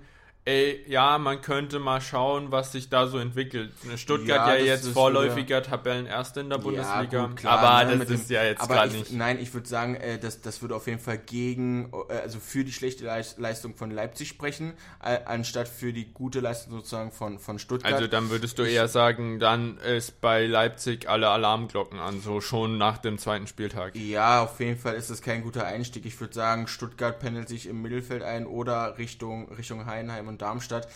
ey, 0.49 0.83
ja, 0.89 1.19
man 1.19 1.43
könnte 1.43 1.79
mal 1.79 2.01
schauen, 2.01 2.51
was 2.51 2.73
sich 2.73 2.89
da 2.89 3.07
so 3.07 3.19
entwickelt. 3.19 3.71
Stuttgart 3.97 4.49
ja, 4.49 4.55
ja 4.57 4.65
jetzt 4.65 4.89
vorläufiger 4.89 5.63
Tabellenerste 5.63 6.41
in 6.41 6.49
der 6.49 6.57
Bundesliga, 6.57 7.19
ja, 7.19 7.27
gut, 7.27 7.37
klar, 7.37 7.59
aber 7.59 7.85
ne, 7.91 7.99
das 7.99 8.11
ist 8.11 8.31
dem, 8.31 8.35
ja 8.35 8.45
jetzt 8.45 8.67
gerade 8.67 8.93
nicht. 8.93 9.13
Nein, 9.13 9.39
ich 9.41 9.53
würde 9.53 9.69
sagen, 9.69 9.95
äh, 9.97 10.19
das, 10.19 10.41
das 10.41 10.63
würde 10.63 10.75
auf 10.75 10.87
jeden 10.87 11.01
Fall 11.01 11.19
gegen, 11.19 11.93
äh, 12.09 12.15
also 12.15 12.41
für 12.41 12.65
die 12.65 12.73
schlechte 12.73 13.05
Leistung 13.37 13.75
von 13.75 13.91
Leipzig 13.91 14.29
sprechen, 14.29 14.73
äh, 15.05 15.19
anstatt 15.27 15.69
für 15.69 15.93
die 15.93 16.13
gute 16.13 16.41
Leistung 16.41 16.73
sozusagen 16.73 17.13
von, 17.13 17.39
von 17.39 17.59
Stuttgart. 17.59 17.93
Also 17.93 18.07
dann 18.07 18.31
würdest 18.31 18.59
du 18.59 18.63
ich, 18.63 18.73
eher 18.73 18.89
sagen, 18.89 19.41
dann 19.41 19.77
ist 19.79 20.23
bei 20.23 20.47
Leipzig 20.47 21.11
alle 21.11 21.29
Alarmglocken 21.29 21.99
an, 21.99 22.23
so 22.23 22.41
schon 22.41 22.79
nach 22.79 22.97
dem 22.97 23.19
zweiten 23.19 23.47
Spieltag. 23.47 23.95
Ja, 23.97 24.43
auf 24.43 24.59
jeden 24.61 24.79
Fall 24.79 24.95
ist 24.95 25.11
das 25.11 25.21
kein 25.21 25.43
guter 25.43 25.67
Einstieg. 25.67 26.07
Ich 26.07 26.19
würde 26.19 26.33
sagen, 26.33 26.69
Stuttgart 26.69 27.19
pendelt 27.19 27.49
sich 27.49 27.67
im 27.67 27.83
Mittelfeld 27.83 28.23
ein 28.23 28.47
oder 28.47 28.97
Richtung, 28.97 29.53
Richtung 29.53 29.85
Heidenheim 29.85 30.27
und 30.27 30.38
Darmstadt. 30.39 30.89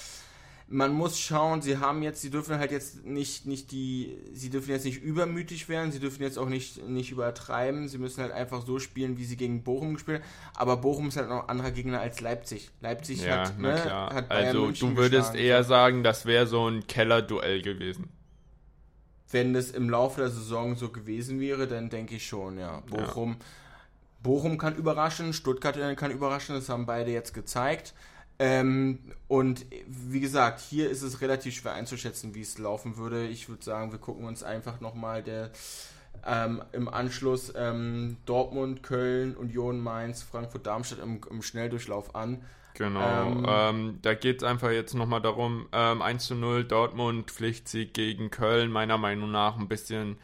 Man 0.68 0.92
muss 0.94 1.18
schauen, 1.18 1.60
sie 1.60 1.76
haben 1.76 2.02
jetzt, 2.02 2.22
sie 2.22 2.30
dürfen 2.30 2.56
halt 2.58 2.70
jetzt 2.70 3.04
nicht, 3.04 3.44
nicht 3.44 3.72
die, 3.72 4.16
sie 4.32 4.48
dürfen 4.48 4.70
jetzt 4.70 4.86
nicht 4.86 5.02
übermütig 5.02 5.68
werden, 5.68 5.92
sie 5.92 6.00
dürfen 6.00 6.22
jetzt 6.22 6.38
auch 6.38 6.48
nicht, 6.48 6.88
nicht 6.88 7.10
übertreiben, 7.10 7.88
sie 7.88 7.98
müssen 7.98 8.22
halt 8.22 8.32
einfach 8.32 8.64
so 8.64 8.78
spielen, 8.78 9.18
wie 9.18 9.24
sie 9.24 9.36
gegen 9.36 9.64
Bochum 9.64 9.94
gespielt 9.94 10.22
Aber 10.54 10.78
Bochum 10.78 11.08
ist 11.08 11.18
halt 11.18 11.28
noch 11.28 11.42
ein 11.42 11.48
anderer 11.50 11.72
Gegner 11.72 12.00
als 12.00 12.22
Leipzig. 12.22 12.70
Leipzig 12.80 13.22
ja, 13.22 13.40
hat, 13.40 13.58
ne, 13.58 13.84
hat 13.84 14.30
Also 14.30 14.70
du 14.70 14.96
würdest 14.96 15.34
eher 15.34 15.62
sagen, 15.62 16.02
das 16.02 16.24
wäre 16.24 16.46
so 16.46 16.66
ein 16.66 16.86
Kellerduell 16.86 17.60
gewesen. 17.60 18.08
Wenn 19.30 19.52
das 19.52 19.72
im 19.72 19.90
Laufe 19.90 20.22
der 20.22 20.30
Saison 20.30 20.76
so 20.76 20.88
gewesen 20.88 21.38
wäre, 21.38 21.66
dann 21.66 21.90
denke 21.90 22.14
ich 22.14 22.26
schon, 22.26 22.58
ja. 22.58 22.80
Bochum, 22.88 23.32
ja. 23.32 23.46
Bochum 24.22 24.56
kann 24.56 24.76
überraschen, 24.76 25.32
Stuttgart 25.32 25.76
kann 25.96 26.10
überraschen, 26.10 26.54
das 26.54 26.68
haben 26.68 26.86
beide 26.86 27.10
jetzt 27.10 27.34
gezeigt. 27.34 27.92
Ähm, 28.38 28.98
und 29.28 29.66
wie 29.86 30.20
gesagt, 30.20 30.60
hier 30.60 30.90
ist 30.90 31.02
es 31.02 31.20
relativ 31.20 31.54
schwer 31.54 31.72
einzuschätzen, 31.72 32.34
wie 32.34 32.40
es 32.40 32.58
laufen 32.58 32.96
würde. 32.96 33.26
Ich 33.26 33.48
würde 33.48 33.64
sagen, 33.64 33.92
wir 33.92 33.98
gucken 33.98 34.24
uns 34.24 34.42
einfach 34.42 34.80
nochmal 34.80 35.22
der 35.22 35.50
ähm, 36.26 36.62
im 36.72 36.88
Anschluss 36.88 37.52
ähm, 37.56 38.16
Dortmund, 38.26 38.82
Köln, 38.82 39.36
Union, 39.36 39.80
Mainz, 39.80 40.22
Frankfurt, 40.22 40.66
Darmstadt 40.66 41.00
im, 41.00 41.20
im 41.30 41.42
Schnelldurchlauf 41.42 42.14
an. 42.14 42.42
Genau, 42.74 43.00
ähm, 43.00 43.46
ähm 43.48 43.98
da 44.02 44.14
geht 44.14 44.42
es 44.42 44.48
einfach 44.48 44.70
jetzt 44.70 44.94
nochmal 44.94 45.20
darum, 45.20 45.66
ähm, 45.72 46.00
1 46.00 46.26
zu 46.26 46.34
0 46.34 46.64
Dortmund, 46.64 47.30
Pflichtsieg 47.30 47.92
gegen 47.92 48.30
Köln, 48.30 48.70
meiner 48.70 48.98
Meinung 48.98 49.30
nach 49.30 49.58
ein 49.58 49.68
bisschen 49.68 50.16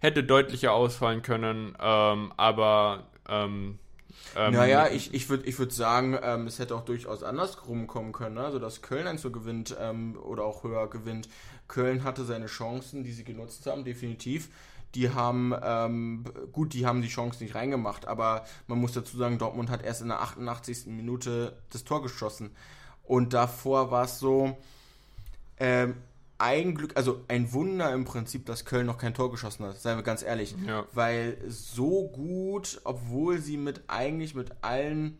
hätte 0.00 0.24
deutlicher 0.24 0.72
ausfallen 0.72 1.22
können, 1.22 1.76
ähm, 1.80 2.32
aber 2.36 3.06
ähm, 3.28 3.78
ähm, 4.36 4.54
naja, 4.54 4.88
ich, 4.88 5.14
ich 5.14 5.28
würde 5.28 5.44
ich 5.46 5.58
würd 5.58 5.72
sagen, 5.72 6.18
ähm, 6.22 6.46
es 6.46 6.58
hätte 6.58 6.74
auch 6.74 6.84
durchaus 6.84 7.22
andersrum 7.22 7.86
kommen 7.86 8.12
können, 8.12 8.36
ne? 8.36 8.44
also 8.44 8.58
dass 8.58 8.82
Köln 8.82 9.06
ein 9.06 9.18
so 9.18 9.30
gewinnt 9.30 9.76
ähm, 9.80 10.16
oder 10.16 10.44
auch 10.44 10.64
höher 10.64 10.88
gewinnt. 10.88 11.28
Köln 11.68 12.04
hatte 12.04 12.24
seine 12.24 12.46
Chancen, 12.46 13.04
die 13.04 13.12
sie 13.12 13.24
genutzt 13.24 13.66
haben, 13.66 13.84
definitiv. 13.84 14.48
Die 14.94 15.10
haben, 15.10 15.52
ähm, 15.62 16.24
gut, 16.52 16.72
die 16.72 16.86
haben 16.86 17.02
die 17.02 17.08
Chance 17.08 17.42
nicht 17.42 17.54
reingemacht, 17.54 18.06
aber 18.06 18.44
man 18.68 18.78
muss 18.78 18.92
dazu 18.92 19.16
sagen, 19.16 19.38
Dortmund 19.38 19.68
hat 19.70 19.82
erst 19.82 20.02
in 20.02 20.08
der 20.08 20.20
88. 20.20 20.86
Minute 20.86 21.56
das 21.70 21.82
Tor 21.84 22.02
geschossen. 22.02 22.50
Und 23.02 23.32
davor 23.32 23.90
war 23.90 24.04
es 24.04 24.18
so, 24.20 24.56
ähm, 25.58 25.96
ein 26.38 26.74
Glück, 26.74 26.96
also 26.96 27.24
ein 27.28 27.52
Wunder 27.52 27.92
im 27.92 28.04
Prinzip, 28.04 28.46
dass 28.46 28.64
Köln 28.64 28.86
noch 28.86 28.98
kein 28.98 29.14
Tor 29.14 29.30
geschossen 29.30 29.64
hat, 29.66 29.78
seien 29.78 29.96
wir 29.96 30.02
ganz 30.02 30.22
ehrlich. 30.22 30.54
Ja. 30.66 30.86
Weil 30.92 31.38
so 31.48 32.08
gut, 32.08 32.80
obwohl 32.84 33.38
sie 33.38 33.56
mit 33.56 33.84
eigentlich 33.86 34.34
mit 34.34 34.50
allen, 34.62 35.18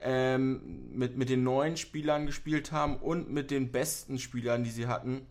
ähm, 0.00 0.90
mit, 0.92 1.16
mit 1.16 1.28
den 1.28 1.44
neuen 1.44 1.76
Spielern 1.76 2.26
gespielt 2.26 2.72
haben 2.72 2.96
und 2.96 3.30
mit 3.30 3.50
den 3.50 3.70
besten 3.70 4.18
Spielern, 4.18 4.64
die 4.64 4.70
sie 4.70 4.88
hatten, 4.88 5.26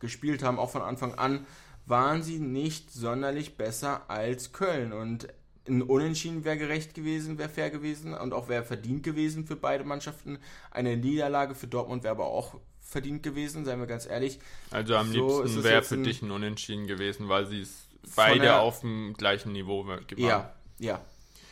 gespielt 0.00 0.42
haben, 0.42 0.58
auch 0.58 0.70
von 0.70 0.82
Anfang 0.82 1.14
an, 1.14 1.46
waren 1.86 2.22
sie 2.22 2.38
nicht 2.38 2.90
sonderlich 2.90 3.56
besser 3.56 4.10
als 4.10 4.52
Köln. 4.52 4.92
Und 4.92 5.28
ein 5.68 5.82
Unentschieden 5.82 6.44
wäre 6.44 6.58
gerecht 6.58 6.94
gewesen, 6.94 7.38
wäre 7.38 7.48
fair 7.48 7.70
gewesen 7.70 8.14
und 8.14 8.32
auch 8.32 8.48
wäre 8.48 8.64
verdient 8.64 9.02
gewesen 9.02 9.46
für 9.46 9.56
beide 9.56 9.84
Mannschaften. 9.84 10.38
Eine 10.70 10.96
Niederlage 10.96 11.54
für 11.54 11.66
Dortmund 11.66 12.02
wäre 12.02 12.14
aber 12.14 12.26
auch 12.26 12.56
verdient 12.84 13.22
gewesen, 13.22 13.64
seien 13.64 13.80
wir 13.80 13.86
ganz 13.86 14.06
ehrlich. 14.06 14.38
Also 14.70 14.96
am 14.96 15.10
so 15.10 15.42
liebsten 15.42 15.64
wäre 15.64 15.82
für 15.82 15.98
dich 15.98 16.22
ein 16.22 16.30
Unentschieden 16.30 16.86
gewesen, 16.86 17.28
weil 17.28 17.46
sie 17.46 17.62
es 17.62 17.88
beide 18.14 18.40
der, 18.40 18.60
auf 18.60 18.80
dem 18.80 19.14
gleichen 19.14 19.52
Niveau 19.52 19.86
waren. 19.86 20.04
Ja, 20.16 20.54
ja, 20.78 21.00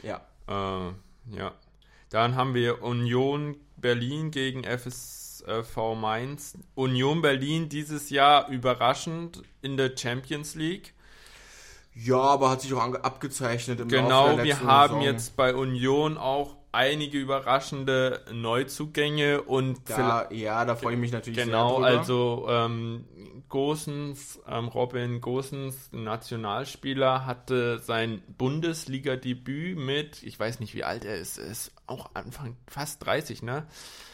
ja. 0.03 0.21
Äh, 0.49 0.93
ja. 1.37 1.53
Dann 2.11 2.37
haben 2.37 2.55
wir 2.55 2.83
Union 2.83 3.57
Berlin 3.77 4.31
gegen 4.31 4.65
FSV 4.65 5.97
Mainz. 5.97 6.59
Union 6.75 7.23
Berlin 7.23 7.69
dieses 7.69 8.11
Jahr 8.11 8.49
überraschend 8.49 9.43
in 9.63 9.77
der 9.77 9.97
Champions 9.97 10.55
League. 10.55 10.93
Ja, 11.95 12.21
aber 12.21 12.51
hat 12.51 12.61
sich 12.61 12.73
auch 12.73 12.81
abgezeichnet 12.81 13.81
im 13.81 13.89
Genau, 13.89 14.43
wir 14.43 14.61
haben 14.61 15.01
Saison. 15.01 15.03
jetzt 15.03 15.37
bei 15.37 15.55
Union 15.55 16.17
auch 16.17 16.57
einige 16.73 17.19
überraschende 17.19 18.25
Neuzugänge 18.33 19.43
und 19.43 19.89
da, 19.89 20.29
ja, 20.31 20.65
da 20.65 20.75
freue 20.75 20.95
ich 20.95 21.01
mich 21.01 21.13
natürlich 21.13 21.39
genau, 21.39 21.81
sehr. 21.81 21.91
Genau, 21.91 21.99
also 21.99 22.47
ähm, 22.49 23.05
Gosens, 23.51 24.41
ähm, 24.49 24.69
Robin 24.69 25.21
Gosens, 25.21 25.91
Nationalspieler, 25.93 27.27
hatte 27.27 27.79
sein 27.79 28.23
Bundesliga-Debüt 28.39 29.77
mit, 29.77 30.23
ich 30.23 30.41
weiß 30.41 30.61
nicht, 30.61 30.75
wie 30.75 30.85
alt 30.85 31.05
er 31.05 31.17
ist, 31.17 31.37
er 31.37 31.47
ist 31.47 31.73
auch 31.93 32.11
Anfang 32.15 32.57
fast 32.67 33.05
30, 33.05 33.43
ne? 33.43 33.67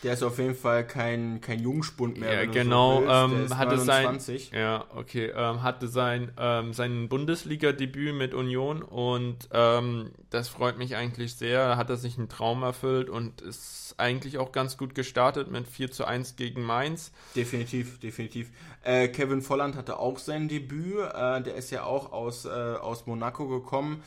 Der 0.02 0.12
ist 0.12 0.22
auf 0.22 0.38
jeden 0.38 0.54
Fall 0.54 0.86
kein, 0.86 1.40
kein 1.40 1.60
Jungspund 1.60 2.18
mehr. 2.18 2.44
Ja, 2.44 2.50
genau, 2.50 3.00
so 3.00 3.08
ähm, 3.08 3.56
hatte 3.56 3.78
sein, 3.78 4.18
ja, 4.52 4.84
okay, 4.94 5.32
ähm, 5.34 5.62
hatte 5.62 5.88
sein, 5.88 6.32
ähm, 6.38 6.72
sein 6.72 7.08
Bundesliga-Debüt 7.08 8.14
mit 8.14 8.34
Union 8.34 8.82
und 8.82 9.48
ähm, 9.52 10.10
das 10.30 10.48
freut 10.48 10.76
mich 10.76 10.96
eigentlich 10.96 11.34
sehr. 11.34 11.76
Hat 11.76 11.90
er 11.90 11.96
sich 11.96 12.18
einen 12.18 12.28
Traum 12.28 12.62
erfüllt 12.62 13.08
und 13.08 13.40
ist 13.40 13.94
eigentlich 13.96 14.38
auch 14.38 14.52
ganz 14.52 14.76
gut 14.76 14.94
gestartet 14.94 15.50
mit 15.50 15.66
4 15.66 15.90
zu 15.90 16.04
1 16.04 16.36
gegen 16.36 16.62
Mainz. 16.62 17.12
Definitiv, 17.34 17.98
definitiv. 18.00 18.50
Äh, 18.82 19.08
Kevin 19.08 19.42
Volland 19.42 19.76
hatte 19.76 19.98
auch 19.98 20.18
sein 20.18 20.48
Debüt. 20.48 20.98
Äh, 20.98 21.42
der 21.42 21.54
ist 21.54 21.70
ja 21.70 21.84
auch 21.84 22.12
aus, 22.12 22.44
äh, 22.44 22.48
aus 22.48 23.06
Monaco 23.06 23.48
gekommen. 23.48 24.02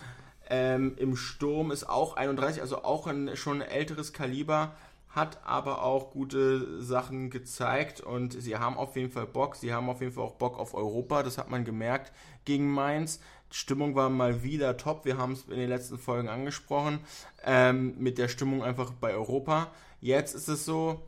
Ähm, 0.49 0.95
Im 0.97 1.15
Sturm 1.15 1.71
ist 1.71 1.87
auch 1.89 2.15
31, 2.15 2.61
also 2.61 2.83
auch 2.83 3.07
ein 3.07 3.35
schon 3.35 3.61
älteres 3.61 4.13
Kaliber, 4.13 4.73
hat 5.09 5.39
aber 5.45 5.83
auch 5.83 6.11
gute 6.11 6.81
Sachen 6.81 7.29
gezeigt 7.29 8.01
und 8.01 8.33
sie 8.33 8.57
haben 8.57 8.77
auf 8.77 8.95
jeden 8.95 9.11
Fall 9.11 9.27
Bock. 9.27 9.55
Sie 9.55 9.73
haben 9.73 9.89
auf 9.89 10.01
jeden 10.01 10.13
Fall 10.13 10.23
auch 10.23 10.35
Bock 10.35 10.57
auf 10.57 10.73
Europa, 10.73 11.23
das 11.23 11.37
hat 11.37 11.49
man 11.49 11.65
gemerkt 11.65 12.13
gegen 12.45 12.71
Mainz. 12.71 13.19
Die 13.51 13.57
Stimmung 13.57 13.95
war 13.95 14.09
mal 14.09 14.43
wieder 14.43 14.77
top. 14.77 15.03
Wir 15.03 15.17
haben 15.17 15.33
es 15.33 15.43
in 15.43 15.59
den 15.59 15.67
letzten 15.67 15.97
Folgen 15.97 16.29
angesprochen. 16.29 16.99
Ähm, 17.43 17.95
mit 17.97 18.17
der 18.17 18.29
Stimmung 18.29 18.63
einfach 18.63 18.91
bei 18.91 19.13
Europa. 19.13 19.71
Jetzt 19.99 20.33
ist 20.33 20.47
es 20.47 20.63
so, 20.63 21.01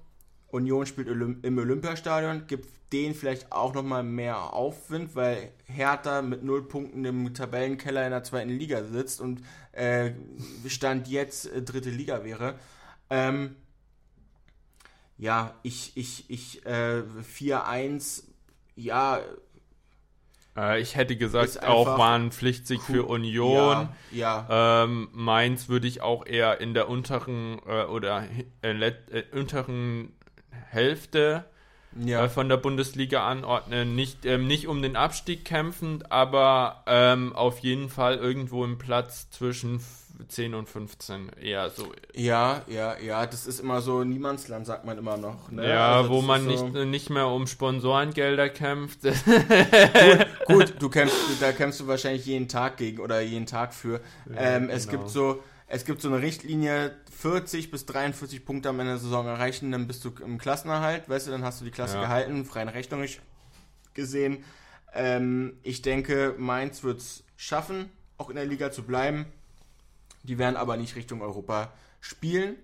Union 0.54 0.86
spielt 0.86 1.08
im 1.08 1.58
Olympiastadion, 1.58 2.46
gibt 2.48 2.70
denen 2.94 3.16
vielleicht 3.16 3.52
auch 3.52 3.74
nochmal 3.74 4.04
mehr 4.04 4.54
Aufwind, 4.54 5.16
weil 5.16 5.52
Hertha 5.66 6.22
mit 6.22 6.44
null 6.44 6.68
Punkten 6.68 7.04
im 7.06 7.34
Tabellenkeller 7.34 8.06
in 8.06 8.12
der 8.12 8.24
zweiten 8.24 8.52
Liga 8.52 8.84
sitzt 8.84 9.20
und 9.20 9.42
äh, 9.72 10.12
Stand 10.68 11.08
jetzt 11.08 11.52
äh, 11.52 11.64
dritte 11.64 11.90
Liga 11.90 12.24
wäre. 12.24 12.56
Ähm, 13.10 13.56
ja, 15.18 15.56
ich, 15.64 15.94
ich, 15.96 16.30
ich, 16.30 16.66
äh, 16.68 17.02
4-1, 17.36 18.26
ja. 18.76 19.22
Äh, 20.56 20.80
ich 20.82 20.96
hätte 20.96 21.16
gesagt, 21.18 21.64
auch 21.64 21.98
war 21.98 22.16
ein 22.16 22.32
Pflichtsieg 22.32 22.80
cool. 22.90 22.96
für 22.96 23.06
Union. 23.06 23.90
Ja. 24.12 24.46
ja. 24.50 24.84
Ähm, 24.84 25.10
Mainz 25.14 25.68
würde 25.68 25.88
ich 25.88 26.02
auch 26.02 26.28
eher 26.28 26.62
in 26.62 26.76
der 26.76 26.90
unteren 26.90 27.60
äh, 27.66 27.86
oder 27.86 28.28
äh, 28.62 29.24
unteren 29.32 30.14
Hälfte 30.74 31.46
ja. 32.00 32.26
äh, 32.26 32.30
von 32.30 32.50
der 32.50 32.58
Bundesliga 32.58 33.28
anordnen. 33.28 33.96
Nicht, 33.96 34.26
ähm, 34.26 34.48
nicht 34.48 34.68
um 34.68 34.82
den 34.82 34.96
Abstieg 34.96 35.46
kämpfend, 35.46 36.12
aber 36.12 36.84
ähm, 36.88 37.34
auf 37.36 37.60
jeden 37.60 37.90
Fall 37.90 38.18
irgendwo 38.18 38.66
im 38.66 38.78
Platz 38.78 39.30
zwischen 39.30 39.82
10 40.28 40.54
und 40.54 40.70
15. 40.70 41.32
Eher 41.42 41.70
so. 41.70 41.92
Ja, 42.14 42.62
ja, 42.68 42.98
ja, 43.00 43.26
das 43.26 43.48
ist 43.48 43.60
immer 43.60 43.82
so 43.82 44.04
Niemandsland, 44.04 44.66
sagt 44.66 44.86
man 44.86 44.98
immer 44.98 45.18
noch. 45.18 45.52
Ne? 45.52 45.68
Ja, 45.68 45.98
also 45.98 46.10
wo 46.10 46.22
man 46.22 46.46
nicht, 46.46 46.60
so 46.60 46.86
nicht 46.86 47.10
mehr 47.10 47.28
um 47.28 47.48
Sponsorengelder 47.48 48.50
kämpft. 48.50 49.02
gut, 49.04 49.18
gut, 50.48 50.74
du 50.80 50.90
kämpfst, 50.90 51.42
da 51.42 51.52
kämpfst 51.52 51.82
du 51.82 51.88
wahrscheinlich 51.88 52.26
jeden 52.26 52.48
Tag 52.48 52.78
gegen 52.78 53.00
oder 53.00 53.22
jeden 53.22 53.46
Tag 53.46 53.74
für. 53.74 54.02
Ja, 54.30 54.56
ähm, 54.56 54.64
genau. 54.64 54.74
Es 54.74 54.88
gibt 54.88 55.10
so 55.10 55.44
es 55.74 55.86
gibt 55.86 56.04
so 56.04 56.08
eine 56.08 56.22
Richtlinie, 56.22 56.96
40 57.18 57.72
bis 57.72 57.88
43 57.88 58.46
Punkte 58.46 58.70
am 58.70 58.80
Ende 58.80 58.92
der 58.92 59.00
Saison 59.00 59.26
erreichen, 59.26 59.72
dann 59.72 59.88
bist 59.88 60.06
du 60.06 60.12
im 60.24 60.38
Klassenerhalt, 60.38 61.10
weißt 61.10 61.26
du, 61.26 61.32
dann 61.32 61.44
hast 61.44 61.62
du 61.62 61.66
die 61.66 61.72
Klasse 61.72 61.96
ja. 61.96 62.02
gehalten, 62.02 62.46
freien 62.46 62.70
rechnerisch 62.70 63.22
gesehen. 63.96 64.44
Ähm, 64.94 65.58
ich 65.64 65.82
denke, 65.82 66.36
Mainz 66.38 66.84
wird 66.84 67.00
es 67.00 67.24
schaffen, 67.38 67.90
auch 68.20 68.30
in 68.30 68.36
der 68.36 68.46
Liga 68.46 68.72
zu 68.72 68.84
bleiben. 68.84 69.26
Die 70.22 70.38
werden 70.38 70.58
aber 70.58 70.78
nicht 70.78 70.96
Richtung 70.96 71.24
Europa 71.24 71.74
spielen, 72.02 72.56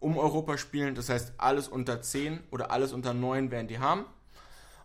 um 0.00 0.16
Europa 0.16 0.56
spielen. 0.56 0.94
Das 0.94 1.10
heißt, 1.10 1.34
alles 1.36 1.68
unter 1.68 2.00
10 2.00 2.40
oder 2.50 2.70
alles 2.70 2.94
unter 2.94 3.12
9 3.12 3.50
werden 3.50 3.68
die 3.68 3.80
haben. 3.80 4.06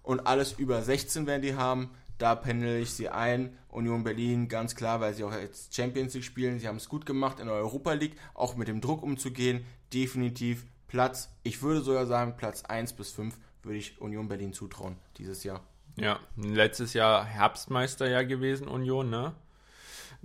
Und 0.04 0.28
alles 0.28 0.52
über 0.52 0.82
16 0.82 1.26
werden 1.26 1.42
die 1.42 1.56
haben. 1.56 1.92
Da 2.22 2.36
pendel 2.36 2.80
ich 2.80 2.92
sie 2.92 3.10
ein. 3.10 3.58
Union 3.70 4.04
Berlin, 4.04 4.48
ganz 4.48 4.76
klar, 4.76 5.02
weil 5.02 5.16
sie 5.16 5.24
auch 5.24 5.34
jetzt 5.34 5.76
Champions 5.76 6.14
League 6.14 6.24
spielen. 6.24 6.60
Sie 6.60 6.68
haben 6.68 6.76
es 6.76 6.88
gut 6.88 7.08
gemacht 7.08 7.40
in 7.40 7.48
der 7.48 7.56
Europa 7.56 7.94
League, 7.94 8.16
auch 8.36 8.56
mit 8.56 8.68
dem 8.68 8.80
Druck 8.80 9.02
umzugehen. 9.02 9.66
Definitiv 9.92 10.68
Platz, 10.88 11.32
ich 11.42 11.64
würde 11.64 11.82
sogar 11.82 12.06
sagen, 12.06 12.36
Platz 12.38 12.64
1 12.64 12.94
bis 12.94 13.12
5 13.12 13.36
würde 13.64 13.80
ich 13.80 14.00
Union 14.00 14.28
Berlin 14.28 14.54
zutrauen 14.54 14.98
dieses 15.18 15.44
Jahr. 15.44 15.62
Ja, 15.96 16.20
letztes 16.36 16.94
Jahr 16.94 17.26
Herbstmeister 17.26 18.08
ja 18.08 18.22
gewesen, 18.22 18.68
Union, 18.68 19.10
ne? 19.10 19.34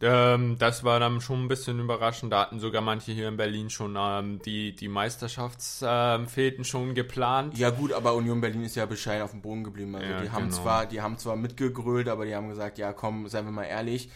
Ähm, 0.03 0.57
das 0.59 0.85
war 0.85 1.01
dann 1.01 1.21
schon 1.21 1.45
ein 1.45 1.49
bisschen 1.49 1.81
überraschend. 1.81 2.33
Da 2.33 2.43
hatten 2.43 2.61
sogar 2.61 2.83
manche 2.83 3.13
hier 3.13 3.29
in 3.29 3.37
Berlin 3.37 3.71
schon 3.71 3.97
ähm, 3.99 4.41
die, 4.45 4.77
die 4.77 4.89
Meisterschaftsfäden 4.89 6.59
ähm, 6.59 6.65
schon 6.65 6.95
geplant. 6.95 7.57
Ja 7.57 7.71
gut, 7.71 7.93
aber 7.93 8.15
Union 8.15 8.41
Berlin 8.41 8.65
ist 8.65 8.77
ja 8.77 8.85
bescheiden 8.85 9.23
auf 9.23 9.31
dem 9.31 9.41
Boden 9.41 9.65
geblieben. 9.65 9.95
Also 9.95 10.09
ja, 10.09 10.21
die 10.21 10.31
haben 10.31 10.51
genau. 10.51 10.63
zwar, 10.63 10.87
die 10.87 11.01
haben 11.01 11.17
zwar 11.19 11.37
mitgegrölt, 11.37 12.09
aber 12.09 12.27
die 12.27 12.35
haben 12.35 12.49
gesagt, 12.49 12.77
ja 12.79 12.93
komm, 12.93 13.29
seien 13.29 13.47
wir 13.47 13.53
mal 13.53 13.65
ehrlich, 13.65 14.11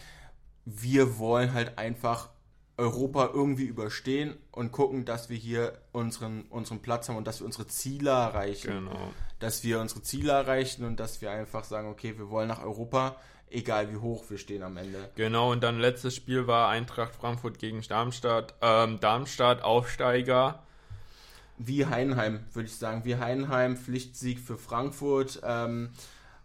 wir 0.65 1.17
wollen 1.17 1.53
halt 1.53 1.79
einfach 1.79 2.29
Europa 2.77 3.29
irgendwie 3.33 3.65
überstehen 3.65 4.35
und 4.51 4.71
gucken, 4.71 5.05
dass 5.05 5.29
wir 5.29 5.37
hier 5.37 5.79
unseren, 5.91 6.43
unseren 6.49 6.81
Platz 6.81 7.09
haben 7.09 7.15
und 7.15 7.27
dass 7.27 7.39
wir 7.39 7.45
unsere 7.45 7.67
Ziele 7.67 8.09
erreichen. 8.11 8.85
Genau. 8.85 9.13
Dass 9.39 9.63
wir 9.63 9.79
unsere 9.79 10.01
Ziele 10.03 10.31
erreichen 10.31 10.85
und 10.85 10.99
dass 10.99 11.21
wir 11.21 11.31
einfach 11.31 11.63
sagen, 11.63 11.89
okay, 11.89 12.17
wir 12.17 12.29
wollen 12.29 12.47
nach 12.47 12.63
Europa 12.63 13.17
egal 13.51 13.91
wie 13.91 13.97
hoch 13.97 14.23
wir 14.29 14.37
stehen 14.37 14.63
am 14.63 14.77
Ende. 14.77 15.09
Genau, 15.15 15.51
und 15.51 15.61
dann 15.63 15.79
letztes 15.79 16.15
Spiel 16.15 16.47
war 16.47 16.69
Eintracht 16.69 17.15
Frankfurt 17.15 17.59
gegen 17.59 17.81
Darmstadt. 17.81 18.53
Ähm, 18.61 18.99
Darmstadt 18.99 19.61
Aufsteiger. 19.61 20.63
Wie 21.57 21.85
Heidenheim, 21.85 22.45
würde 22.53 22.67
ich 22.67 22.75
sagen. 22.75 23.05
Wie 23.05 23.17
Heidenheim, 23.17 23.77
Pflichtsieg 23.77 24.39
für 24.39 24.57
Frankfurt. 24.57 25.41
Ähm, 25.43 25.91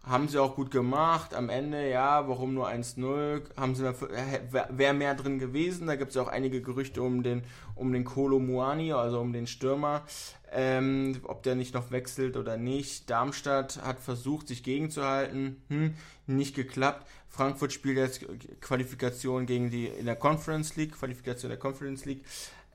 haben 0.07 0.27
sie 0.27 0.41
auch 0.41 0.55
gut 0.55 0.71
gemacht. 0.71 1.33
Am 1.33 1.49
Ende, 1.49 1.89
ja, 1.89 2.27
warum 2.27 2.53
nur 2.53 2.69
1-0? 2.69 3.41
Haben 3.57 3.75
sie 3.75 3.83
wäre 3.83 4.93
mehr 4.93 5.15
drin 5.15 5.39
gewesen. 5.39 5.87
Da 5.87 5.95
gibt 5.95 6.09
es 6.09 6.15
ja 6.15 6.21
auch 6.21 6.27
einige 6.27 6.61
Gerüchte 6.61 7.01
um 7.01 7.23
den, 7.23 7.43
um 7.75 7.91
den 7.91 8.05
Kolo 8.05 8.39
Muani, 8.39 8.93
also 8.93 9.19
um 9.19 9.33
den 9.33 9.47
Stürmer. 9.47 10.03
Ähm, 10.51 11.19
ob 11.23 11.43
der 11.43 11.55
nicht 11.55 11.73
noch 11.73 11.91
wechselt 11.91 12.37
oder 12.37 12.57
nicht. 12.57 13.09
Darmstadt 13.09 13.81
hat 13.83 13.99
versucht, 13.99 14.47
sich 14.47 14.63
gegenzuhalten. 14.63 15.61
Hm, 15.67 15.93
nicht 16.25 16.55
geklappt. 16.55 17.05
Frankfurt 17.27 17.73
spielt 17.73 17.97
jetzt 17.97 18.25
Qualifikation 18.61 19.45
gegen 19.45 19.69
die 19.69 19.87
in 19.87 20.05
der 20.05 20.15
Conference 20.15 20.75
League, 20.75 20.93
Qualifikation 20.93 21.49
der 21.49 21.59
Conference 21.59 22.05
League. 22.05 22.23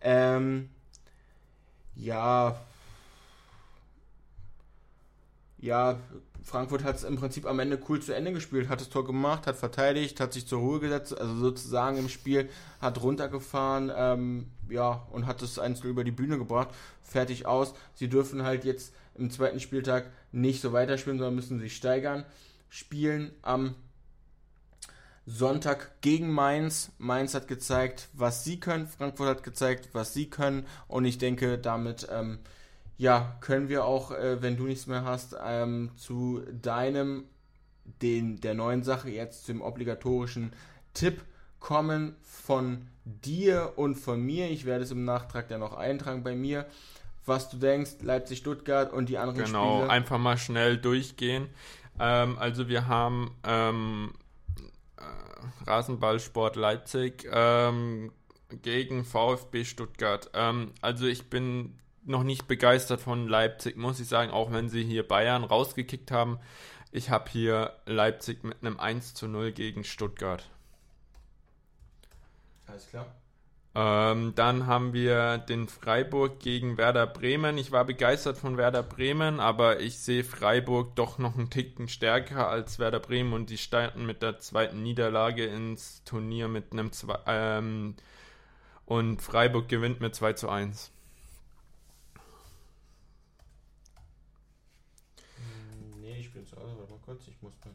Ähm, 0.03 0.68
ja, 1.97 2.61
ja, 5.59 5.99
Frankfurt 6.43 6.82
hat 6.82 6.97
es 6.97 7.05
im 7.05 7.16
Prinzip 7.16 7.47
am 7.47 7.61
Ende 7.61 7.78
cool 7.88 8.01
zu 8.01 8.14
Ende 8.14 8.32
gespielt, 8.32 8.68
hat 8.68 8.80
das 8.80 8.88
Tor 8.88 9.05
gemacht, 9.05 9.47
hat 9.47 9.57
verteidigt, 9.57 10.20
hat 10.20 10.32
sich 10.32 10.47
zur 10.47 10.61
Ruhe 10.61 10.80
gesetzt, 10.80 11.18
also 11.18 11.34
sozusagen 11.36 11.99
im 11.99 12.09
Spiel, 12.09 12.49
hat 12.80 13.01
runtergefahren, 13.03 13.93
ähm, 13.95 14.47
ja, 14.68 15.07
und 15.12 15.26
hat 15.26 15.43
das 15.43 15.59
einzeln 15.59 15.90
über 15.90 16.05
die 16.05 16.11
Bühne 16.11 16.38
gebracht, 16.38 16.70
fertig 17.03 17.47
aus. 17.47 17.74
Sie 17.95 18.09
dürfen 18.09 18.43
halt 18.43 18.64
jetzt 18.64 18.95
im 19.14 19.30
zweiten 19.30 19.61
Spieltag 19.61 20.11
nicht 20.32 20.61
so 20.61 20.72
weiterspielen, 20.72 21.18
sondern 21.18 21.34
müssen 21.34 21.61
sich 21.61 21.76
steigern. 21.76 22.24
Spielen 22.68 23.32
am 23.43 23.74
Sonntag 25.26 26.01
gegen 26.01 26.32
Mainz. 26.32 26.90
Mainz 26.99 27.34
hat 27.34 27.47
gezeigt, 27.47 28.09
was 28.12 28.43
sie 28.45 28.59
können. 28.59 28.88
Frankfurt 28.88 29.28
hat 29.28 29.43
gezeigt, 29.43 29.90
was 29.93 30.14
sie 30.14 30.28
können. 30.28 30.66
Und 30.88 31.05
ich 31.05 31.18
denke, 31.18 31.59
damit 31.59 32.09
ähm, 32.11 32.38
ja, 32.97 33.36
können 33.40 33.68
wir 33.68 33.84
auch, 33.84 34.12
äh, 34.12 34.43
wenn 34.43 34.57
du 34.57 34.64
nichts 34.64 34.86
mehr 34.86 35.05
hast, 35.05 35.36
ähm, 35.45 35.90
zu 35.97 36.43
deinem, 36.51 37.24
den, 38.01 38.40
der 38.40 38.55
neuen 38.55 38.82
Sache, 38.82 39.11
jetzt 39.11 39.47
zum 39.47 39.61
obligatorischen 39.61 40.53
Tipp 40.95 41.22
kommen 41.59 42.16
von 42.22 42.88
dir 43.05 43.72
und 43.76 43.97
von 43.97 44.20
mir. 44.20 44.51
Ich 44.51 44.64
werde 44.64 44.84
es 44.84 44.90
im 44.90 45.05
Nachtrag 45.05 45.49
dann 45.49 45.61
noch 45.61 45.74
eintragen 45.74 46.22
bei 46.22 46.34
mir. 46.34 46.66
Was 47.24 47.51
du 47.51 47.57
denkst, 47.57 48.03
Leipzig, 48.03 48.38
Stuttgart 48.38 48.93
und 48.93 49.09
die 49.09 49.18
anderen 49.18 49.45
genau, 49.45 49.64
Spiele. 49.64 49.82
Genau, 49.82 49.93
einfach 49.93 50.18
mal 50.18 50.36
schnell 50.38 50.76
durchgehen. 50.76 51.49
Ähm, 52.01 52.36
also 52.38 52.68
wir 52.68 52.88
haben 52.88 53.36
ähm, 53.45 54.12
äh, 54.97 55.70
Rasenballsport 55.70 56.57
Leipzig 56.57 57.28
ähm, 57.32 58.12
gegen 58.62 59.05
VfB 59.05 59.64
Stuttgart. 59.64 60.30
Ähm, 60.34 60.72
also 60.80 61.07
ich 61.07 61.30
bin 61.30 61.78
noch 62.05 62.22
nicht 62.22 62.48
begeistert 62.48 63.00
von 63.00 63.28
Leipzig, 63.28 63.76
muss 63.76 64.00
ich 64.00 64.09
sagen, 64.09 64.30
auch 64.30 64.53
wenn 64.53 64.68
sie 64.68 64.84
hier 64.84 65.07
Bayern 65.07 65.44
rausgekickt 65.44 66.11
haben. 66.11 66.38
Ich 66.90 67.11
habe 67.11 67.30
hier 67.30 67.72
Leipzig 67.86 68.44
mit 68.44 68.59
einem 68.61 68.78
1 68.78 69.14
zu 69.14 69.28
0 69.28 69.53
gegen 69.53 69.84
Stuttgart. 69.84 70.48
Alles 72.66 72.88
klar. 72.88 73.07
Ähm, 73.74 74.34
dann 74.34 74.66
haben 74.66 74.92
wir 74.92 75.38
den 75.38 75.66
Freiburg 75.66 76.40
gegen 76.40 76.76
Werder 76.76 77.07
Bremen. 77.07 77.57
Ich 77.57 77.72
war 77.72 77.86
begeistert 77.86 78.36
von 78.36 78.59
Werder 78.59 78.82
Bremen, 78.82 79.40
aber 79.40 79.80
ich 79.80 79.98
sehe 79.98 80.24
Freiburg 80.24 80.94
doch 80.94 81.16
noch 81.16 81.38
einen 81.38 81.48
Ticken 81.48 81.88
stärker 81.88 82.48
als 82.48 82.78
Werder 82.78 83.00
Bremen 83.00 83.32
und 83.32 83.48
die 83.48 83.57
starten 83.57 84.05
mit 84.05 84.20
der 84.20 84.38
zweiten 84.40 84.82
Niederlage 84.82 85.46
ins 85.46 86.05
Turnier 86.05 86.48
mit 86.48 86.72
einem 86.72 86.92
zwei, 86.92 87.18
ähm, 87.26 87.94
und 88.84 89.22
Freiburg 89.22 89.68
gewinnt 89.68 90.00
mit 90.00 90.14
2 90.14 90.34
zu 90.34 90.50
1. 90.50 90.92
kurz, 97.12 97.28
ich 97.28 97.42
muss 97.42 97.52
mal. 97.64 97.74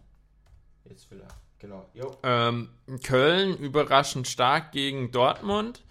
Jetzt 0.86 1.12
will 1.12 1.22
er. 1.22 1.28
Genau. 1.60 1.86
Ähm, 2.24 2.70
Köln 3.04 3.58
überraschend 3.58 4.28
stark 4.28 4.72
gegen 4.72 5.12
Dortmund. 5.12 5.84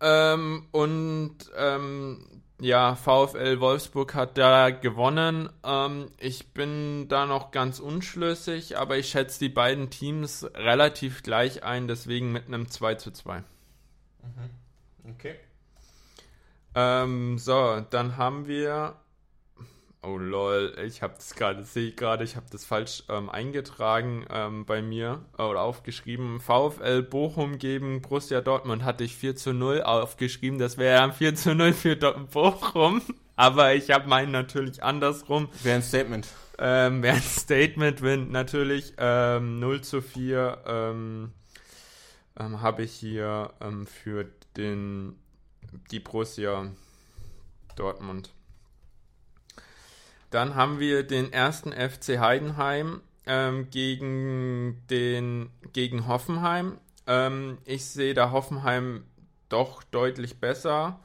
Ähm, 0.00 0.66
und 0.72 1.36
ähm, 1.56 2.42
ja, 2.60 2.94
VfL 2.94 3.60
Wolfsburg 3.60 4.14
hat 4.14 4.36
da 4.38 4.70
gewonnen. 4.70 5.48
Ähm, 5.64 6.10
ich 6.18 6.52
bin 6.52 7.08
da 7.08 7.26
noch 7.26 7.50
ganz 7.50 7.80
unschlüssig, 7.80 8.76
aber 8.78 8.98
ich 8.98 9.08
schätze 9.08 9.38
die 9.38 9.48
beiden 9.48 9.90
Teams 9.90 10.46
relativ 10.54 11.22
gleich 11.22 11.62
ein, 11.62 11.88
deswegen 11.88 12.32
mit 12.32 12.46
einem 12.46 12.68
2 12.68 12.96
zu 12.96 13.10
2. 13.12 13.40
Mhm. 13.40 13.44
Okay. 15.10 15.36
Ähm, 16.74 17.38
so, 17.38 17.80
dann 17.90 18.16
haben 18.16 18.46
wir 18.46 18.96
Oh 20.06 20.18
lol, 20.18 20.76
ich 20.86 21.00
habe 21.00 21.14
das 21.14 21.34
gerade, 21.34 21.62
sehe 21.62 21.88
ich 21.88 21.96
gerade, 21.96 22.24
ich 22.24 22.36
habe 22.36 22.44
das 22.50 22.66
falsch 22.66 23.04
ähm, 23.08 23.30
eingetragen 23.30 24.26
ähm, 24.28 24.66
bei 24.66 24.82
mir 24.82 25.24
äh, 25.38 25.42
oder 25.42 25.62
aufgeschrieben. 25.62 26.40
VfL 26.40 27.02
Bochum 27.02 27.56
gegen 27.56 28.02
Borussia 28.02 28.42
Dortmund 28.42 28.84
hatte 28.84 29.04
ich 29.04 29.16
4 29.16 29.36
zu 29.36 29.54
0 29.54 29.82
aufgeschrieben. 29.82 30.58
Das 30.58 30.76
wäre 30.76 31.10
4 31.10 31.34
zu 31.36 31.54
0 31.54 31.72
für 31.72 31.96
Bochum. 31.96 33.00
Aber 33.36 33.74
ich 33.74 33.90
habe 33.90 34.06
meinen 34.06 34.30
natürlich 34.30 34.82
andersrum. 34.82 35.48
Wäre 35.62 35.76
ein 35.76 35.82
Statement. 35.82 36.28
Ähm, 36.58 37.02
wäre 37.02 37.16
ein 37.16 37.22
Statement, 37.22 38.02
wenn 38.02 38.30
natürlich 38.30 38.92
ähm, 38.98 39.58
0 39.58 39.80
zu 39.80 40.02
4 40.02 40.64
ähm, 40.66 41.32
ähm, 42.38 42.60
habe 42.60 42.82
ich 42.82 42.92
hier 42.92 43.54
ähm, 43.62 43.86
für 43.86 44.26
den 44.56 45.16
die 45.90 46.00
Borussia 46.00 46.70
Dortmund. 47.74 48.33
Dann 50.34 50.56
haben 50.56 50.80
wir 50.80 51.04
den 51.04 51.32
ersten 51.32 51.70
FC 51.70 52.18
Heidenheim 52.18 53.02
ähm, 53.24 53.70
gegen, 53.70 54.82
den, 54.90 55.48
gegen 55.72 56.08
Hoffenheim. 56.08 56.76
Ähm, 57.06 57.58
ich 57.64 57.84
sehe 57.84 58.14
da 58.14 58.32
Hoffenheim 58.32 59.04
doch 59.48 59.84
deutlich 59.84 60.40
besser. 60.40 60.98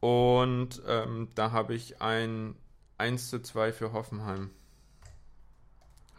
Und 0.00 0.80
ähm, 0.88 1.28
da 1.34 1.52
habe 1.52 1.74
ich 1.74 2.00
ein 2.00 2.56
1 2.96 3.28
zu 3.28 3.42
2 3.42 3.70
für 3.70 3.92
Hoffenheim 3.92 4.48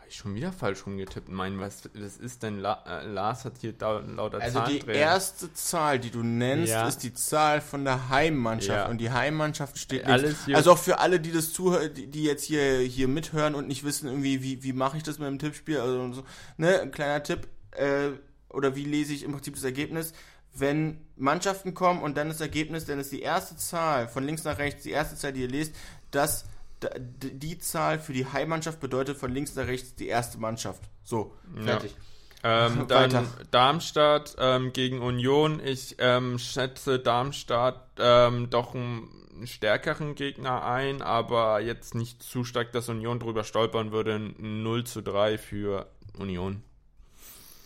ich 0.09 0.15
schon 0.15 0.35
wieder 0.35 0.51
falsch 0.51 0.85
rumgetippt. 0.85 1.29
Mein, 1.29 1.59
was 1.59 1.83
das 1.93 2.17
ist 2.17 2.43
denn? 2.43 2.59
La 2.59 2.83
äh, 2.85 3.05
Lars 3.05 3.45
hat 3.45 3.53
hier 3.59 3.73
da, 3.73 3.99
lauter 3.99 4.41
Also 4.41 4.61
die 4.61 4.85
erste 4.87 5.53
Zahl, 5.53 5.99
die 5.99 6.11
du 6.11 6.23
nennst, 6.23 6.71
ja. 6.71 6.87
ist 6.87 7.03
die 7.03 7.13
Zahl 7.13 7.61
von 7.61 7.83
der 7.83 8.09
Heimmannschaft. 8.09 8.85
Ja. 8.85 8.89
Und 8.89 8.99
die 8.99 9.11
Heimmannschaft 9.11 9.77
steht 9.77 10.05
Alles 10.05 10.35
Also 10.53 10.71
auch 10.71 10.77
für 10.77 10.99
alle, 10.99 11.19
die 11.19 11.31
das 11.31 11.53
zuhören, 11.53 11.93
die, 11.93 12.07
die, 12.07 12.23
jetzt 12.23 12.43
hier, 12.43 12.79
hier 12.79 13.07
mithören 13.07 13.55
und 13.55 13.67
nicht 13.67 13.83
wissen, 13.83 14.07
irgendwie, 14.07 14.41
wie, 14.41 14.63
wie 14.63 14.73
mache 14.73 14.97
ich 14.97 15.03
das 15.03 15.19
mit 15.19 15.27
dem 15.27 15.39
Tippspiel? 15.39 15.79
Also 15.79 16.13
so, 16.13 16.23
ne, 16.57 16.81
ein 16.81 16.91
kleiner 16.91 17.23
Tipp, 17.23 17.47
äh, 17.71 18.11
oder 18.49 18.75
wie 18.75 18.85
lese 18.85 19.13
ich 19.13 19.23
im 19.23 19.31
Prinzip 19.31 19.55
das 19.55 19.63
Ergebnis? 19.63 20.13
Wenn 20.53 21.01
Mannschaften 21.17 21.73
kommen 21.73 22.01
und 22.01 22.15
dann 22.15 22.29
das 22.29 22.39
Ergebnis, 22.39 22.85
dann 22.85 22.99
ist 22.99 23.11
die 23.11 23.21
erste 23.21 23.57
Zahl 23.57 24.07
von 24.07 24.23
links 24.23 24.43
nach 24.45 24.57
rechts, 24.57 24.83
die 24.83 24.91
erste 24.91 25.15
Zahl, 25.17 25.33
die 25.33 25.41
ihr 25.41 25.49
lest, 25.49 25.75
das 26.11 26.45
die 26.81 27.57
Zahl 27.59 27.99
für 27.99 28.13
die 28.13 28.25
Heimmannschaft 28.25 28.79
bedeutet 28.79 29.17
von 29.17 29.31
links 29.31 29.55
nach 29.55 29.67
rechts 29.67 29.95
die 29.95 30.07
erste 30.07 30.37
Mannschaft. 30.37 30.83
So, 31.03 31.33
fertig. 31.63 31.95
Ja. 32.43 32.67
Ähm, 32.67 32.85
dann 32.87 33.27
Darmstadt 33.51 34.35
ähm, 34.39 34.71
gegen 34.73 35.01
Union. 35.01 35.59
Ich 35.63 35.95
ähm, 35.99 36.37
schätze 36.37 36.99
Darmstadt 36.99 37.87
ähm, 37.97 38.49
doch 38.49 38.75
einen 38.75 39.09
stärkeren 39.45 40.15
Gegner 40.15 40.63
ein, 40.63 41.01
aber 41.01 41.59
jetzt 41.59 41.95
nicht 41.95 42.21
zu 42.21 42.43
stark, 42.43 42.71
dass 42.71 42.89
Union 42.89 43.19
drüber 43.19 43.43
stolpern 43.43 43.91
würde. 43.91 44.19
0 44.19 44.83
zu 44.83 45.01
3 45.01 45.37
für 45.37 45.89
Union. 46.17 46.61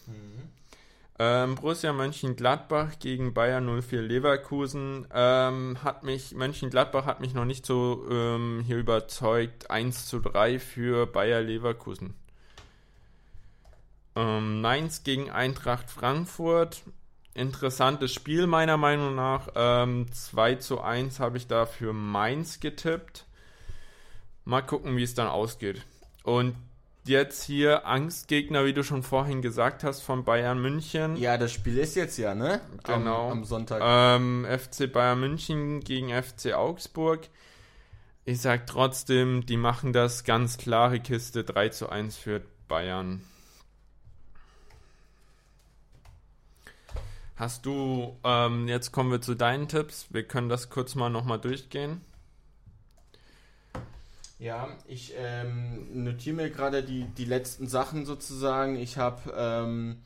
Mhm. 0.07 0.49
Ähm, 1.21 1.55
Borussia 1.55 1.91
Mönchengladbach 1.91 2.97
gegen 2.99 3.33
Bayern 3.33 3.81
04 3.81 4.01
Leverkusen 4.01 5.05
ähm, 5.13 5.77
hat 5.83 6.03
mich, 6.03 6.33
Mönchengladbach 6.33 7.05
hat 7.05 7.19
mich 7.19 7.33
noch 7.33 7.43
nicht 7.43 7.65
so 7.65 8.07
ähm, 8.09 8.63
hier 8.65 8.77
überzeugt. 8.77 9.69
1 9.69 10.05
zu 10.05 10.19
3 10.19 10.59
für 10.59 11.05
Bayer 11.07 11.41
Leverkusen. 11.41 12.13
Ähm, 14.15 14.61
Mainz 14.61 15.03
gegen 15.03 15.29
Eintracht 15.29 15.89
Frankfurt. 15.89 16.83
Interessantes 17.33 18.13
Spiel 18.13 18.47
meiner 18.47 18.77
Meinung 18.77 19.13
nach. 19.13 19.49
Ähm, 19.55 20.09
2 20.09 20.55
zu 20.55 20.79
1 20.79 21.19
habe 21.19 21.35
ich 21.35 21.47
da 21.47 21.65
für 21.65 21.91
Mainz 21.91 22.61
getippt. 22.61 23.25
Mal 24.45 24.61
gucken, 24.61 24.95
wie 24.95 25.03
es 25.03 25.15
dann 25.15 25.27
ausgeht. 25.27 25.85
Und 26.23 26.55
jetzt 27.09 27.43
hier 27.43 27.85
Angstgegner, 27.85 28.65
wie 28.65 28.73
du 28.73 28.83
schon 28.83 29.03
vorhin 29.03 29.41
gesagt 29.41 29.83
hast, 29.83 30.01
von 30.01 30.23
Bayern 30.23 30.61
München. 30.61 31.17
Ja, 31.17 31.37
das 31.37 31.51
Spiel 31.51 31.77
ist 31.77 31.95
jetzt 31.95 32.17
ja, 32.17 32.33
ne? 32.33 32.61
Genau. 32.83 33.25
Am, 33.25 33.39
am 33.39 33.43
Sonntag. 33.43 33.81
Ähm, 33.83 34.47
FC 34.49 34.91
Bayern 34.91 35.19
München 35.19 35.81
gegen 35.81 36.09
FC 36.09 36.53
Augsburg. 36.53 37.27
Ich 38.23 38.41
sag 38.41 38.67
trotzdem, 38.67 39.45
die 39.45 39.57
machen 39.57 39.91
das 39.91 40.23
ganz 40.23 40.57
klare 40.57 40.99
Kiste 40.99 41.43
3 41.43 41.69
zu 41.69 41.89
1 41.89 42.15
für 42.15 42.41
Bayern. 42.67 43.21
Hast 47.35 47.65
du, 47.65 48.17
ähm, 48.23 48.67
jetzt 48.67 48.91
kommen 48.91 49.11
wir 49.11 49.21
zu 49.21 49.33
deinen 49.33 49.67
Tipps. 49.67 50.07
Wir 50.11 50.23
können 50.23 50.49
das 50.49 50.69
kurz 50.69 50.95
mal 50.95 51.09
nochmal 51.09 51.39
durchgehen. 51.39 52.01
Ja, 54.39 54.69
ich 54.87 55.13
ähm, 55.17 56.03
notiere 56.05 56.35
mir 56.37 56.49
gerade 56.49 56.81
die, 56.81 57.03
die 57.03 57.25
letzten 57.25 57.67
Sachen 57.67 58.05
sozusagen. 58.05 58.77
Ich 58.77 58.97
habe 58.97 59.33
ähm, 59.35 59.97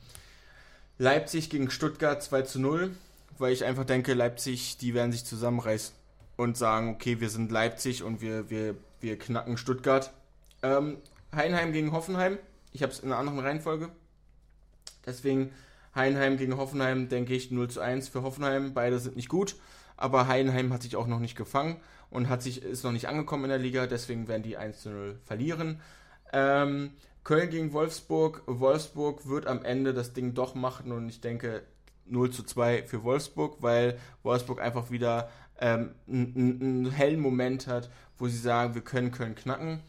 Leipzig 0.98 1.50
gegen 1.50 1.70
Stuttgart 1.70 2.20
2 2.20 2.42
zu 2.42 2.58
0, 2.58 2.90
weil 3.38 3.52
ich 3.52 3.64
einfach 3.64 3.84
denke, 3.84 4.12
Leipzig, 4.12 4.76
die 4.76 4.92
werden 4.92 5.12
sich 5.12 5.24
zusammenreißen 5.24 5.94
und 6.36 6.56
sagen, 6.56 6.90
okay, 6.90 7.20
wir 7.20 7.30
sind 7.30 7.52
Leipzig 7.52 8.02
und 8.02 8.20
wir, 8.20 8.50
wir, 8.50 8.74
wir 9.00 9.16
knacken 9.20 9.56
Stuttgart. 9.56 10.12
Ähm, 10.64 10.96
Heinheim 11.32 11.72
gegen 11.72 11.92
Hoffenheim. 11.92 12.36
Ich 12.72 12.82
habe 12.82 12.92
es 12.92 12.98
in 12.98 13.12
einer 13.12 13.20
anderen 13.20 13.38
Reihenfolge. 13.38 13.88
Deswegen 15.06 15.52
Heinheim 15.94 16.38
gegen 16.38 16.56
Hoffenheim, 16.56 17.08
denke 17.08 17.34
ich 17.34 17.52
0 17.52 17.70
zu 17.70 17.80
1 17.80 18.08
für 18.08 18.22
Hoffenheim. 18.22 18.74
Beide 18.74 18.98
sind 18.98 19.14
nicht 19.14 19.28
gut, 19.28 19.54
aber 19.96 20.26
Heinheim 20.26 20.72
hat 20.72 20.82
sich 20.82 20.96
auch 20.96 21.06
noch 21.06 21.20
nicht 21.20 21.36
gefangen 21.36 21.76
und 22.14 22.28
hat 22.28 22.42
sich, 22.42 22.62
ist 22.62 22.84
noch 22.84 22.92
nicht 22.92 23.08
angekommen 23.08 23.44
in 23.44 23.50
der 23.50 23.58
Liga, 23.58 23.86
deswegen 23.86 24.28
werden 24.28 24.44
die 24.44 24.56
1 24.56 24.80
zu 24.80 24.90
0 24.90 25.18
verlieren. 25.24 25.80
Ähm, 26.32 26.92
Köln 27.24 27.50
gegen 27.50 27.72
Wolfsburg. 27.72 28.42
Wolfsburg 28.46 29.28
wird 29.28 29.46
am 29.46 29.64
Ende 29.64 29.92
das 29.92 30.12
Ding 30.12 30.32
doch 30.32 30.54
machen 30.54 30.92
und 30.92 31.08
ich 31.08 31.20
denke 31.20 31.62
0 32.06 32.30
zu 32.30 32.44
2 32.44 32.84
für 32.84 33.02
Wolfsburg, 33.02 33.56
weil 33.62 33.98
Wolfsburg 34.22 34.60
einfach 34.60 34.92
wieder 34.92 35.28
ähm, 35.58 35.90
einen 36.06 36.90
hellen 36.92 37.20
Moment 37.20 37.66
hat, 37.66 37.90
wo 38.16 38.28
sie 38.28 38.38
sagen, 38.38 38.74
wir 38.74 38.82
können 38.82 39.10
Köln 39.10 39.34
knacken. 39.34 39.80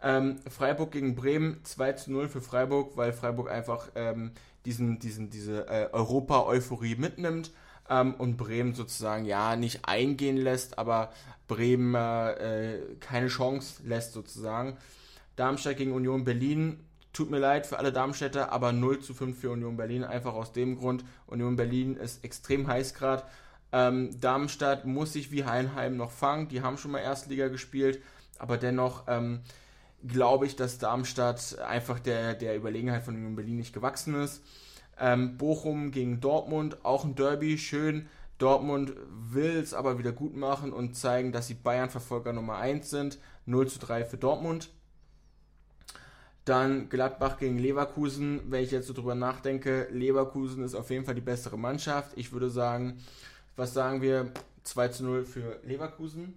Ähm, 0.00 0.36
Freiburg 0.48 0.92
gegen 0.92 1.16
Bremen 1.16 1.58
2 1.64 1.92
zu 1.94 2.12
0 2.12 2.28
für 2.28 2.40
Freiburg, 2.40 2.96
weil 2.96 3.12
Freiburg 3.12 3.50
einfach 3.50 3.88
ähm, 3.96 4.30
diesen, 4.64 5.00
diesen, 5.00 5.28
diese 5.28 5.66
äh, 5.66 5.88
Europa-Euphorie 5.90 6.94
mitnimmt 6.94 7.50
ähm, 7.88 8.14
und 8.14 8.36
Bremen 8.36 8.74
sozusagen 8.74 9.24
ja 9.24 9.56
nicht 9.56 9.86
eingehen 9.86 10.36
lässt, 10.36 10.78
aber 10.78 11.12
Bremen 11.46 11.94
äh, 11.94 12.78
keine 13.00 13.28
Chance 13.28 13.82
lässt 13.84 14.12
sozusagen. 14.12 14.76
Darmstadt 15.36 15.76
gegen 15.76 15.92
Union 15.92 16.24
Berlin. 16.24 16.80
Tut 17.12 17.30
mir 17.30 17.38
leid 17.38 17.66
für 17.66 17.78
alle 17.78 17.92
Darmstädter, 17.92 18.50
aber 18.50 18.72
0 18.72 19.00
zu 19.00 19.14
5 19.14 19.38
für 19.38 19.50
Union 19.50 19.76
Berlin. 19.76 20.02
Einfach 20.02 20.34
aus 20.34 20.52
dem 20.52 20.76
Grund, 20.76 21.04
Union 21.26 21.54
Berlin 21.54 21.96
ist 21.96 22.24
extrem 22.24 22.66
heiß 22.66 22.94
gerade. 22.94 23.22
Ähm, 23.72 24.18
Darmstadt 24.20 24.84
muss 24.84 25.12
sich 25.12 25.30
wie 25.30 25.44
Heinheim 25.44 25.96
noch 25.96 26.10
fangen. 26.10 26.48
Die 26.48 26.62
haben 26.62 26.76
schon 26.76 26.90
mal 26.90 27.00
Erstliga 27.00 27.48
gespielt, 27.48 28.02
aber 28.38 28.56
dennoch 28.56 29.04
ähm, 29.06 29.40
glaube 30.06 30.46
ich, 30.46 30.56
dass 30.56 30.78
Darmstadt 30.78 31.58
einfach 31.60 32.00
der, 32.00 32.34
der 32.34 32.56
Überlegenheit 32.56 33.02
von 33.02 33.14
Union 33.14 33.36
Berlin 33.36 33.56
nicht 33.56 33.72
gewachsen 33.72 34.14
ist. 34.14 34.42
Ähm, 34.98 35.36
Bochum 35.36 35.90
gegen 35.90 36.20
Dortmund, 36.20 36.84
auch 36.84 37.04
ein 37.04 37.14
Derby, 37.14 37.58
schön. 37.58 38.08
Dortmund 38.38 38.92
will 39.10 39.56
es 39.56 39.74
aber 39.74 39.98
wieder 39.98 40.12
gut 40.12 40.36
machen 40.36 40.72
und 40.72 40.96
zeigen, 40.96 41.32
dass 41.32 41.46
sie 41.46 41.54
Bayern-Verfolger 41.54 42.32
Nummer 42.32 42.56
1 42.56 42.90
sind. 42.90 43.18
0 43.46 43.68
zu 43.68 43.78
3 43.78 44.04
für 44.04 44.16
Dortmund. 44.16 44.70
Dann 46.44 46.88
Gladbach 46.88 47.38
gegen 47.38 47.58
Leverkusen. 47.58 48.40
Wenn 48.50 48.64
ich 48.64 48.70
jetzt 48.70 48.86
so 48.86 48.92
drüber 48.92 49.14
nachdenke, 49.14 49.88
Leverkusen 49.90 50.62
ist 50.64 50.74
auf 50.74 50.90
jeden 50.90 51.04
Fall 51.04 51.14
die 51.14 51.20
bessere 51.20 51.58
Mannschaft. 51.58 52.12
Ich 52.16 52.32
würde 52.32 52.50
sagen, 52.50 52.98
was 53.56 53.72
sagen 53.72 54.02
wir? 54.02 54.32
2 54.64 54.88
zu 54.88 55.04
0 55.04 55.24
für 55.24 55.60
Leverkusen. 55.62 56.34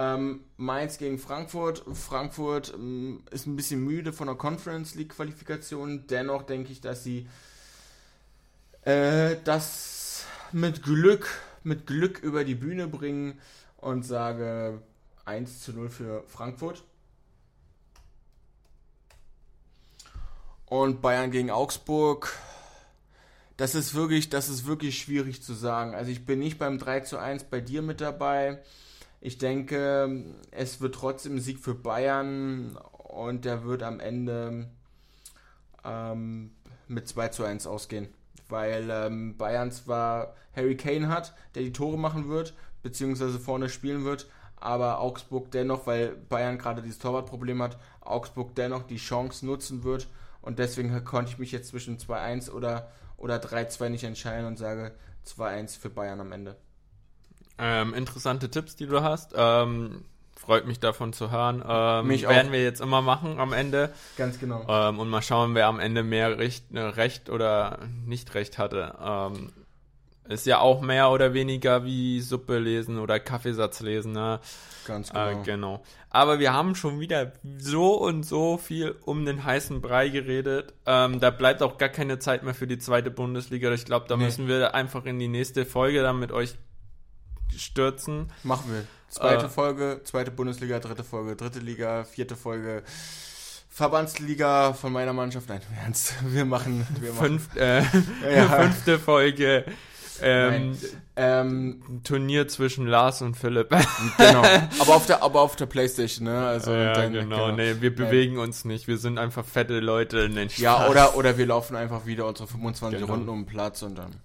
Ähm, 0.00 0.44
Mainz 0.56 0.96
gegen 0.96 1.18
Frankfurt. 1.18 1.82
Frankfurt 1.92 2.72
ähm, 2.72 3.24
ist 3.32 3.48
ein 3.48 3.56
bisschen 3.56 3.82
müde 3.82 4.12
von 4.12 4.28
der 4.28 4.36
Conference 4.36 4.94
League 4.94 5.08
Qualifikation. 5.08 6.06
Dennoch 6.06 6.44
denke 6.44 6.70
ich, 6.70 6.80
dass 6.80 7.02
sie 7.02 7.28
äh, 8.82 9.34
das 9.42 10.24
mit 10.52 10.84
Glück, 10.84 11.28
mit 11.64 11.88
Glück 11.88 12.20
über 12.20 12.44
die 12.44 12.54
Bühne 12.54 12.86
bringen 12.86 13.40
und 13.76 14.04
sage 14.04 14.80
1 15.24 15.62
zu 15.62 15.72
0 15.72 15.88
für 15.88 16.22
Frankfurt. 16.28 16.84
Und 20.66 21.02
Bayern 21.02 21.32
gegen 21.32 21.50
Augsburg. 21.50 22.32
Das 23.56 23.74
ist 23.74 23.94
wirklich, 23.94 24.30
das 24.30 24.48
ist 24.48 24.64
wirklich 24.64 24.96
schwierig 25.00 25.42
zu 25.42 25.54
sagen. 25.54 25.96
Also 25.96 26.12
ich 26.12 26.24
bin 26.24 26.38
nicht 26.38 26.56
beim 26.56 26.78
3 26.78 27.00
zu 27.00 27.18
1 27.18 27.44
bei 27.44 27.60
dir 27.60 27.82
mit 27.82 28.00
dabei. 28.00 28.62
Ich 29.20 29.38
denke, 29.38 30.24
es 30.52 30.80
wird 30.80 30.94
trotzdem 30.94 31.36
ein 31.36 31.40
Sieg 31.40 31.58
für 31.58 31.74
Bayern 31.74 32.78
und 32.92 33.44
der 33.44 33.64
wird 33.64 33.82
am 33.82 33.98
Ende 33.98 34.68
ähm, 35.84 36.52
mit 36.86 37.08
2 37.08 37.28
zu 37.28 37.44
1 37.44 37.66
ausgehen. 37.66 38.08
Weil 38.48 38.88
ähm, 38.90 39.36
Bayern 39.36 39.72
zwar 39.72 40.34
Harry 40.54 40.76
Kane 40.76 41.08
hat, 41.08 41.34
der 41.54 41.62
die 41.62 41.72
Tore 41.72 41.98
machen 41.98 42.28
wird, 42.28 42.54
beziehungsweise 42.82 43.38
vorne 43.38 43.68
spielen 43.68 44.04
wird, 44.04 44.28
aber 44.56 45.00
Augsburg 45.00 45.50
dennoch, 45.50 45.86
weil 45.86 46.14
Bayern 46.16 46.58
gerade 46.58 46.82
dieses 46.82 46.98
Torwartproblem 46.98 47.60
hat, 47.62 47.78
Augsburg 48.00 48.54
dennoch 48.54 48.84
die 48.84 48.96
Chance 48.96 49.44
nutzen 49.44 49.84
wird 49.84 50.08
und 50.40 50.58
deswegen 50.58 51.04
konnte 51.04 51.32
ich 51.32 51.38
mich 51.38 51.52
jetzt 51.52 51.68
zwischen 51.68 51.98
2-1 51.98 52.50
oder, 52.50 52.90
oder 53.16 53.36
3-2 53.36 53.88
nicht 53.88 54.04
entscheiden 54.04 54.46
und 54.46 54.58
sage 54.58 54.92
2-1 55.26 55.78
für 55.78 55.90
Bayern 55.90 56.20
am 56.20 56.32
Ende. 56.32 56.56
Ähm, 57.58 57.94
interessante 57.94 58.50
Tipps, 58.50 58.76
die 58.76 58.86
du 58.86 59.02
hast. 59.02 59.32
Ähm, 59.36 60.04
freut 60.36 60.66
mich 60.66 60.80
davon 60.80 61.12
zu 61.12 61.30
hören. 61.30 61.62
Ähm, 61.68 62.06
mich 62.06 62.26
auch. 62.26 62.30
werden 62.30 62.52
wir 62.52 62.62
jetzt 62.62 62.80
immer 62.80 63.02
machen 63.02 63.38
am 63.40 63.52
Ende. 63.52 63.90
Ganz 64.16 64.38
genau. 64.38 64.64
Ähm, 64.68 64.98
und 65.00 65.08
mal 65.10 65.22
schauen, 65.22 65.54
wer 65.54 65.66
am 65.66 65.80
Ende 65.80 66.02
mehr 66.02 66.38
Recht, 66.38 66.64
äh, 66.72 66.80
Recht 66.80 67.28
oder 67.30 67.78
nicht 68.06 68.34
Recht 68.34 68.58
hatte. 68.58 68.94
Ähm, 69.02 69.50
ist 70.28 70.44
ja 70.46 70.60
auch 70.60 70.82
mehr 70.82 71.10
oder 71.10 71.32
weniger 71.32 71.84
wie 71.84 72.20
Suppe 72.20 72.58
lesen 72.58 72.98
oder 72.98 73.18
Kaffeesatz 73.18 73.80
lesen. 73.80 74.12
Ne? 74.12 74.40
Ganz 74.86 75.10
genau. 75.10 75.26
Äh, 75.30 75.36
genau. 75.42 75.82
Aber 76.10 76.38
wir 76.38 76.52
haben 76.52 76.74
schon 76.74 77.00
wieder 77.00 77.32
so 77.58 77.94
und 77.94 78.24
so 78.24 78.56
viel 78.58 78.94
um 79.04 79.24
den 79.26 79.44
heißen 79.44 79.80
Brei 79.80 80.10
geredet. 80.10 80.74
Ähm, 80.86 81.18
da 81.20 81.30
bleibt 81.30 81.62
auch 81.62 81.78
gar 81.78 81.88
keine 81.88 82.18
Zeit 82.18 82.42
mehr 82.42 82.54
für 82.54 82.66
die 82.66 82.78
zweite 82.78 83.10
Bundesliga. 83.10 83.72
Ich 83.72 83.84
glaube, 83.86 84.06
da 84.08 84.16
Nee. 84.16 84.24
müssen 84.24 84.48
wir 84.48 84.74
einfach 84.74 85.04
in 85.06 85.18
die 85.18 85.28
nächste 85.28 85.64
Folge 85.64 86.02
dann 86.02 86.18
mit 86.18 86.30
euch 86.30 86.54
stürzen. 87.56 88.30
Machen 88.42 88.72
wir. 88.72 88.84
Zweite 89.10 89.46
Äh, 89.46 89.48
Folge, 89.48 90.00
zweite 90.04 90.30
Bundesliga, 90.30 90.78
dritte 90.80 91.02
Folge, 91.04 91.34
dritte 91.36 91.60
Liga, 91.60 92.04
vierte 92.04 92.36
Folge. 92.36 92.82
Verbandsliga 93.70 94.72
von 94.72 94.92
meiner 94.92 95.12
Mannschaft. 95.12 95.48
Nein, 95.48 95.60
im 95.70 95.78
Ernst. 95.84 96.14
Wir 96.26 96.44
machen, 96.44 96.86
wir 97.00 97.12
machen. 97.12 97.38
Fünf, 97.40 97.56
äh, 97.56 97.82
Ja. 98.36 98.48
Fünfte 98.48 98.98
Folge. 98.98 99.64
Ähm, 100.20 100.76
Ähm, 101.14 102.00
Turnier 102.02 102.48
zwischen 102.48 102.86
Lars 102.88 103.22
und 103.22 103.36
Philipp. 103.36 103.68
genau. 104.18 104.42
aber 104.80 104.96
auf 104.96 105.06
der, 105.06 105.22
aber 105.22 105.40
auf 105.42 105.54
der 105.54 105.66
Playstation, 105.66 106.24
ne? 106.26 106.44
Also 106.46 106.72
ja, 106.72 106.92
dann- 106.92 107.12
genau. 107.12 107.52
Nee, 107.52 107.76
wir 107.80 107.94
bewegen 107.94 108.38
uns 108.38 108.64
nicht. 108.64 108.88
Wir 108.88 108.98
sind 108.98 109.16
einfach 109.18 109.44
fette 109.44 109.78
Leute. 109.78 110.18
in 110.20 110.34
den 110.34 110.48
Ja, 110.56 110.74
Spaß. 110.74 110.90
oder, 110.90 111.16
oder 111.16 111.38
wir 111.38 111.46
laufen 111.46 111.76
einfach 111.76 112.04
wieder 112.04 112.26
unsere 112.26 112.48
25 112.48 112.98
Genau. 113.00 113.12
Runden 113.12 113.28
um 113.28 113.40
den 113.44 113.46
Platz 113.46 113.82
und 113.82 113.96
dann 113.96 114.16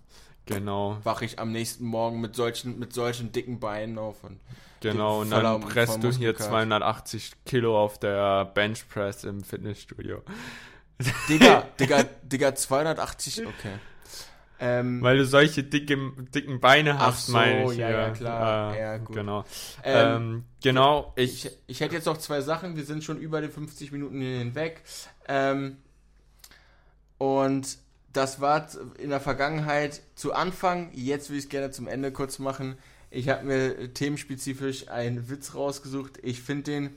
Genau, 0.46 0.98
wache 1.04 1.26
ich 1.26 1.40
am 1.40 1.52
nächsten 1.52 1.86
Morgen 1.86 2.20
mit 2.20 2.36
solchen, 2.36 2.78
mit 2.80 2.94
solchen 2.94 3.32
dicken 3.32 3.60
Beinen 3.60 3.98
auf. 3.98 4.24
Und 4.24 4.40
genau. 4.82 5.22
Und 5.22 5.32
dann 5.32 5.62
presst 5.62 6.04
du 6.04 6.12
hier 6.12 6.32
Muskelkater. 6.32 6.50
280 6.50 7.32
Kilo 7.46 7.82
auf 7.82 7.98
der 8.00 8.46
Benchpress 8.46 9.24
im 9.24 9.44
Fitnessstudio. 9.44 10.22
Digga, 11.30 11.62
Digga, 11.80 12.04
Digga, 12.24 12.56
280, 12.56 13.46
okay. 13.48 13.80
Ähm, 14.60 15.02
Weil 15.02 15.18
du 15.18 15.26
solche 15.26 15.64
dicke, 15.64 15.98
dicken 16.34 16.60
Beine 16.62 16.98
hast, 16.98 17.28
so, 17.28 17.34
meine 17.34 17.72
ich. 17.72 17.78
ja, 17.78 17.90
ja, 17.90 18.10
klar. 18.12 18.74
Äh, 18.76 18.80
Ja, 18.80 18.98
gut. 18.98 19.16
Genau. 19.16 19.44
ähm, 19.84 20.16
Ähm, 20.16 20.44
genau, 20.62 21.12
ich, 21.16 21.46
ich, 21.46 21.52
ich 21.68 21.80
hätte 21.82 21.96
jetzt 21.96 22.06
noch 22.06 22.18
zwei 22.18 22.40
Sachen. 22.42 22.78
Wir 22.78 22.86
sind 22.86 23.04
schon 23.04 23.18
über 23.18 23.42
die 23.42 23.50
50 23.50 23.92
Minuten 23.92 24.22
hinweg. 24.22 24.82
Ähm, 25.28 25.78
und 27.18 27.78
das 28.14 28.40
war 28.40 28.68
in 29.00 29.10
der 29.10 29.20
Vergangenheit 29.20 30.02
zu 30.16 30.34
Anfang. 30.34 30.92
Jetzt 30.94 31.30
will 31.30 31.38
ich 31.38 31.46
es 31.46 31.50
gerne 31.50 31.72
zum 31.72 31.88
Ende 31.88 32.12
kurz 32.12 32.40
machen. 32.40 32.78
Ich 33.10 33.30
habe 33.30 33.44
mir 33.44 33.94
themenspezifisch 33.94 34.88
einen 34.88 35.30
Witz 35.30 35.56
rausgesucht. 35.56 36.20
Ich 36.24 36.42
finde 36.42 36.64
den. 36.64 36.90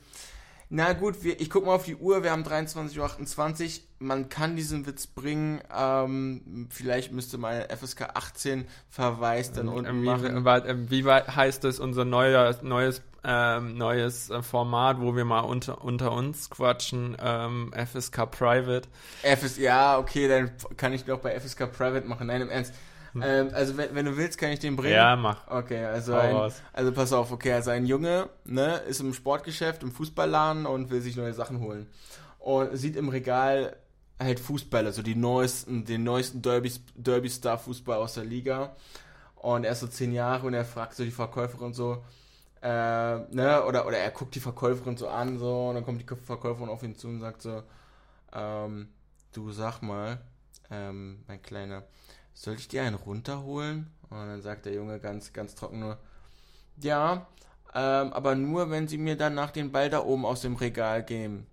Na 0.69 0.93
gut, 0.95 1.23
wir, 1.23 1.41
ich 1.41 1.49
gucke 1.49 1.67
mal 1.67 1.75
auf 1.75 1.85
die 1.85 1.95
Uhr. 1.95 2.25
Wir 2.25 2.33
haben 2.33 2.43
23.28 2.43 3.65
Uhr. 3.65 3.83
Man 4.01 4.29
kann 4.29 4.57
diesen 4.57 4.85
Witz 4.87 5.07
bringen. 5.07 5.61
Ähm, 5.75 6.67
vielleicht 6.71 7.13
müsste 7.13 7.39
mal 7.39 7.69
FSK 7.71 8.11
18 8.15 8.67
Verweis 8.91 9.53
dann 9.53 9.69
unten 9.69 9.91
Ähm, 9.91 10.05
machen. 10.05 10.37
wie, 10.41 10.45
wart, 10.45 10.69
ähm, 10.69 10.91
wie 10.91 11.05
weit 11.05 11.35
heißt 11.37 11.63
das 11.63 11.79
unser 11.79 12.05
neuer, 12.05 12.57
neues, 12.63 13.01
ähm, 13.23 13.77
neues 13.79 14.29
äh, 14.31 14.43
Format, 14.43 15.01
wo 15.01 15.15
wir 15.15 15.25
mal 15.25 15.41
unter, 15.41 15.85
unter 15.85 16.11
uns 16.11 16.51
quatschen? 16.51 17.17
Ähm, 17.21 17.73
FSK 17.73 18.27
Private. 18.27 18.89
FS, 19.23 19.59
ja, 19.59 19.99
okay, 19.99 20.27
dann 20.27 20.51
kann 20.77 20.93
ich 20.93 21.07
noch 21.07 21.21
bei 21.21 21.39
FSK 21.39 21.71
Private 21.73 22.07
machen. 22.09 22.27
Nein, 22.27 22.43
im 22.43 22.51
Ernst. 22.51 22.75
Ähm, 23.23 23.51
also, 23.53 23.77
wenn, 23.77 23.95
wenn 23.95 24.07
du 24.07 24.17
willst, 24.17 24.39
kann 24.39 24.51
ich 24.51 24.59
den 24.59 24.77
bringen. 24.77 24.95
Ja, 24.95 25.17
mach. 25.17 25.47
Okay, 25.49 25.85
also, 25.85 26.15
ein, 26.15 26.53
also 26.73 26.93
pass 26.93 27.13
auf, 27.13 27.33
okay, 27.33 27.53
also 27.53 27.71
ein 27.71 27.87
Junge 27.87 28.29
ne, 28.45 28.77
ist 28.89 29.01
im 29.01 29.15
Sportgeschäft, 29.15 29.83
im 29.83 29.93
Fußballladen 29.93 30.67
und 30.67 30.91
will 30.91 31.01
sich 31.01 31.17
neue 31.17 31.35
Sachen 31.35 31.61
holen. 31.61 31.87
Und 32.39 32.77
sieht 32.77 32.97
im 32.97 33.09
Regal 33.09 33.77
halt 34.19 34.41
Fußballer, 34.41 34.93
so 34.93 35.03
die 35.03 35.15
neuesten, 35.15 35.85
den 35.85 36.05
neuesten 36.05 36.43
Derby, 36.43 36.73
Derby-Star-Fußball 36.95 37.99
aus 37.99 38.15
der 38.15 38.25
Liga. 38.25 38.75
Und 39.35 39.65
er 39.65 39.73
ist 39.73 39.81
so 39.81 39.87
zehn 39.87 40.13
Jahre 40.13 40.47
und 40.47 40.55
er 40.55 40.65
fragt 40.65 40.95
so 40.95 41.05
die 41.05 41.11
Verkäuferin 41.11 41.73
so, 41.75 42.03
äh, 42.63 42.69
ne, 42.69 43.63
oder, 43.67 43.87
oder 43.87 43.99
er 43.99 44.11
guckt 44.11 44.35
die 44.35 44.41
Verkäuferin 44.41 44.97
so 44.97 45.09
an, 45.09 45.39
so, 45.39 45.69
und 45.69 45.75
dann 45.75 45.85
kommt 45.85 46.01
die 46.01 46.17
Verkäuferin 46.17 46.71
auf 46.71 46.83
ihn 46.83 46.97
zu 46.97 47.09
und 47.09 47.21
sagt 47.21 47.43
so, 47.43 47.63
ähm, 48.33 48.89
du 49.33 49.53
sag 49.53 49.83
mal, 49.83 50.19
ähm, 50.71 51.23
mein 51.29 51.43
Kleiner, 51.43 51.85
soll 52.37 52.55
ich 52.55 52.69
dir 52.69 52.83
einen 52.83 52.95
runterholen? 52.95 53.91
Und 54.11 54.19
dann 54.19 54.43
sagt 54.43 54.67
der 54.67 54.75
Junge 54.75 55.01
ganz, 55.01 55.33
ganz 55.33 55.55
trocken 55.55 55.81
nur, 55.81 55.99
ja, 56.77 57.27
ähm, 57.75 58.13
aber 58.13 58.35
nur, 58.35 58.71
wenn 58.71 58.87
sie 58.87 58.99
mir 58.99 59.17
dann 59.17 59.35
nach 59.35 59.51
den 59.51 59.73
Ball 59.73 59.91
da 59.91 60.05
oben 60.05 60.25
aus 60.25 60.43
dem 60.43 60.55
Regal 60.57 61.03
geben. 61.03 61.47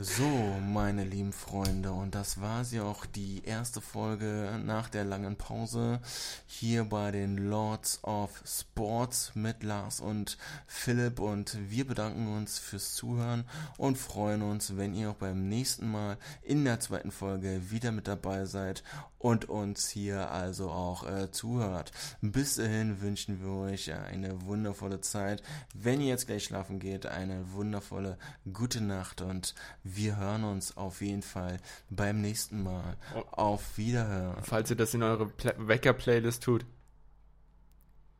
So, 0.00 0.28
meine 0.60 1.02
lieben 1.02 1.32
Freunde, 1.32 1.90
und 1.90 2.14
das 2.14 2.40
war 2.40 2.64
sie 2.64 2.78
auch 2.78 3.04
die 3.04 3.42
erste 3.44 3.80
Folge 3.80 4.60
nach 4.64 4.88
der 4.88 5.02
langen 5.02 5.34
Pause 5.34 5.98
hier 6.46 6.84
bei 6.84 7.10
den 7.10 7.36
Lords 7.36 7.98
of 8.04 8.40
Sports 8.46 9.32
mit 9.34 9.64
Lars 9.64 9.98
und 9.98 10.38
Philipp. 10.68 11.18
Und 11.18 11.58
wir 11.68 11.84
bedanken 11.84 12.28
uns 12.28 12.60
fürs 12.60 12.94
Zuhören 12.94 13.44
und 13.76 13.98
freuen 13.98 14.42
uns, 14.42 14.76
wenn 14.76 14.94
ihr 14.94 15.10
auch 15.10 15.16
beim 15.16 15.48
nächsten 15.48 15.90
Mal 15.90 16.16
in 16.42 16.64
der 16.64 16.78
zweiten 16.78 17.10
Folge 17.10 17.72
wieder 17.72 17.90
mit 17.90 18.06
dabei 18.06 18.44
seid 18.44 18.84
und 19.18 19.48
uns 19.48 19.88
hier 19.88 20.30
also 20.30 20.70
auch 20.70 21.06
äh, 21.06 21.30
zuhört. 21.30 21.92
Bis 22.20 22.56
dahin 22.56 23.00
wünschen 23.00 23.42
wir 23.42 23.70
euch 23.70 23.92
eine 23.92 24.42
wundervolle 24.42 25.00
Zeit. 25.00 25.42
Wenn 25.74 26.00
ihr 26.00 26.08
jetzt 26.08 26.26
gleich 26.26 26.44
schlafen 26.44 26.78
geht, 26.78 27.06
eine 27.06 27.52
wundervolle 27.52 28.18
gute 28.52 28.80
Nacht 28.80 29.20
und 29.20 29.54
wir 29.82 30.16
hören 30.16 30.44
uns 30.44 30.76
auf 30.76 31.00
jeden 31.00 31.22
Fall 31.22 31.58
beim 31.90 32.20
nächsten 32.20 32.62
Mal. 32.62 32.96
Oh. 33.14 33.24
Auf 33.32 33.76
Wiederhören. 33.76 34.42
Falls 34.42 34.70
ihr 34.70 34.76
das 34.76 34.94
in 34.94 35.02
eure 35.02 35.26
Pla 35.26 35.52
Wecker-Playlist 35.56 36.42
tut, 36.42 36.64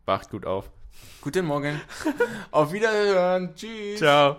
wacht 0.04 0.30
gut 0.30 0.46
auf. 0.46 0.70
Guten 1.20 1.46
Morgen. 1.46 1.80
auf 2.50 2.72
Wiederhören. 2.72 3.54
Tschüss. 3.54 3.98
Ciao. 3.98 4.38